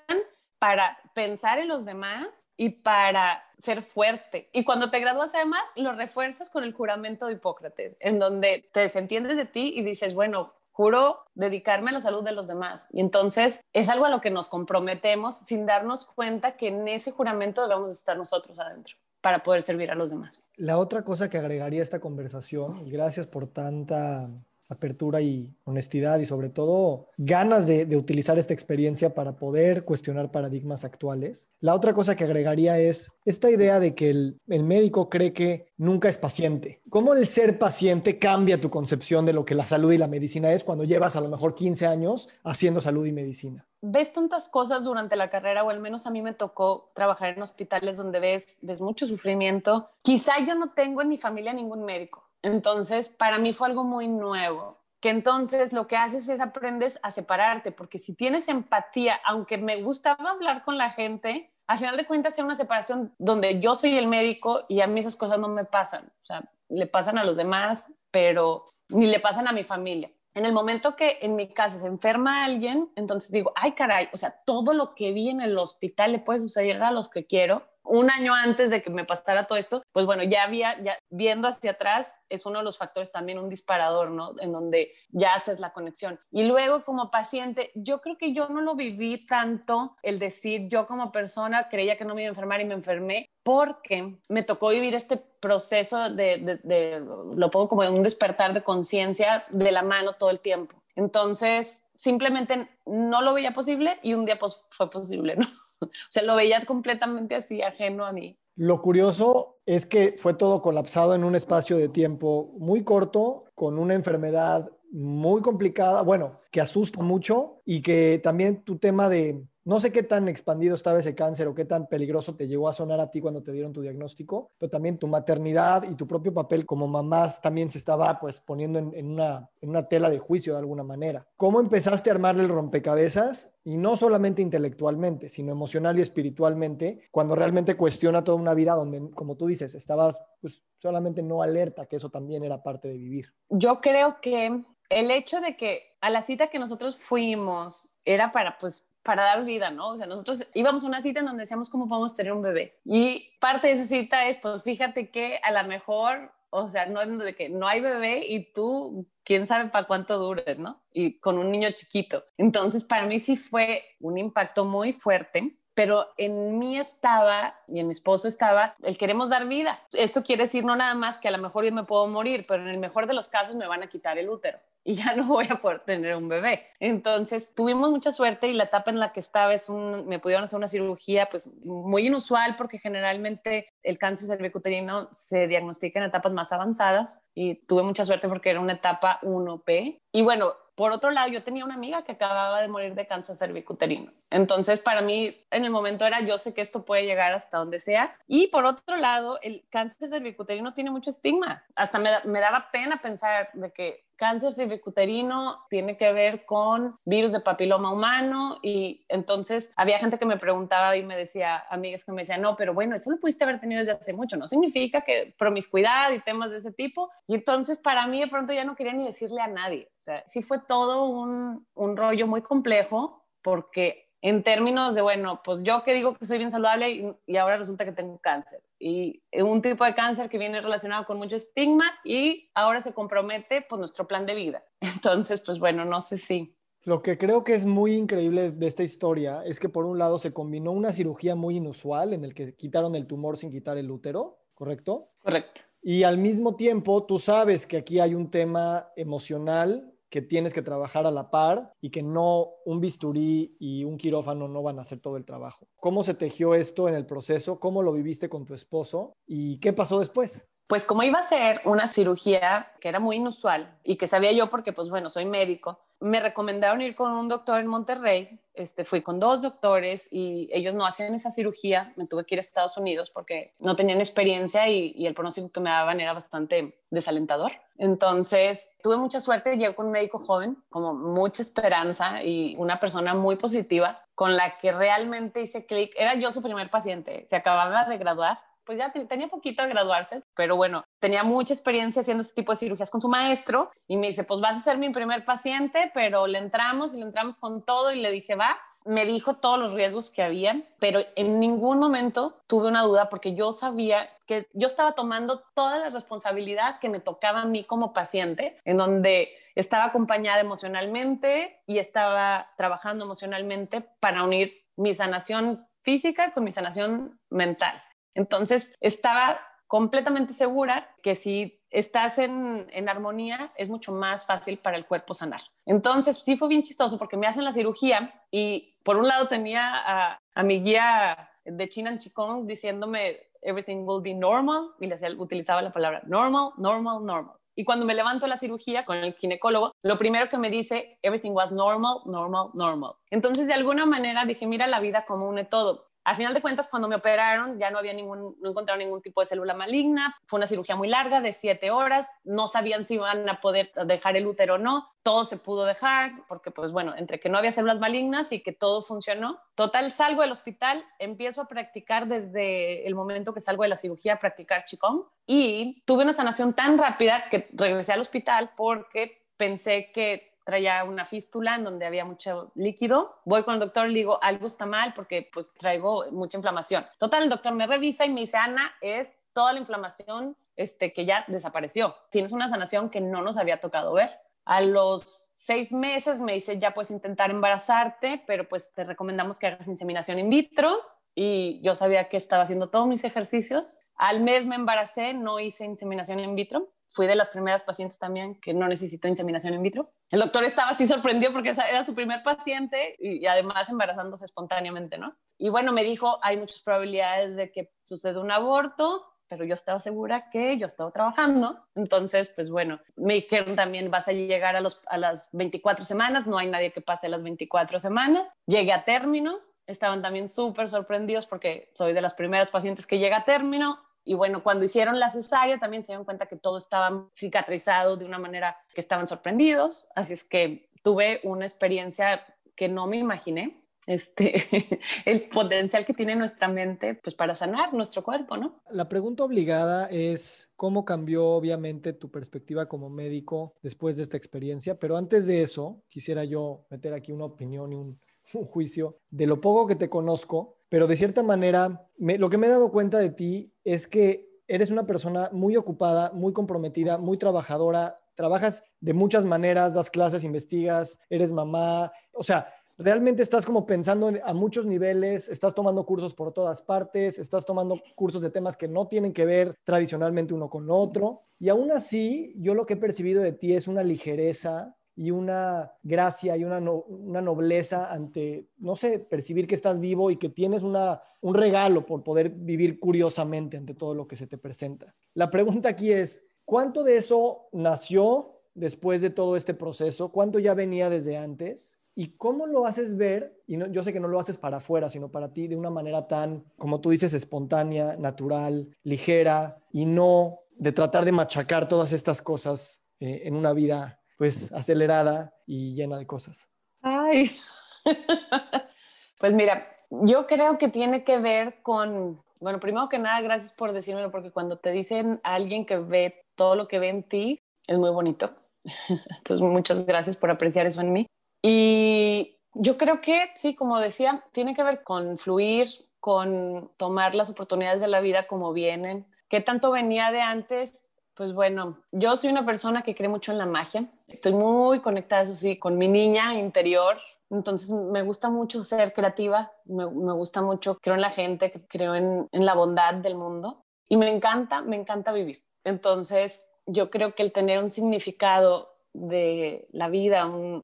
para 0.62 0.96
pensar 1.12 1.58
en 1.58 1.66
los 1.66 1.84
demás 1.84 2.46
y 2.56 2.68
para 2.68 3.42
ser 3.58 3.82
fuerte. 3.82 4.48
Y 4.52 4.62
cuando 4.62 4.92
te 4.92 5.00
gradúas 5.00 5.34
además, 5.34 5.64
lo 5.74 5.90
refuerzas 5.90 6.50
con 6.50 6.62
el 6.62 6.72
juramento 6.72 7.26
de 7.26 7.32
Hipócrates, 7.32 7.96
en 7.98 8.20
donde 8.20 8.70
te 8.72 8.78
desentiendes 8.78 9.36
de 9.36 9.44
ti 9.44 9.72
y 9.74 9.82
dices, 9.82 10.14
bueno, 10.14 10.52
juro 10.70 11.24
dedicarme 11.34 11.90
a 11.90 11.94
la 11.94 12.00
salud 12.00 12.22
de 12.22 12.30
los 12.30 12.46
demás. 12.46 12.86
Y 12.92 13.00
entonces 13.00 13.60
es 13.72 13.88
algo 13.88 14.04
a 14.04 14.08
lo 14.08 14.20
que 14.20 14.30
nos 14.30 14.48
comprometemos 14.48 15.36
sin 15.36 15.66
darnos 15.66 16.04
cuenta 16.04 16.56
que 16.56 16.68
en 16.68 16.86
ese 16.86 17.10
juramento 17.10 17.66
debemos 17.66 17.90
estar 17.90 18.16
nosotros 18.16 18.56
adentro 18.60 18.94
para 19.20 19.42
poder 19.42 19.62
servir 19.62 19.90
a 19.90 19.96
los 19.96 20.10
demás. 20.10 20.48
La 20.54 20.78
otra 20.78 21.02
cosa 21.02 21.28
que 21.28 21.38
agregaría 21.38 21.80
a 21.80 21.82
esta 21.82 21.98
conversación, 21.98 22.86
y 22.86 22.92
gracias 22.92 23.26
por 23.26 23.48
tanta 23.48 24.30
apertura 24.72 25.20
y 25.20 25.54
honestidad 25.64 26.18
y 26.18 26.26
sobre 26.26 26.48
todo 26.48 27.08
ganas 27.16 27.66
de, 27.66 27.96
utilizar 27.96 28.38
esta 28.38 28.54
experiencia 28.54 29.14
para 29.14 29.36
poder 29.36 29.84
cuestionar 29.84 30.30
paradigmas 30.30 30.84
actuales. 30.84 31.50
La 31.60 31.74
otra 31.74 31.92
cosa 31.92 32.16
que 32.16 32.24
agregaría 32.24 32.78
es 32.78 33.12
esta 33.24 33.50
idea 33.50 33.80
de 33.80 33.94
que 33.94 34.10
el, 34.10 34.40
médico 34.46 35.08
cree 35.08 35.32
que 35.32 35.66
nunca 35.76 36.08
es 36.08 36.18
paciente. 36.18 36.80
¿Cómo 36.88 37.14
el 37.14 37.26
ser 37.26 37.58
paciente 37.58 38.18
cambia 38.18 38.60
tu 38.60 38.70
concepción 38.70 39.26
de 39.26 39.32
lo 39.32 39.44
que 39.44 39.54
la 39.54 39.66
salud 39.66 39.92
y 39.92 39.98
la 39.98 40.08
medicina 40.08 40.52
es 40.52 40.64
cuando 40.64 40.84
llevas 40.84 41.16
a 41.16 41.20
lo 41.20 41.28
mejor 41.28 41.54
15 41.54 41.86
años 41.86 42.28
haciendo 42.44 42.80
salud 42.80 43.06
y 43.06 43.12
medicina? 43.12 43.66
ves 43.82 44.12
tantas 44.12 44.48
cosas 44.48 44.84
durante 44.84 45.16
la 45.16 45.28
carrera, 45.28 45.64
o 45.64 45.70
al 45.70 45.80
menos 45.80 46.06
a 46.06 46.10
mí 46.10 46.22
me 46.22 46.32
tocó 46.32 46.90
trabajar 46.94 47.34
en 47.34 47.42
hospitales 47.42 47.96
donde 47.96 48.20
ves, 48.20 48.56
ves 48.62 48.80
mucho 48.80 49.06
sufrimiento. 49.06 49.90
Quizá 50.02 50.38
yo 50.46 50.54
no 50.54 50.70
tengo 50.70 51.02
en 51.02 51.08
mi 51.08 51.18
familia 51.18 51.52
ningún 51.52 51.84
médico, 51.84 52.21
entonces, 52.42 53.08
para 53.08 53.38
mí 53.38 53.52
fue 53.52 53.68
algo 53.68 53.84
muy 53.84 54.08
nuevo, 54.08 54.80
que 55.00 55.10
entonces 55.10 55.72
lo 55.72 55.86
que 55.86 55.96
haces 55.96 56.28
es 56.28 56.40
aprendes 56.40 56.98
a 57.02 57.10
separarte, 57.10 57.72
porque 57.72 57.98
si 57.98 58.14
tienes 58.14 58.48
empatía, 58.48 59.20
aunque 59.24 59.58
me 59.58 59.82
gustaba 59.82 60.30
hablar 60.30 60.64
con 60.64 60.78
la 60.78 60.90
gente, 60.90 61.52
al 61.66 61.78
final 61.78 61.96
de 61.96 62.06
cuentas 62.06 62.34
es 62.34 62.44
una 62.44 62.54
separación 62.54 63.14
donde 63.18 63.60
yo 63.60 63.74
soy 63.74 63.96
el 63.96 64.06
médico 64.06 64.64
y 64.68 64.80
a 64.80 64.86
mí 64.86 65.00
esas 65.00 65.16
cosas 65.16 65.38
no 65.38 65.48
me 65.48 65.64
pasan, 65.64 66.04
o 66.22 66.26
sea, 66.26 66.44
le 66.68 66.86
pasan 66.86 67.18
a 67.18 67.24
los 67.24 67.36
demás, 67.36 67.92
pero 68.10 68.68
ni 68.88 69.06
le 69.06 69.20
pasan 69.20 69.48
a 69.48 69.52
mi 69.52 69.64
familia. 69.64 70.10
En 70.34 70.46
el 70.46 70.52
momento 70.52 70.96
que 70.96 71.18
en 71.20 71.36
mi 71.36 71.48
casa 71.48 71.78
se 71.78 71.86
enferma 71.86 72.44
alguien, 72.44 72.90
entonces 72.96 73.30
digo, 73.32 73.52
ay 73.54 73.72
caray, 73.72 74.08
o 74.12 74.16
sea, 74.16 74.42
todo 74.46 74.72
lo 74.72 74.94
que 74.94 75.12
vi 75.12 75.28
en 75.28 75.40
el 75.40 75.58
hospital 75.58 76.12
le 76.12 76.18
puede 76.18 76.40
suceder 76.40 76.82
a 76.82 76.90
los 76.90 77.10
que 77.10 77.26
quiero 77.26 77.66
un 77.84 78.10
año 78.10 78.34
antes 78.34 78.70
de 78.70 78.82
que 78.82 78.90
me 78.90 79.04
pasara 79.04 79.46
todo 79.46 79.58
esto, 79.58 79.82
pues 79.92 80.06
bueno, 80.06 80.22
ya 80.22 80.44
había, 80.44 80.80
ya 80.82 80.98
viendo 81.10 81.48
hacia 81.48 81.72
atrás, 81.72 82.14
es 82.28 82.46
uno 82.46 82.60
de 82.60 82.64
los 82.64 82.78
factores 82.78 83.12
también 83.12 83.38
un 83.38 83.48
disparador, 83.48 84.10
¿no? 84.10 84.34
En 84.40 84.52
donde 84.52 84.92
ya 85.10 85.34
haces 85.34 85.60
la 85.60 85.72
conexión. 85.72 86.18
Y 86.30 86.44
luego 86.44 86.84
como 86.84 87.10
paciente, 87.10 87.70
yo 87.74 88.00
creo 88.00 88.16
que 88.16 88.32
yo 88.32 88.48
no 88.48 88.60
lo 88.60 88.74
viví 88.74 89.26
tanto 89.26 89.96
el 90.02 90.18
decir, 90.18 90.68
yo 90.68 90.86
como 90.86 91.12
persona 91.12 91.68
creía 91.68 91.96
que 91.96 92.04
no 92.04 92.14
me 92.14 92.22
iba 92.22 92.28
a 92.28 92.30
enfermar 92.30 92.60
y 92.60 92.64
me 92.64 92.74
enfermé, 92.74 93.26
porque 93.42 94.16
me 94.28 94.42
tocó 94.42 94.68
vivir 94.68 94.94
este 94.94 95.16
proceso 95.16 96.10
de, 96.10 96.60
de, 96.62 97.00
lo 97.00 97.50
pongo 97.50 97.68
como 97.68 97.82
un 97.82 98.02
despertar 98.02 98.54
de 98.54 98.62
conciencia 98.62 99.44
de 99.50 99.72
la 99.72 99.82
mano 99.82 100.14
todo 100.14 100.30
el 100.30 100.40
tiempo. 100.40 100.76
Entonces, 100.94 101.82
simplemente 101.96 102.68
no 102.86 103.22
lo 103.22 103.34
veía 103.34 103.52
posible 103.52 103.98
y 104.02 104.14
un 104.14 104.24
día 104.24 104.38
pues 104.38 104.60
fue 104.70 104.90
posible, 104.90 105.36
¿no? 105.36 105.46
O 105.92 106.10
sea, 106.10 106.22
lo 106.22 106.36
veía 106.36 106.64
completamente 106.64 107.34
así, 107.34 107.62
ajeno 107.62 108.04
a 108.04 108.12
mí. 108.12 108.38
Lo 108.54 108.82
curioso 108.82 109.60
es 109.64 109.86
que 109.86 110.14
fue 110.18 110.34
todo 110.34 110.60
colapsado 110.60 111.14
en 111.14 111.24
un 111.24 111.34
espacio 111.34 111.78
de 111.78 111.88
tiempo 111.88 112.54
muy 112.58 112.84
corto, 112.84 113.44
con 113.54 113.78
una 113.78 113.94
enfermedad 113.94 114.70
muy 114.90 115.40
complicada, 115.40 116.02
bueno, 116.02 116.40
que 116.50 116.60
asusta 116.60 117.02
mucho 117.02 117.62
y 117.64 117.80
que 117.80 118.20
también 118.22 118.62
tu 118.62 118.78
tema 118.78 119.08
de 119.08 119.42
no 119.64 119.78
sé 119.78 119.92
qué 119.92 120.02
tan 120.02 120.28
expandido 120.28 120.74
estaba 120.74 120.98
ese 120.98 121.14
cáncer 121.14 121.46
o 121.46 121.54
qué 121.54 121.64
tan 121.64 121.86
peligroso 121.86 122.34
te 122.34 122.48
llegó 122.48 122.68
a 122.68 122.72
sonar 122.72 122.98
a 123.00 123.10
ti 123.10 123.20
cuando 123.20 123.42
te 123.42 123.52
dieron 123.52 123.72
tu 123.72 123.80
diagnóstico, 123.80 124.50
pero 124.58 124.70
también 124.70 124.98
tu 124.98 125.06
maternidad 125.06 125.84
y 125.84 125.94
tu 125.94 126.06
propio 126.06 126.34
papel 126.34 126.66
como 126.66 126.88
mamás 126.88 127.40
también 127.40 127.70
se 127.70 127.78
estaba 127.78 128.18
pues 128.18 128.40
poniendo 128.40 128.78
en, 128.78 129.06
una, 129.06 129.48
en 129.60 129.68
una 129.68 129.86
tela 129.86 130.10
de 130.10 130.18
juicio 130.18 130.54
de 130.54 130.58
alguna 130.58 130.82
manera. 130.82 131.26
¿Cómo 131.36 131.60
empezaste 131.60 132.10
a 132.10 132.14
armarle 132.14 132.42
el 132.42 132.48
rompecabezas? 132.48 133.52
Y 133.64 133.76
no 133.76 133.96
solamente 133.96 134.42
intelectualmente, 134.42 135.28
sino 135.28 135.52
emocional 135.52 135.96
y 135.98 136.02
espiritualmente, 136.02 137.08
cuando 137.12 137.36
realmente 137.36 137.76
cuestiona 137.76 138.24
toda 138.24 138.38
una 138.38 138.54
vida 138.54 138.74
donde, 138.74 139.12
como 139.12 139.36
tú 139.36 139.46
dices, 139.46 139.76
estabas 139.76 140.20
pues 140.40 140.64
solamente 140.78 141.22
no 141.22 141.42
alerta, 141.42 141.86
que 141.86 141.96
eso 141.96 142.10
también 142.10 142.42
era 142.42 142.62
parte 142.62 142.88
de 142.88 142.94
vivir. 142.94 143.32
Yo 143.48 143.80
creo 143.80 144.20
que 144.20 144.64
el 144.88 145.10
hecho 145.12 145.40
de 145.40 145.56
que 145.56 145.94
a 146.00 146.10
la 146.10 146.20
cita 146.20 146.48
que 146.48 146.58
nosotros 146.58 146.96
fuimos 146.96 147.88
era 148.04 148.32
para 148.32 148.58
pues 148.58 148.84
para 149.02 149.24
dar 149.24 149.44
vida, 149.44 149.70
¿no? 149.70 149.90
O 149.90 149.96
sea, 149.96 150.06
nosotros 150.06 150.46
íbamos 150.54 150.84
a 150.84 150.86
una 150.86 151.02
cita 151.02 151.20
en 151.20 151.26
donde 151.26 151.42
decíamos 151.42 151.70
cómo 151.70 151.88
podemos 151.88 152.14
tener 152.14 152.32
un 152.32 152.42
bebé. 152.42 152.78
Y 152.84 153.30
parte 153.40 153.68
de 153.68 153.74
esa 153.74 153.86
cita 153.86 154.28
es, 154.28 154.36
pues 154.36 154.62
fíjate 154.62 155.10
que 155.10 155.40
a 155.42 155.52
lo 155.52 155.68
mejor, 155.68 156.32
o 156.50 156.68
sea, 156.68 156.86
no 156.86 157.04
de 157.04 157.34
que 157.34 157.48
no 157.48 157.66
hay 157.66 157.80
bebé 157.80 158.24
y 158.26 158.52
tú, 158.52 159.06
quién 159.24 159.46
sabe 159.46 159.70
para 159.70 159.86
cuánto 159.86 160.18
dures, 160.18 160.58
¿no? 160.58 160.82
Y 160.92 161.18
con 161.18 161.38
un 161.38 161.50
niño 161.50 161.70
chiquito. 161.72 162.24
Entonces, 162.36 162.84
para 162.84 163.06
mí 163.06 163.18
sí 163.18 163.36
fue 163.36 163.84
un 164.00 164.18
impacto 164.18 164.64
muy 164.64 164.92
fuerte 164.92 165.56
pero 165.74 166.06
en 166.18 166.58
mí 166.58 166.78
estaba 166.78 167.58
y 167.66 167.80
en 167.80 167.86
mi 167.86 167.92
esposo 167.92 168.28
estaba 168.28 168.74
el 168.82 168.98
queremos 168.98 169.30
dar 169.30 169.46
vida. 169.48 169.80
Esto 169.92 170.22
quiere 170.22 170.42
decir 170.42 170.64
no 170.64 170.76
nada 170.76 170.94
más 170.94 171.18
que 171.18 171.28
a 171.28 171.30
lo 171.30 171.38
mejor 171.38 171.64
yo 171.64 171.72
me 171.72 171.84
puedo 171.84 172.06
morir, 172.08 172.44
pero 172.46 172.62
en 172.62 172.68
el 172.68 172.78
mejor 172.78 173.06
de 173.06 173.14
los 173.14 173.28
casos 173.28 173.56
me 173.56 173.66
van 173.66 173.82
a 173.82 173.86
quitar 173.86 174.18
el 174.18 174.28
útero 174.28 174.58
y 174.84 174.94
ya 174.94 175.14
no 175.16 175.26
voy 175.26 175.46
a 175.50 175.60
poder 175.60 175.80
tener 175.80 176.16
un 176.16 176.28
bebé. 176.28 176.66
Entonces 176.80 177.48
tuvimos 177.54 177.90
mucha 177.90 178.12
suerte 178.12 178.48
y 178.48 178.52
la 178.52 178.64
etapa 178.64 178.90
en 178.90 178.98
la 178.98 179.12
que 179.12 179.20
estaba 179.20 179.54
es 179.54 179.68
un, 179.68 180.06
me 180.06 180.18
pudieron 180.18 180.44
hacer 180.44 180.56
una 180.56 180.68
cirugía 180.68 181.28
pues 181.30 181.46
muy 181.64 182.06
inusual 182.06 182.56
porque 182.56 182.78
generalmente 182.78 183.68
el 183.82 183.98
cáncer 183.98 184.28
cervicuterino 184.28 185.08
se 185.12 185.46
diagnostica 185.46 185.98
en 185.98 186.06
etapas 186.06 186.32
más 186.32 186.52
avanzadas 186.52 187.22
y 187.34 187.56
tuve 187.66 187.82
mucha 187.82 188.04
suerte 188.04 188.28
porque 188.28 188.50
era 188.50 188.60
una 188.60 188.74
etapa 188.74 189.20
1P. 189.22 190.00
Y 190.12 190.22
bueno, 190.22 190.54
por 190.74 190.92
otro 190.92 191.10
lado, 191.10 191.28
yo 191.28 191.44
tenía 191.44 191.64
una 191.64 191.74
amiga 191.74 192.02
que 192.02 192.12
acababa 192.12 192.60
de 192.62 192.68
morir 192.68 192.94
de 192.94 193.06
cáncer 193.06 193.36
cervicuterino. 193.36 194.10
Entonces, 194.30 194.80
para 194.80 195.02
mí, 195.02 195.36
en 195.50 195.64
el 195.66 195.70
momento 195.70 196.06
era, 196.06 196.20
yo 196.20 196.38
sé 196.38 196.54
que 196.54 196.62
esto 196.62 196.84
puede 196.84 197.04
llegar 197.04 197.34
hasta 197.34 197.58
donde 197.58 197.78
sea. 197.78 198.16
Y 198.26 198.46
por 198.46 198.64
otro 198.64 198.96
lado, 198.96 199.38
el 199.42 199.66
cáncer 199.70 200.08
cervicuterino 200.08 200.72
tiene 200.72 200.90
mucho 200.90 201.10
estigma. 201.10 201.64
Hasta 201.74 201.98
me, 201.98 202.10
me 202.24 202.40
daba 202.40 202.70
pena 202.72 203.02
pensar 203.02 203.50
de 203.52 203.70
que 203.70 204.06
cáncer 204.22 204.52
cervicuterino 204.52 205.66
tiene 205.68 205.96
que 205.96 206.12
ver 206.12 206.46
con 206.46 206.96
virus 207.04 207.32
de 207.32 207.40
papiloma 207.40 207.92
humano 207.92 208.60
y 208.62 209.04
entonces 209.08 209.72
había 209.74 209.98
gente 209.98 210.16
que 210.16 210.26
me 210.26 210.36
preguntaba 210.36 210.96
y 210.96 211.02
me 211.02 211.16
decía, 211.16 211.64
amigas 211.68 212.04
que 212.04 212.12
me 212.12 212.22
decían, 212.22 212.40
no, 212.40 212.54
pero 212.54 212.72
bueno, 212.72 212.94
eso 212.94 213.10
lo 213.10 213.18
pudiste 213.18 213.42
haber 213.42 213.58
tenido 213.58 213.80
desde 213.80 213.90
hace 213.90 214.12
mucho, 214.12 214.36
no 214.36 214.46
significa 214.46 215.00
que 215.00 215.34
promiscuidad 215.36 216.12
y 216.12 216.20
temas 216.20 216.52
de 216.52 216.58
ese 216.58 216.70
tipo. 216.70 217.10
Y 217.26 217.34
entonces 217.34 217.78
para 217.78 218.06
mí 218.06 218.20
de 218.20 218.28
pronto 218.28 218.52
ya 218.52 218.64
no 218.64 218.76
quería 218.76 218.92
ni 218.92 219.06
decirle 219.06 219.40
a 219.40 219.48
nadie. 219.48 219.90
O 219.98 220.04
sea, 220.04 220.22
sí 220.28 220.40
fue 220.44 220.60
todo 220.60 221.06
un, 221.06 221.66
un 221.74 221.96
rollo 221.96 222.28
muy 222.28 222.42
complejo 222.42 223.26
porque 223.42 224.11
en 224.22 224.44
términos 224.44 224.94
de, 224.94 225.02
bueno, 225.02 225.42
pues 225.44 225.62
yo 225.64 225.82
que 225.82 225.92
digo 225.92 226.14
que 226.14 226.24
soy 226.24 226.38
bien 226.38 226.52
saludable 226.52 227.16
y, 227.26 227.36
ahora 227.36 227.56
resulta 227.56 227.84
que 227.84 227.90
tengo 227.90 228.18
cáncer. 228.18 228.62
Y 228.78 229.20
un 229.32 229.60
tipo 229.60 229.84
de 229.84 229.94
cáncer 229.94 230.30
que 230.30 230.38
viene 230.38 230.60
relacionado 230.60 231.04
con 231.04 231.18
mucho 231.18 231.34
estigma 231.34 231.86
y 232.04 232.48
ahora 232.54 232.80
se 232.80 232.94
compromete 232.94 233.62
pues 233.68 233.80
nuestro 233.80 234.06
plan 234.06 234.24
de 234.24 234.34
vida. 234.34 234.64
Entonces, 234.80 235.40
pues 235.40 235.58
bueno, 235.58 235.84
no 235.84 236.00
sé 236.00 236.18
si... 236.18 236.54
Lo 236.84 237.02
que 237.02 237.18
creo 237.18 237.44
que 237.44 237.54
es 237.54 237.66
muy 237.66 237.94
increíble 237.94 238.50
de 238.52 238.66
esta 238.66 238.84
historia 238.84 239.42
es 239.44 239.60
que 239.60 239.68
por 239.68 239.84
un 239.84 239.98
lado 239.98 240.18
se 240.18 240.32
combinó 240.32 240.72
una 240.72 240.92
cirugía 240.92 241.34
muy 241.34 241.56
inusual 241.56 242.12
en 242.12 242.24
el 242.24 242.34
que 242.34 242.54
quitaron 242.54 242.94
el 242.94 243.06
tumor 243.06 243.36
sin 243.36 243.50
quitar 243.50 243.76
el 243.76 243.90
útero, 243.90 244.40
¿correcto? 244.54 245.10
Correcto. 245.20 245.62
Y 245.80 246.04
al 246.04 246.18
mismo 246.18 246.54
tiempo, 246.54 247.04
tú 247.04 247.18
sabes 247.18 247.66
que 247.66 247.76
aquí 247.76 247.98
hay 247.98 248.14
un 248.14 248.30
tema 248.30 248.90
emocional 248.94 249.91
que 250.12 250.20
tienes 250.20 250.52
que 250.52 250.60
trabajar 250.60 251.06
a 251.06 251.10
la 251.10 251.30
par 251.30 251.72
y 251.80 251.88
que 251.88 252.02
no 252.02 252.50
un 252.66 252.80
bisturí 252.80 253.56
y 253.58 253.84
un 253.84 253.96
quirófano 253.96 254.46
no 254.46 254.62
van 254.62 254.78
a 254.78 254.82
hacer 254.82 255.00
todo 255.00 255.16
el 255.16 255.24
trabajo. 255.24 255.66
¿Cómo 255.76 256.02
se 256.02 256.12
tejió 256.12 256.54
esto 256.54 256.86
en 256.86 256.94
el 256.94 257.06
proceso? 257.06 257.58
¿Cómo 257.58 257.82
lo 257.82 257.94
viviste 257.94 258.28
con 258.28 258.44
tu 258.44 258.52
esposo? 258.52 259.14
¿Y 259.26 259.58
qué 259.60 259.72
pasó 259.72 260.00
después? 260.00 260.46
Pues 260.72 260.86
como 260.86 261.02
iba 261.02 261.18
a 261.18 261.22
ser 261.22 261.60
una 261.66 261.86
cirugía 261.86 262.72
que 262.80 262.88
era 262.88 262.98
muy 262.98 263.16
inusual 263.16 263.76
y 263.84 263.96
que 263.96 264.08
sabía 264.08 264.32
yo 264.32 264.48
porque 264.48 264.72
pues 264.72 264.88
bueno, 264.88 265.10
soy 265.10 265.26
médico, 265.26 265.80
me 266.00 266.18
recomendaron 266.18 266.80
ir 266.80 266.96
con 266.96 267.12
un 267.12 267.28
doctor 267.28 267.60
en 267.60 267.66
Monterrey. 267.66 268.40
Este, 268.54 268.86
fui 268.86 269.02
con 269.02 269.20
dos 269.20 269.42
doctores 269.42 270.08
y 270.10 270.48
ellos 270.50 270.74
no 270.74 270.86
hacían 270.86 271.14
esa 271.14 271.30
cirugía. 271.30 271.92
Me 271.96 272.06
tuve 272.06 272.24
que 272.24 272.36
ir 272.36 272.38
a 272.38 272.40
Estados 272.40 272.78
Unidos 272.78 273.10
porque 273.10 273.52
no 273.58 273.76
tenían 273.76 273.98
experiencia 273.98 274.66
y, 274.66 275.06
el 275.06 275.12
pronóstico 275.12 275.50
que 275.50 275.60
me 275.60 275.68
daban 275.68 276.00
era 276.00 276.14
bastante 276.14 276.80
desalentador. 276.88 277.52
Entonces, 277.76 278.70
tuve 278.82 278.96
mucha 278.96 279.20
suerte. 279.20 279.58
Llegué 279.58 279.74
con 279.74 279.88
un 279.88 279.92
médico 279.92 280.20
joven, 280.20 280.56
como 280.70 280.94
mucha 280.94 281.42
esperanza 281.42 282.22
y 282.22 282.56
una 282.56 282.80
persona 282.80 283.12
muy 283.14 283.36
positiva 283.36 284.02
con 284.14 284.36
la 284.36 284.56
que 284.56 284.72
realmente 284.72 285.42
hice 285.42 285.66
clic. 285.66 285.92
Era 285.98 286.14
yo 286.14 286.30
su 286.30 286.40
primer 286.40 286.70
paciente. 286.70 287.26
Se 287.26 287.36
acababa 287.36 287.84
de 287.84 287.98
graduar 287.98 288.38
pues 288.64 288.78
ya 288.78 288.92
tenía 288.92 289.28
poquito 289.28 289.62
de 289.62 289.68
graduarse, 289.68 290.22
pero 290.34 290.56
bueno, 290.56 290.84
tenía 291.00 291.24
mucha 291.24 291.54
experiencia 291.54 292.00
haciendo 292.00 292.22
ese 292.22 292.34
tipo 292.34 292.52
de 292.52 292.58
cirugías 292.58 292.90
con 292.90 293.00
su 293.00 293.08
maestro 293.08 293.70
y 293.88 293.96
me 293.96 294.08
dice, 294.08 294.24
pues 294.24 294.40
vas 294.40 294.56
a 294.56 294.60
ser 294.60 294.78
mi 294.78 294.90
primer 294.90 295.24
paciente, 295.24 295.90
pero 295.94 296.26
le 296.26 296.38
entramos 296.38 296.94
y 296.94 296.98
le 296.98 297.04
entramos 297.04 297.38
con 297.38 297.64
todo 297.64 297.92
y 297.92 298.00
le 298.00 298.10
dije, 298.10 298.34
va. 298.34 298.58
Me 298.84 299.06
dijo 299.06 299.34
todos 299.34 299.60
los 299.60 299.74
riesgos 299.74 300.10
que 300.10 300.24
habían, 300.24 300.64
pero 300.80 301.00
en 301.14 301.38
ningún 301.38 301.78
momento 301.78 302.40
tuve 302.48 302.66
una 302.66 302.82
duda 302.82 303.08
porque 303.08 303.32
yo 303.32 303.52
sabía 303.52 304.10
que 304.26 304.48
yo 304.54 304.66
estaba 304.66 304.92
tomando 304.92 305.44
toda 305.54 305.78
la 305.78 305.90
responsabilidad 305.90 306.80
que 306.80 306.88
me 306.88 306.98
tocaba 306.98 307.42
a 307.42 307.44
mí 307.44 307.62
como 307.62 307.92
paciente, 307.92 308.58
en 308.64 308.78
donde 308.78 309.30
estaba 309.54 309.84
acompañada 309.84 310.40
emocionalmente 310.40 311.60
y 311.66 311.78
estaba 311.78 312.50
trabajando 312.56 313.04
emocionalmente 313.04 313.82
para 314.00 314.24
unir 314.24 314.64
mi 314.76 314.94
sanación 314.94 315.64
física 315.82 316.32
con 316.32 316.44
mi 316.44 316.52
sanación 316.52 317.20
mental. 317.30 317.76
Entonces, 318.14 318.76
estaba 318.80 319.40
completamente 319.66 320.34
segura 320.34 320.94
que 321.02 321.14
si 321.14 321.62
estás 321.70 322.18
en, 322.18 322.68
armonía, 322.88 323.52
es 323.56 323.70
mucho 323.70 323.92
más 323.92 324.26
fácil 324.26 324.58
para 324.58 324.76
el 324.76 324.86
cuerpo 324.86 325.14
sanar. 325.14 325.40
Entonces, 325.64 326.18
sí 326.18 326.36
fue 326.36 326.48
bien 326.48 326.62
chistoso 326.62 326.98
porque 326.98 327.16
me 327.16 327.26
hacen 327.26 327.44
la 327.44 327.52
cirugía 327.52 328.22
y 328.30 328.76
por 328.84 328.96
un 328.96 329.08
lado 329.08 329.28
tenía 329.28 330.18
a, 330.34 330.42
mi 330.42 330.60
guía 330.60 331.30
de 331.44 331.68
China 331.68 331.98
Chikong 331.98 332.46
diciéndome 332.46 333.18
everything 333.40 333.84
will 333.86 334.02
be 334.02 334.14
normal 334.14 334.72
y 334.78 334.86
le 334.86 334.96
utilizaba 335.16 335.62
la 335.62 335.72
palabra 335.72 336.02
normal, 336.06 336.50
normal, 336.58 337.04
normal. 337.04 337.36
Y 337.54 337.64
cuando 337.64 337.84
me 337.84 337.94
levanto 337.94 338.26
la 338.26 338.36
cirugía 338.36 338.84
con 338.84 338.96
el 338.96 339.14
ginecólogo, 339.14 339.72
lo 339.82 339.98
primero 339.98 340.28
que 340.28 340.38
me 340.38 340.48
dice, 340.48 340.98
everything 341.02 341.32
was 341.32 341.52
normal, 341.52 342.00
normal, 342.06 342.50
normal. 342.54 342.92
Entonces, 343.10 343.46
de 343.46 343.52
alguna 343.52 343.84
manera 343.84 344.24
dije, 344.24 344.46
mira 344.46 344.66
la 344.66 344.80
vida 344.80 345.04
como 345.04 345.28
une 345.28 345.44
todo. 345.44 345.91
Al 346.04 346.16
final 346.16 346.34
de 346.34 346.42
cuentas, 346.42 346.68
cuando 346.68 346.88
me 346.88 346.96
operaron, 346.96 347.58
ya 347.58 347.70
no 347.70 347.78
había 347.78 347.92
ningún, 347.92 348.36
no 348.40 348.50
encontraron 348.50 348.80
ningún 348.80 349.02
tipo 349.02 349.20
de 349.20 349.26
célula 349.26 349.54
maligna. 349.54 350.16
Fue 350.26 350.38
una 350.38 350.46
cirugía 350.46 350.74
muy 350.74 350.88
larga, 350.88 351.20
de 351.20 351.32
siete 351.32 351.70
horas. 351.70 352.08
No 352.24 352.48
sabían 352.48 352.86
si 352.86 352.94
iban 352.94 353.28
a 353.28 353.40
poder 353.40 353.70
dejar 353.86 354.16
el 354.16 354.26
útero 354.26 354.54
o 354.54 354.58
no. 354.58 354.88
Todo 355.02 355.24
se 355.24 355.36
pudo 355.36 355.64
dejar, 355.64 356.12
porque, 356.28 356.50
pues 356.50 356.72
bueno, 356.72 356.94
entre 356.96 357.20
que 357.20 357.28
no 357.28 357.38
había 357.38 357.52
células 357.52 357.80
malignas 357.80 358.32
y 358.32 358.42
que 358.42 358.52
todo 358.52 358.82
funcionó. 358.82 359.40
Total, 359.54 359.92
salgo 359.92 360.22
del 360.22 360.32
hospital, 360.32 360.84
empiezo 360.98 361.40
a 361.40 361.48
practicar 361.48 362.06
desde 362.06 362.86
el 362.86 362.94
momento 362.94 363.32
que 363.32 363.40
salgo 363.40 363.62
de 363.62 363.68
la 363.68 363.76
cirugía, 363.76 364.14
a 364.14 364.20
practicar 364.20 364.64
Qigong. 364.64 365.04
Y 365.26 365.82
tuve 365.86 366.02
una 366.02 366.12
sanación 366.12 366.54
tan 366.54 366.78
rápida 366.78 367.28
que 367.30 367.48
regresé 367.52 367.92
al 367.92 368.00
hospital 368.00 368.50
porque 368.56 369.24
pensé 369.36 369.90
que 369.92 370.31
traía 370.44 370.84
una 370.84 371.04
fístula 371.04 371.54
en 371.54 371.64
donde 371.64 371.86
había 371.86 372.04
mucho 372.04 372.52
líquido. 372.54 373.16
Voy 373.24 373.42
con 373.44 373.54
el 373.54 373.60
doctor 373.60 373.88
y 373.88 373.92
le 373.92 373.98
digo, 374.00 374.18
algo 374.22 374.46
está 374.46 374.66
mal 374.66 374.92
porque 374.94 375.28
pues 375.32 375.52
traigo 375.54 376.04
mucha 376.10 376.36
inflamación. 376.36 376.86
Total, 376.98 377.24
el 377.24 377.28
doctor 377.28 377.52
me 377.54 377.66
revisa 377.66 378.04
y 378.04 378.10
me 378.10 378.22
dice, 378.22 378.36
Ana, 378.36 378.74
es 378.80 379.12
toda 379.32 379.52
la 379.52 379.60
inflamación 379.60 380.36
este, 380.56 380.92
que 380.92 381.04
ya 381.04 381.24
desapareció. 381.28 381.96
Tienes 382.10 382.32
una 382.32 382.48
sanación 382.48 382.90
que 382.90 383.00
no 383.00 383.22
nos 383.22 383.36
había 383.38 383.60
tocado 383.60 383.92
ver. 383.92 384.10
A 384.44 384.60
los 384.60 385.30
seis 385.34 385.72
meses 385.72 386.20
me 386.20 386.34
dice, 386.34 386.58
ya 386.58 386.74
puedes 386.74 386.90
intentar 386.90 387.30
embarazarte, 387.30 388.22
pero 388.26 388.48
pues 388.48 388.72
te 388.72 388.84
recomendamos 388.84 389.38
que 389.38 389.46
hagas 389.46 389.68
inseminación 389.68 390.18
in 390.18 390.30
vitro. 390.30 390.78
Y 391.14 391.60
yo 391.62 391.74
sabía 391.74 392.08
que 392.08 392.16
estaba 392.16 392.42
haciendo 392.42 392.70
todos 392.70 392.86
mis 392.86 393.04
ejercicios. 393.04 393.76
Al 393.96 394.20
mes 394.20 394.46
me 394.46 394.56
embaracé, 394.56 395.14
no 395.14 395.38
hice 395.38 395.64
inseminación 395.64 396.18
in 396.20 396.34
vitro 396.34 396.68
fui 396.92 397.06
de 397.06 397.14
las 397.14 397.30
primeras 397.30 397.62
pacientes 397.62 397.98
también 397.98 398.38
que 398.40 398.54
no 398.54 398.68
necesitó 398.68 399.08
inseminación 399.08 399.54
in 399.54 399.62
vitro. 399.62 399.92
El 400.10 400.20
doctor 400.20 400.44
estaba 400.44 400.70
así 400.70 400.86
sorprendido 400.86 401.32
porque 401.32 401.50
era 401.50 401.84
su 401.84 401.94
primer 401.94 402.22
paciente 402.22 402.96
y, 402.98 403.26
además 403.26 403.68
embarazándose 403.68 404.24
espontáneamente, 404.24 404.98
¿no? 404.98 405.16
Y 405.38 405.48
bueno, 405.48 405.72
me 405.72 405.82
dijo, 405.82 406.18
hay 406.22 406.36
muchas 406.36 406.60
probabilidades 406.60 407.36
de 407.36 407.50
que 407.50 407.72
suceda 407.82 408.20
un 408.20 408.30
aborto, 408.30 409.06
pero 409.28 409.44
yo 409.44 409.54
estaba 409.54 409.80
segura 409.80 410.28
que 410.30 410.58
yo 410.58 410.66
estaba 410.66 410.90
trabajando. 410.90 411.66
Entonces, 411.74 412.28
pues 412.28 412.50
bueno, 412.50 412.78
me 412.96 413.14
dijeron 413.14 413.56
también, 413.56 413.90
vas 413.90 414.06
a 414.08 414.12
llegar 414.12 414.54
a, 414.54 414.60
los, 414.60 414.80
a 414.86 414.98
las 414.98 415.30
24 415.32 415.84
semanas, 415.84 416.26
no 416.26 416.36
hay 416.36 416.50
nadie 416.50 416.72
que 416.72 416.82
pase 416.82 417.08
las 417.08 417.22
24 417.22 417.80
semanas. 417.80 418.34
Llegué 418.46 418.72
a 418.74 418.84
término, 418.84 419.38
estaban 419.66 420.02
también 420.02 420.28
súper 420.28 420.68
sorprendidos 420.68 421.26
porque 421.26 421.72
soy 421.74 421.94
de 421.94 422.02
las 422.02 422.12
primeras 422.12 422.50
pacientes 422.50 422.86
que 422.86 422.98
llega 422.98 423.18
a 423.18 423.24
término 423.24 423.78
y 424.04 424.14
bueno, 424.14 424.42
cuando 424.42 424.64
hicieron 424.64 424.98
la 424.98 425.10
cesárea 425.10 425.58
también 425.58 425.82
se 425.82 425.92
dieron 425.92 426.04
cuenta 426.04 426.26
que 426.26 426.36
todo 426.36 426.58
estaba 426.58 427.08
cicatrizado 427.14 427.96
de 427.96 428.04
una 428.04 428.18
manera 428.18 428.56
que 428.74 428.80
estaban 428.80 429.06
sorprendidos. 429.06 429.88
Así 429.94 430.14
es 430.14 430.24
que 430.24 430.68
tuve 430.82 431.20
una 431.22 431.44
experiencia 431.44 432.26
que 432.56 432.68
no 432.68 432.86
me 432.86 432.98
imaginé. 432.98 433.58
Este, 433.86 434.34
el 435.06 435.28
potencial 435.28 435.84
que 435.84 435.92
tiene 435.92 436.14
nuestra 436.14 436.46
mente 436.46 436.94
pues 436.94 437.16
para 437.16 437.34
sanar 437.34 437.74
nuestro 437.74 438.04
cuerpo, 438.04 438.36
¿no? 438.36 438.60
La 438.70 438.88
pregunta 438.88 439.24
obligada 439.24 439.88
es 439.90 440.52
cómo 440.54 440.84
cambió 440.84 441.26
obviamente 441.26 441.92
tu 441.92 442.08
perspectiva 442.08 442.66
como 442.66 442.90
médico 442.90 443.54
después 443.60 443.96
de 443.96 444.04
esta 444.04 444.16
experiencia, 444.16 444.78
pero 444.78 444.96
antes 444.96 445.26
de 445.26 445.42
eso 445.42 445.82
quisiera 445.88 446.24
yo 446.24 446.64
meter 446.70 446.94
aquí 446.94 447.10
una 447.10 447.24
opinión 447.24 447.72
y 447.72 447.76
un, 447.76 448.00
un 448.34 448.44
juicio 448.44 448.98
de 449.10 449.26
lo 449.26 449.40
poco 449.40 449.66
que 449.66 449.76
te 449.76 449.90
conozco 449.90 450.61
pero 450.72 450.86
de 450.86 450.96
cierta 450.96 451.22
manera, 451.22 451.86
lo 451.98 452.30
que 452.30 452.38
me 452.38 452.46
he 452.46 452.50
dado 452.50 452.72
cuenta 452.72 452.98
de 452.98 453.10
ti 453.10 453.52
es 453.62 453.86
que 453.86 454.40
eres 454.48 454.70
una 454.70 454.86
persona 454.86 455.28
muy 455.30 455.54
ocupada, 455.54 456.10
muy 456.14 456.32
comprometida, 456.32 456.96
muy 456.96 457.18
trabajadora, 457.18 458.00
trabajas 458.14 458.64
de 458.80 458.94
muchas 458.94 459.26
maneras, 459.26 459.74
das 459.74 459.90
clases, 459.90 460.24
investigas, 460.24 460.98
eres 461.10 461.30
mamá, 461.30 461.92
o 462.14 462.22
sea, 462.22 462.48
realmente 462.78 463.22
estás 463.22 463.44
como 463.44 463.66
pensando 463.66 464.10
a 464.24 464.32
muchos 464.32 464.64
niveles, 464.64 465.28
estás 465.28 465.54
tomando 465.54 465.84
cursos 465.84 466.14
por 466.14 466.32
todas 466.32 466.62
partes, 466.62 467.18
estás 467.18 467.44
tomando 467.44 467.78
cursos 467.94 468.22
de 468.22 468.30
temas 468.30 468.56
que 468.56 468.66
no 468.66 468.88
tienen 468.88 469.12
que 469.12 469.26
ver 469.26 469.54
tradicionalmente 469.64 470.32
uno 470.32 470.48
con 470.48 470.70
otro. 470.70 471.24
Y 471.38 471.50
aún 471.50 471.70
así, 471.70 472.32
yo 472.38 472.54
lo 472.54 472.64
que 472.64 472.74
he 472.74 472.78
percibido 472.78 473.22
de 473.22 473.32
ti 473.32 473.54
es 473.54 473.68
una 473.68 473.82
ligereza 473.82 474.74
y 474.94 475.10
una 475.10 475.72
gracia 475.82 476.36
y 476.36 476.44
una, 476.44 476.58
una 476.58 477.20
nobleza 477.20 477.92
ante, 477.92 478.46
no 478.58 478.76
sé, 478.76 478.98
percibir 478.98 479.46
que 479.46 479.54
estás 479.54 479.80
vivo 479.80 480.10
y 480.10 480.16
que 480.16 480.28
tienes 480.28 480.62
una, 480.62 481.02
un 481.20 481.34
regalo 481.34 481.86
por 481.86 482.02
poder 482.02 482.30
vivir 482.30 482.78
curiosamente 482.78 483.56
ante 483.56 483.74
todo 483.74 483.94
lo 483.94 484.06
que 484.06 484.16
se 484.16 484.26
te 484.26 484.38
presenta. 484.38 484.94
La 485.14 485.30
pregunta 485.30 485.70
aquí 485.70 485.92
es, 485.92 486.24
¿cuánto 486.44 486.84
de 486.84 486.96
eso 486.96 487.48
nació 487.52 488.40
después 488.54 489.00
de 489.00 489.10
todo 489.10 489.36
este 489.36 489.54
proceso? 489.54 490.10
¿Cuánto 490.10 490.38
ya 490.38 490.54
venía 490.54 490.90
desde 490.90 491.16
antes? 491.16 491.78
¿Y 491.94 492.16
cómo 492.16 492.46
lo 492.46 492.66
haces 492.66 492.96
ver? 492.96 493.42
Y 493.46 493.56
no, 493.56 493.66
yo 493.66 493.82
sé 493.82 493.92
que 493.92 494.00
no 494.00 494.08
lo 494.08 494.18
haces 494.18 494.38
para 494.38 494.58
afuera, 494.58 494.88
sino 494.88 495.10
para 495.10 495.32
ti 495.32 495.46
de 495.46 495.56
una 495.56 495.70
manera 495.70 496.06
tan, 496.06 496.44
como 496.56 496.80
tú 496.80 496.90
dices, 496.90 497.12
espontánea, 497.14 497.96
natural, 497.96 498.74
ligera 498.82 499.58
y 499.70 499.84
no 499.86 500.40
de 500.56 500.72
tratar 500.72 501.04
de 501.04 501.12
machacar 501.12 501.68
todas 501.68 501.92
estas 501.92 502.22
cosas 502.22 502.82
eh, 503.00 503.22
en 503.24 503.36
una 503.36 503.52
vida 503.52 504.01
pues 504.22 504.52
acelerada 504.52 505.34
y 505.46 505.74
llena 505.74 505.98
de 505.98 506.06
cosas. 506.06 506.48
Ay, 506.80 507.36
pues 509.18 509.34
mira, 509.34 509.66
yo 509.90 510.28
creo 510.28 510.58
que 510.58 510.68
tiene 510.68 511.02
que 511.02 511.18
ver 511.18 511.60
con, 511.64 512.22
bueno, 512.38 512.60
primero 512.60 512.88
que 512.88 513.00
nada, 513.00 513.20
gracias 513.20 513.50
por 513.50 513.72
decírmelo, 513.72 514.12
porque 514.12 514.30
cuando 514.30 514.58
te 514.58 514.70
dicen 514.70 515.20
alguien 515.24 515.66
que 515.66 515.76
ve 515.76 516.22
todo 516.36 516.54
lo 516.54 516.68
que 516.68 516.78
ve 516.78 516.90
en 516.90 517.02
ti, 517.02 517.40
es 517.66 517.76
muy 517.76 517.90
bonito. 517.90 518.32
Entonces, 518.88 519.40
muchas 519.40 519.84
gracias 519.86 520.16
por 520.16 520.30
apreciar 520.30 520.66
eso 520.66 520.82
en 520.82 520.92
mí. 520.92 521.06
Y 521.42 522.38
yo 522.54 522.78
creo 522.78 523.00
que, 523.00 523.28
sí, 523.34 523.56
como 523.56 523.80
decía, 523.80 524.24
tiene 524.30 524.54
que 524.54 524.62
ver 524.62 524.84
con 524.84 525.18
fluir, 525.18 525.68
con 525.98 526.70
tomar 526.76 527.16
las 527.16 527.28
oportunidades 527.28 527.80
de 527.80 527.88
la 527.88 527.98
vida 528.00 528.28
como 528.28 528.52
vienen. 528.52 529.04
¿Qué 529.28 529.40
tanto 529.40 529.72
venía 529.72 530.12
de 530.12 530.20
antes? 530.20 530.91
Pues 531.14 531.34
bueno, 531.34 531.78
yo 531.92 532.16
soy 532.16 532.30
una 532.30 532.46
persona 532.46 532.82
que 532.82 532.94
cree 532.94 533.08
mucho 533.08 533.32
en 533.32 533.38
la 533.38 533.46
magia. 533.46 533.86
Estoy 534.08 534.32
muy 534.32 534.80
conectada, 534.80 535.22
eso 535.22 535.34
sí, 535.34 535.58
con 535.58 535.76
mi 535.76 535.88
niña 535.88 536.34
interior. 536.38 536.96
Entonces 537.28 537.70
me 537.70 538.02
gusta 538.02 538.28
mucho 538.28 538.62
ser 538.62 538.92
creativa, 538.92 539.52
me, 539.64 539.84
gusta 539.86 540.42
mucho, 540.42 540.78
creo 540.78 540.96
en 540.96 541.00
la 541.00 541.10
gente, 541.10 541.50
creo 541.66 541.94
en, 541.94 542.28
la 542.30 542.54
bondad 542.54 542.94
del 542.94 543.14
mundo 543.14 543.64
y 543.88 543.96
me 543.96 544.10
encanta, 544.10 544.60
me 544.60 544.76
encanta 544.76 545.12
vivir. 545.12 545.38
Entonces 545.64 546.46
yo 546.66 546.90
creo 546.90 547.14
que 547.14 547.22
el 547.22 547.32
tener 547.32 547.62
un 547.62 547.70
significado 547.70 548.74
de 548.92 549.66
la 549.72 549.88
vida, 549.88 550.26
un, 550.26 550.60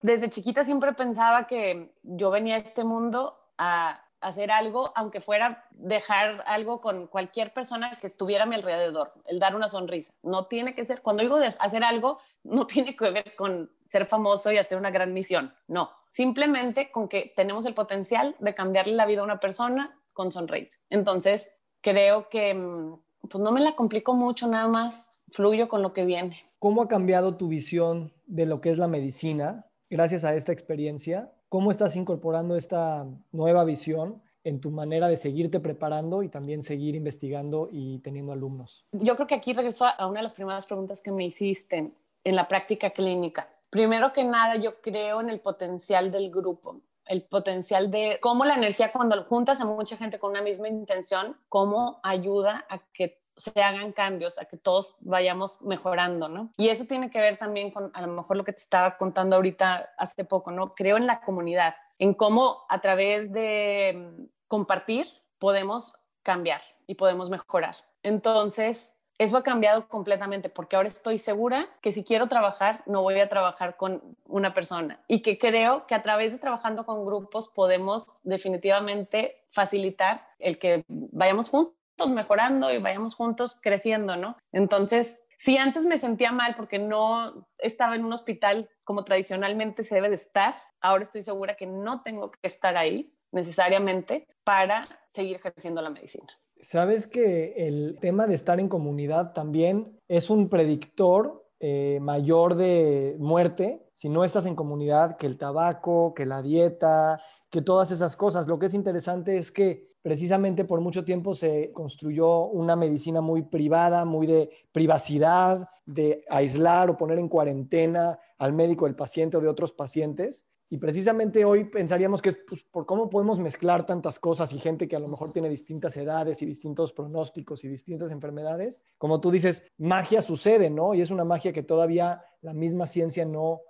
desde 0.00 0.30
chiquita 0.30 0.64
siempre 0.64 0.92
pensaba 0.92 1.48
que 1.48 1.92
yo 2.02 2.30
venía 2.30 2.54
a 2.54 2.58
este 2.58 2.84
mundo 2.84 3.40
a 3.58 4.04
hacer 4.22 4.50
algo, 4.50 4.92
aunque 4.94 5.20
fuera 5.20 5.66
dejar 5.72 6.42
algo 6.46 6.80
con 6.80 7.06
cualquier 7.06 7.52
persona 7.52 7.98
que 8.00 8.06
estuviera 8.06 8.44
a 8.44 8.46
mi 8.46 8.54
alrededor, 8.54 9.12
el 9.26 9.38
dar 9.38 9.54
una 9.54 9.68
sonrisa. 9.68 10.14
No 10.22 10.46
tiene 10.46 10.74
que 10.74 10.84
ser, 10.84 11.02
cuando 11.02 11.22
digo 11.22 11.38
hacer 11.58 11.84
algo, 11.84 12.18
no 12.42 12.66
tiene 12.66 12.96
que 12.96 13.10
ver 13.10 13.34
con 13.36 13.70
ser 13.86 14.06
famoso 14.06 14.52
y 14.52 14.58
hacer 14.58 14.78
una 14.78 14.90
gran 14.90 15.12
misión, 15.12 15.54
no. 15.66 15.90
Simplemente 16.12 16.90
con 16.90 17.08
que 17.08 17.32
tenemos 17.36 17.64
el 17.66 17.74
potencial 17.74 18.36
de 18.38 18.54
cambiarle 18.54 18.94
la 18.94 19.06
vida 19.06 19.22
a 19.22 19.24
una 19.24 19.40
persona 19.40 19.98
con 20.12 20.30
sonreír. 20.30 20.70
Entonces, 20.90 21.50
creo 21.80 22.28
que 22.28 22.54
mm, 22.54 23.00
pues 23.30 23.42
no 23.42 23.50
me 23.50 23.60
la 23.60 23.74
complico 23.74 24.14
mucho, 24.14 24.46
nada 24.46 24.68
más 24.68 25.12
fluyo 25.30 25.68
con 25.68 25.82
lo 25.82 25.92
que 25.92 26.04
viene. 26.04 26.52
¿Cómo 26.58 26.82
ha 26.82 26.88
cambiado 26.88 27.36
tu 27.36 27.48
visión 27.48 28.12
de 28.26 28.46
lo 28.46 28.60
que 28.60 28.70
es 28.70 28.78
la 28.78 28.88
medicina 28.88 29.66
gracias 29.92 30.24
a 30.24 30.34
esta 30.34 30.52
experiencia, 30.52 31.32
¿cómo 31.52 31.70
estás 31.70 31.96
incorporando 31.96 32.56
esta 32.56 33.06
nueva 33.30 33.62
visión 33.64 34.22
en 34.42 34.58
tu 34.58 34.70
manera 34.70 35.06
de 35.06 35.18
seguirte 35.18 35.60
preparando 35.60 36.22
y 36.22 36.30
también 36.30 36.62
seguir 36.62 36.94
investigando 36.94 37.68
y 37.70 37.98
teniendo 37.98 38.32
alumnos? 38.32 38.86
Yo 38.92 39.16
creo 39.16 39.26
que 39.26 39.34
aquí 39.34 39.52
regreso 39.52 39.84
a 39.84 40.06
una 40.06 40.20
de 40.20 40.22
las 40.22 40.32
primeras 40.32 40.64
preguntas 40.64 41.02
que 41.02 41.12
me 41.12 41.26
hiciste 41.26 41.92
en 42.24 42.36
la 42.36 42.48
práctica 42.48 42.88
clínica. 42.88 43.50
Primero 43.68 44.14
que 44.14 44.24
nada, 44.24 44.56
yo 44.56 44.80
creo 44.80 45.20
en 45.20 45.28
el 45.28 45.40
potencial 45.40 46.10
del 46.10 46.30
grupo, 46.30 46.80
el 47.04 47.22
potencial 47.24 47.90
de 47.90 48.18
cómo 48.22 48.46
la 48.46 48.54
energía 48.54 48.90
cuando 48.90 49.22
juntas 49.24 49.60
a 49.60 49.66
mucha 49.66 49.98
gente 49.98 50.18
con 50.18 50.30
una 50.30 50.40
misma 50.40 50.68
intención, 50.68 51.36
cómo 51.50 52.00
ayuda 52.02 52.64
a 52.70 52.78
que 52.94 53.21
se 53.36 53.62
hagan 53.62 53.92
cambios, 53.92 54.38
a 54.38 54.44
que 54.44 54.56
todos 54.56 54.96
vayamos 55.00 55.60
mejorando, 55.62 56.28
¿no? 56.28 56.52
Y 56.56 56.68
eso 56.68 56.84
tiene 56.84 57.10
que 57.10 57.20
ver 57.20 57.38
también 57.38 57.70
con 57.70 57.90
a 57.94 58.02
lo 58.02 58.08
mejor 58.08 58.36
lo 58.36 58.44
que 58.44 58.52
te 58.52 58.60
estaba 58.60 58.96
contando 58.96 59.36
ahorita 59.36 59.90
hace 59.96 60.24
poco, 60.24 60.50
¿no? 60.50 60.74
Creo 60.74 60.96
en 60.96 61.06
la 61.06 61.20
comunidad, 61.20 61.74
en 61.98 62.14
cómo 62.14 62.64
a 62.68 62.80
través 62.80 63.32
de 63.32 64.16
mm, 64.18 64.24
compartir 64.48 65.06
podemos 65.38 65.94
cambiar 66.22 66.60
y 66.86 66.94
podemos 66.94 67.30
mejorar. 67.30 67.76
Entonces, 68.02 68.94
eso 69.18 69.36
ha 69.36 69.42
cambiado 69.42 69.88
completamente 69.88 70.48
porque 70.48 70.76
ahora 70.76 70.88
estoy 70.88 71.18
segura 71.18 71.68
que 71.80 71.92
si 71.92 72.02
quiero 72.02 72.28
trabajar, 72.28 72.82
no 72.86 73.02
voy 73.02 73.20
a 73.20 73.28
trabajar 73.28 73.76
con 73.76 74.02
una 74.26 74.52
persona 74.52 75.00
y 75.06 75.22
que 75.22 75.38
creo 75.38 75.86
que 75.86 75.94
a 75.94 76.02
través 76.02 76.32
de 76.32 76.38
trabajando 76.38 76.84
con 76.84 77.04
grupos 77.04 77.48
podemos 77.48 78.08
definitivamente 78.24 79.44
facilitar 79.50 80.26
el 80.38 80.58
que 80.58 80.84
vayamos 80.88 81.50
juntos 81.50 81.81
mejorando 82.08 82.72
y 82.72 82.78
vayamos 82.78 83.14
juntos 83.14 83.58
creciendo, 83.62 84.16
¿no? 84.16 84.36
Entonces, 84.52 85.24
si 85.38 85.56
antes 85.56 85.86
me 85.86 85.98
sentía 85.98 86.32
mal 86.32 86.54
porque 86.56 86.78
no 86.78 87.48
estaba 87.58 87.96
en 87.96 88.04
un 88.04 88.12
hospital 88.12 88.68
como 88.84 89.04
tradicionalmente 89.04 89.84
se 89.84 89.96
debe 89.96 90.08
de 90.08 90.16
estar, 90.16 90.54
ahora 90.80 91.02
estoy 91.02 91.22
segura 91.22 91.56
que 91.56 91.66
no 91.66 92.02
tengo 92.02 92.30
que 92.30 92.46
estar 92.46 92.76
ahí 92.76 93.14
necesariamente 93.32 94.26
para 94.44 94.88
seguir 95.06 95.36
ejerciendo 95.36 95.82
la 95.82 95.90
medicina. 95.90 96.28
Sabes 96.60 97.06
que 97.06 97.54
el 97.56 97.98
tema 98.00 98.26
de 98.26 98.34
estar 98.34 98.60
en 98.60 98.68
comunidad 98.68 99.32
también 99.32 99.98
es 100.08 100.30
un 100.30 100.48
predictor 100.48 101.48
eh, 101.58 101.98
mayor 102.00 102.54
de 102.56 103.16
muerte 103.18 103.86
si 103.94 104.08
no 104.08 104.24
estás 104.24 104.46
en 104.46 104.56
comunidad 104.56 105.16
que 105.16 105.26
el 105.26 105.38
tabaco, 105.38 106.12
que 106.14 106.26
la 106.26 106.42
dieta, 106.42 107.20
que 107.50 107.62
todas 107.62 107.92
esas 107.92 108.16
cosas. 108.16 108.48
Lo 108.48 108.58
que 108.58 108.66
es 108.66 108.74
interesante 108.74 109.38
es 109.38 109.52
que 109.52 109.91
precisamente 110.02 110.64
por 110.64 110.80
mucho 110.80 111.04
tiempo 111.04 111.34
se 111.34 111.72
construyó 111.72 112.46
una 112.46 112.76
medicina 112.76 113.20
muy 113.20 113.42
privada, 113.42 114.04
muy 114.04 114.26
de 114.26 114.50
privacidad, 114.72 115.68
de 115.86 116.24
aislar 116.28 116.90
o 116.90 116.96
poner 116.96 117.18
en 117.18 117.28
cuarentena 117.28 118.18
al 118.38 118.52
médico 118.52 118.84
del 118.84 118.96
paciente 118.96 119.36
o 119.36 119.40
de 119.40 119.48
otros 119.48 119.72
pacientes. 119.72 120.46
Y 120.68 120.78
precisamente 120.78 121.44
hoy 121.44 121.64
pensaríamos 121.64 122.22
que 122.22 122.30
es 122.30 122.38
pues, 122.48 122.64
por 122.64 122.86
cómo 122.86 123.10
podemos 123.10 123.38
mezclar 123.38 123.84
tantas 123.84 124.18
cosas 124.18 124.54
y 124.54 124.58
gente 124.58 124.88
que 124.88 124.96
a 124.96 125.00
lo 125.00 125.06
mejor 125.06 125.30
tiene 125.30 125.50
distintas 125.50 125.96
edades 125.98 126.40
y 126.40 126.46
distintos 126.46 126.94
pronósticos 126.94 127.62
y 127.64 127.68
distintas 127.68 128.10
enfermedades. 128.10 128.82
Como 128.96 129.20
tú 129.20 129.30
dices, 129.30 129.66
magia 129.76 130.22
sucede, 130.22 130.70
¿no? 130.70 130.94
Y 130.94 131.02
es 131.02 131.10
una 131.10 131.24
magia 131.24 131.52
que 131.52 131.62
todavía 131.62 132.24
la 132.40 132.54
misma 132.54 132.86
ciencia 132.86 133.26
no, 133.26 133.60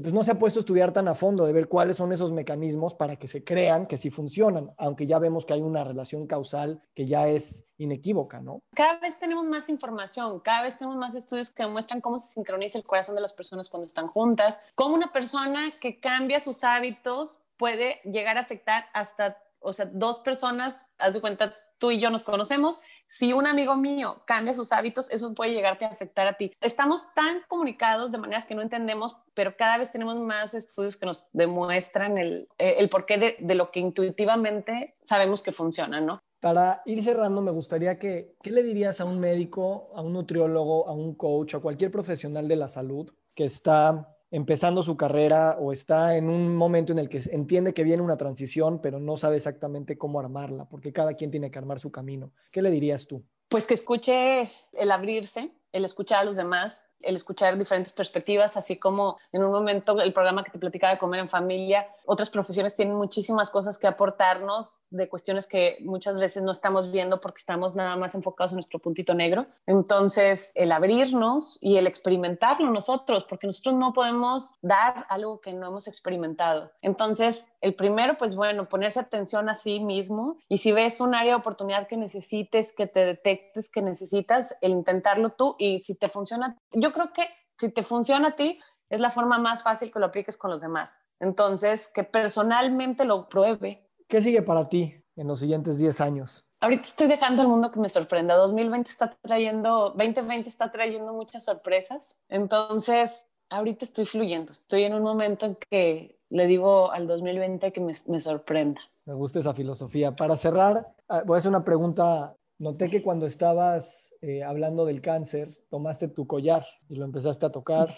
pues 0.00 0.12
no 0.12 0.22
se 0.22 0.30
ha 0.30 0.38
puesto 0.38 0.60
a 0.60 0.62
estudiar 0.62 0.92
tan 0.92 1.08
a 1.08 1.14
fondo 1.14 1.46
de 1.46 1.52
ver 1.52 1.68
cuáles 1.68 1.96
son 1.96 2.12
esos 2.12 2.32
mecanismos 2.32 2.94
para 2.94 3.16
que 3.16 3.28
se 3.28 3.44
crean 3.44 3.86
que 3.86 3.96
sí 3.96 4.10
funcionan, 4.10 4.72
aunque 4.78 5.06
ya 5.06 5.18
vemos 5.18 5.44
que 5.44 5.54
hay 5.54 5.60
una 5.60 5.84
relación 5.84 6.26
causal 6.26 6.80
que 6.94 7.06
ya 7.06 7.28
es 7.28 7.66
inequívoca, 7.78 8.40
¿no? 8.40 8.60
Cada 8.74 8.98
vez 9.00 9.18
tenemos 9.18 9.44
más 9.44 9.68
información, 9.68 10.40
cada 10.40 10.62
vez 10.62 10.78
tenemos 10.78 10.96
más 10.96 11.14
estudios 11.14 11.50
que 11.50 11.64
demuestran 11.64 12.00
cómo 12.00 12.18
se 12.18 12.32
sincroniza 12.32 12.78
el 12.78 12.84
corazón 12.84 13.14
de 13.14 13.20
las 13.20 13.32
personas 13.32 13.68
cuando 13.68 13.86
están 13.86 14.06
juntas, 14.06 14.62
cómo 14.74 14.94
una 14.94 15.12
persona 15.12 15.72
que 15.80 16.00
cambia 16.00 16.40
sus 16.40 16.64
hábitos 16.64 17.40
puede 17.56 18.00
llegar 18.04 18.38
a 18.38 18.40
afectar 18.40 18.86
hasta, 18.94 19.38
o 19.60 19.72
sea, 19.72 19.86
dos 19.86 20.20
personas, 20.20 20.82
haz 20.98 21.14
de 21.14 21.20
cuenta, 21.20 21.54
tú 21.82 21.90
y 21.90 21.98
yo 21.98 22.10
nos 22.10 22.22
conocemos, 22.22 22.80
si 23.08 23.32
un 23.32 23.44
amigo 23.44 23.74
mío 23.74 24.22
cambia 24.24 24.54
sus 24.54 24.70
hábitos, 24.70 25.10
eso 25.10 25.34
puede 25.34 25.52
llegarte 25.52 25.84
a 25.84 25.88
afectar 25.88 26.28
a 26.28 26.36
ti. 26.36 26.52
Estamos 26.60 27.12
tan 27.12 27.38
comunicados 27.48 28.12
de 28.12 28.18
maneras 28.18 28.46
que 28.46 28.54
no 28.54 28.62
entendemos, 28.62 29.16
pero 29.34 29.56
cada 29.56 29.78
vez 29.78 29.90
tenemos 29.90 30.14
más 30.14 30.54
estudios 30.54 30.96
que 30.96 31.06
nos 31.06 31.26
demuestran 31.32 32.18
el, 32.18 32.48
eh, 32.58 32.86
porqué 32.86 33.18
de, 33.18 33.36
de 33.40 33.54
lo 33.56 33.72
que 33.72 33.80
intuitivamente 33.80 34.94
sabemos 35.02 35.42
que 35.42 35.50
funciona, 35.50 36.00
¿no? 36.00 36.20
Para 36.38 36.82
ir 36.86 37.02
cerrando, 37.02 37.42
me 37.42 37.50
gustaría 37.50 37.98
que, 37.98 38.36
¿qué 38.44 38.52
le 38.52 38.62
dirías 38.62 39.00
a 39.00 39.04
un 39.04 39.18
médico, 39.18 39.90
a 39.96 40.02
un 40.02 40.12
nutriólogo, 40.12 40.86
a 40.86 40.92
un 40.92 41.16
coach, 41.16 41.56
a 41.56 41.58
cualquier 41.58 41.90
profesional 41.90 42.46
de 42.46 42.54
la 42.54 42.68
salud 42.68 43.12
que 43.34 43.44
está 43.44 44.11
empezando 44.32 44.82
su 44.82 44.96
carrera 44.96 45.56
o 45.60 45.72
está 45.72 46.16
en 46.16 46.28
un 46.28 46.56
momento 46.56 46.90
en 46.92 46.98
el 46.98 47.08
que 47.08 47.20
entiende 47.30 47.74
que 47.74 47.84
viene 47.84 48.02
una 48.02 48.16
transición, 48.16 48.80
pero 48.80 48.98
no 48.98 49.16
sabe 49.16 49.36
exactamente 49.36 49.98
cómo 49.98 50.18
armarla, 50.18 50.64
porque 50.64 50.92
cada 50.92 51.14
quien 51.14 51.30
tiene 51.30 51.50
que 51.50 51.58
armar 51.58 51.78
su 51.78 51.92
camino. 51.92 52.32
¿Qué 52.50 52.62
le 52.62 52.70
dirías 52.70 53.06
tú? 53.06 53.22
Pues 53.48 53.66
que 53.66 53.74
escuche 53.74 54.50
el 54.72 54.90
abrirse, 54.90 55.52
el 55.70 55.84
escuchar 55.84 56.20
a 56.20 56.24
los 56.24 56.36
demás 56.36 56.82
el 57.02 57.16
escuchar 57.16 57.58
diferentes 57.58 57.92
perspectivas, 57.92 58.56
así 58.56 58.78
como 58.78 59.18
en 59.32 59.44
un 59.44 59.52
momento 59.52 60.00
el 60.00 60.12
programa 60.12 60.44
que 60.44 60.50
te 60.50 60.58
platicaba 60.58 60.92
de 60.92 60.98
comer 60.98 61.20
en 61.20 61.28
familia, 61.28 61.86
otras 62.06 62.30
profesiones 62.30 62.74
tienen 62.74 62.96
muchísimas 62.96 63.50
cosas 63.50 63.78
que 63.78 63.86
aportarnos 63.86 64.82
de 64.90 65.08
cuestiones 65.08 65.46
que 65.46 65.78
muchas 65.80 66.18
veces 66.18 66.42
no 66.42 66.52
estamos 66.52 66.90
viendo 66.90 67.20
porque 67.20 67.38
estamos 67.38 67.74
nada 67.74 67.96
más 67.96 68.14
enfocados 68.14 68.52
en 68.52 68.56
nuestro 68.56 68.78
puntito 68.78 69.14
negro. 69.14 69.46
Entonces, 69.66 70.52
el 70.54 70.72
abrirnos 70.72 71.58
y 71.60 71.76
el 71.76 71.86
experimentarlo 71.86 72.70
nosotros, 72.70 73.24
porque 73.24 73.46
nosotros 73.46 73.74
no 73.74 73.92
podemos 73.92 74.54
dar 74.62 75.06
algo 75.08 75.40
que 75.40 75.52
no 75.52 75.66
hemos 75.66 75.88
experimentado. 75.88 76.70
Entonces, 76.82 77.46
el 77.60 77.74
primero, 77.74 78.18
pues 78.18 78.34
bueno, 78.34 78.68
ponerse 78.68 79.00
atención 79.00 79.48
a 79.48 79.54
sí 79.54 79.80
mismo 79.80 80.36
y 80.48 80.58
si 80.58 80.72
ves 80.72 81.00
un 81.00 81.14
área 81.14 81.34
de 81.34 81.40
oportunidad 81.40 81.86
que 81.86 81.96
necesites, 81.96 82.72
que 82.72 82.86
te 82.86 83.04
detectes 83.04 83.70
que 83.70 83.82
necesitas, 83.82 84.56
el 84.60 84.72
intentarlo 84.72 85.30
tú 85.30 85.56
y 85.58 85.80
si 85.82 85.94
te 85.94 86.08
funciona, 86.08 86.56
yo 86.72 86.91
creo 86.92 87.12
que 87.12 87.26
si 87.58 87.70
te 87.70 87.82
funciona 87.82 88.28
a 88.28 88.36
ti, 88.36 88.58
es 88.90 89.00
la 89.00 89.10
forma 89.10 89.38
más 89.38 89.62
fácil 89.62 89.90
que 89.90 89.98
lo 89.98 90.06
apliques 90.06 90.36
con 90.36 90.50
los 90.50 90.60
demás. 90.60 90.98
Entonces, 91.20 91.88
que 91.88 92.04
personalmente 92.04 93.04
lo 93.04 93.28
pruebe. 93.28 93.88
¿Qué 94.08 94.20
sigue 94.20 94.42
para 94.42 94.68
ti 94.68 94.94
en 95.16 95.28
los 95.28 95.40
siguientes 95.40 95.78
10 95.78 96.00
años? 96.00 96.44
Ahorita 96.60 96.88
estoy 96.88 97.08
dejando 97.08 97.42
el 97.42 97.48
mundo 97.48 97.70
que 97.72 97.80
me 97.80 97.88
sorprenda. 97.88 98.36
2020 98.36 98.90
está 98.90 99.10
trayendo, 99.22 99.90
2020 99.96 100.48
está 100.48 100.70
trayendo 100.70 101.12
muchas 101.12 101.44
sorpresas. 101.44 102.16
Entonces, 102.28 103.26
ahorita 103.50 103.84
estoy 103.84 104.06
fluyendo. 104.06 104.52
Estoy 104.52 104.84
en 104.84 104.94
un 104.94 105.02
momento 105.02 105.46
en 105.46 105.56
que 105.56 106.18
le 106.28 106.46
digo 106.46 106.92
al 106.92 107.06
2020 107.06 107.72
que 107.72 107.80
me, 107.80 107.94
me 108.06 108.20
sorprenda. 108.20 108.80
Me 109.04 109.14
gusta 109.14 109.40
esa 109.40 109.54
filosofía. 109.54 110.14
Para 110.14 110.36
cerrar, 110.36 110.94
ah, 111.08 111.22
voy 111.24 111.36
a 111.36 111.38
hacer 111.38 111.48
una 111.48 111.64
pregunta 111.64 112.36
Noté 112.62 112.88
que 112.88 113.02
cuando 113.02 113.26
estabas 113.26 114.14
eh, 114.22 114.44
hablando 114.44 114.84
del 114.84 115.00
cáncer, 115.00 115.58
tomaste 115.68 116.06
tu 116.06 116.28
collar 116.28 116.64
y 116.88 116.94
lo 116.94 117.04
empezaste 117.04 117.44
a 117.44 117.50
tocar 117.50 117.88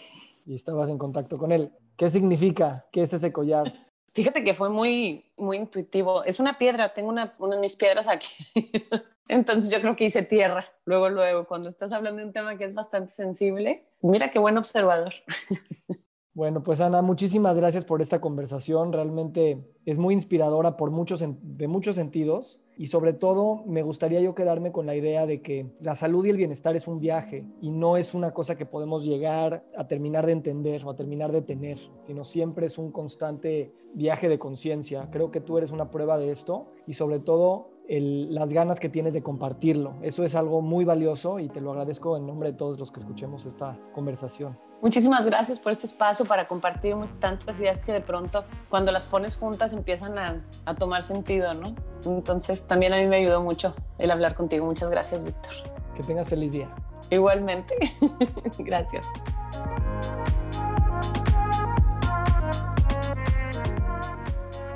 y 0.46 0.54
estabas 0.54 0.88
en 0.88 0.96
contacto 0.96 1.36
con 1.36 1.52
él. 1.52 1.70
¿Qué 1.98 2.08
significa? 2.08 2.86
¿Qué 2.90 3.02
es 3.02 3.12
ese 3.12 3.30
collar? 3.30 3.74
Fíjate 4.14 4.42
que 4.42 4.54
fue 4.54 4.70
muy, 4.70 5.26
muy 5.36 5.58
intuitivo. 5.58 6.24
Es 6.24 6.40
una 6.40 6.56
piedra, 6.56 6.94
tengo 6.94 7.10
una, 7.10 7.34
una 7.40 7.56
de 7.56 7.60
mis 7.60 7.76
piedras 7.76 8.08
aquí. 8.08 8.28
Entonces 9.28 9.70
yo 9.70 9.82
creo 9.82 9.96
que 9.96 10.06
hice 10.06 10.22
tierra. 10.22 10.64
Luego, 10.86 11.10
luego, 11.10 11.46
cuando 11.46 11.68
estás 11.68 11.92
hablando 11.92 12.22
de 12.22 12.28
un 12.28 12.32
tema 12.32 12.56
que 12.56 12.64
es 12.64 12.72
bastante 12.72 13.12
sensible, 13.12 13.84
mira 14.00 14.30
qué 14.30 14.38
buen 14.38 14.56
observador. 14.56 15.12
Bueno, 16.34 16.64
pues 16.64 16.80
Ana, 16.80 17.00
muchísimas 17.00 17.56
gracias 17.56 17.84
por 17.84 18.02
esta 18.02 18.20
conversación. 18.20 18.92
Realmente 18.92 19.64
es 19.86 20.00
muy 20.00 20.14
inspiradora 20.14 20.76
por 20.76 20.90
muchos, 20.90 21.24
de 21.40 21.68
muchos 21.68 21.94
sentidos 21.94 22.60
y 22.76 22.88
sobre 22.88 23.12
todo 23.12 23.62
me 23.66 23.82
gustaría 23.82 24.20
yo 24.20 24.34
quedarme 24.34 24.72
con 24.72 24.84
la 24.84 24.96
idea 24.96 25.26
de 25.26 25.42
que 25.42 25.70
la 25.80 25.94
salud 25.94 26.26
y 26.26 26.30
el 26.30 26.36
bienestar 26.36 26.74
es 26.74 26.88
un 26.88 26.98
viaje 26.98 27.46
y 27.60 27.70
no 27.70 27.96
es 27.96 28.14
una 28.14 28.32
cosa 28.32 28.56
que 28.56 28.66
podemos 28.66 29.04
llegar 29.04 29.64
a 29.76 29.86
terminar 29.86 30.26
de 30.26 30.32
entender 30.32 30.84
o 30.84 30.90
a 30.90 30.96
terminar 30.96 31.30
de 31.30 31.42
tener, 31.42 31.78
sino 32.00 32.24
siempre 32.24 32.66
es 32.66 32.78
un 32.78 32.90
constante 32.90 33.72
viaje 33.94 34.28
de 34.28 34.40
conciencia. 34.40 35.08
Creo 35.12 35.30
que 35.30 35.40
tú 35.40 35.56
eres 35.56 35.70
una 35.70 35.92
prueba 35.92 36.18
de 36.18 36.32
esto 36.32 36.66
y 36.84 36.94
sobre 36.94 37.20
todo 37.20 37.73
las 37.88 38.52
ganas 38.52 38.80
que 38.80 38.88
tienes 38.88 39.12
de 39.12 39.22
compartirlo. 39.22 39.94
Eso 40.02 40.22
es 40.24 40.34
algo 40.34 40.62
muy 40.62 40.84
valioso 40.84 41.38
y 41.38 41.48
te 41.48 41.60
lo 41.60 41.70
agradezco 41.72 42.16
en 42.16 42.26
nombre 42.26 42.52
de 42.52 42.56
todos 42.56 42.78
los 42.78 42.90
que 42.90 43.00
escuchemos 43.00 43.44
esta 43.46 43.78
conversación. 43.92 44.58
Muchísimas 44.80 45.26
gracias 45.26 45.58
por 45.58 45.72
este 45.72 45.86
espacio 45.86 46.26
para 46.26 46.46
compartir 46.46 46.94
tantas 47.18 47.58
ideas 47.58 47.78
que 47.78 47.92
de 47.92 48.00
pronto 48.00 48.44
cuando 48.68 48.92
las 48.92 49.04
pones 49.04 49.36
juntas 49.36 49.72
empiezan 49.72 50.18
a, 50.18 50.44
a 50.66 50.74
tomar 50.74 51.02
sentido, 51.02 51.54
¿no? 51.54 51.74
Entonces 52.04 52.66
también 52.66 52.92
a 52.92 52.98
mí 52.98 53.06
me 53.06 53.16
ayudó 53.16 53.42
mucho 53.42 53.74
el 53.98 54.10
hablar 54.10 54.34
contigo. 54.34 54.66
Muchas 54.66 54.90
gracias, 54.90 55.24
Víctor. 55.24 55.52
Que 55.94 56.02
tengas 56.02 56.28
feliz 56.28 56.52
día. 56.52 56.68
Igualmente. 57.10 57.74
gracias. 58.58 59.06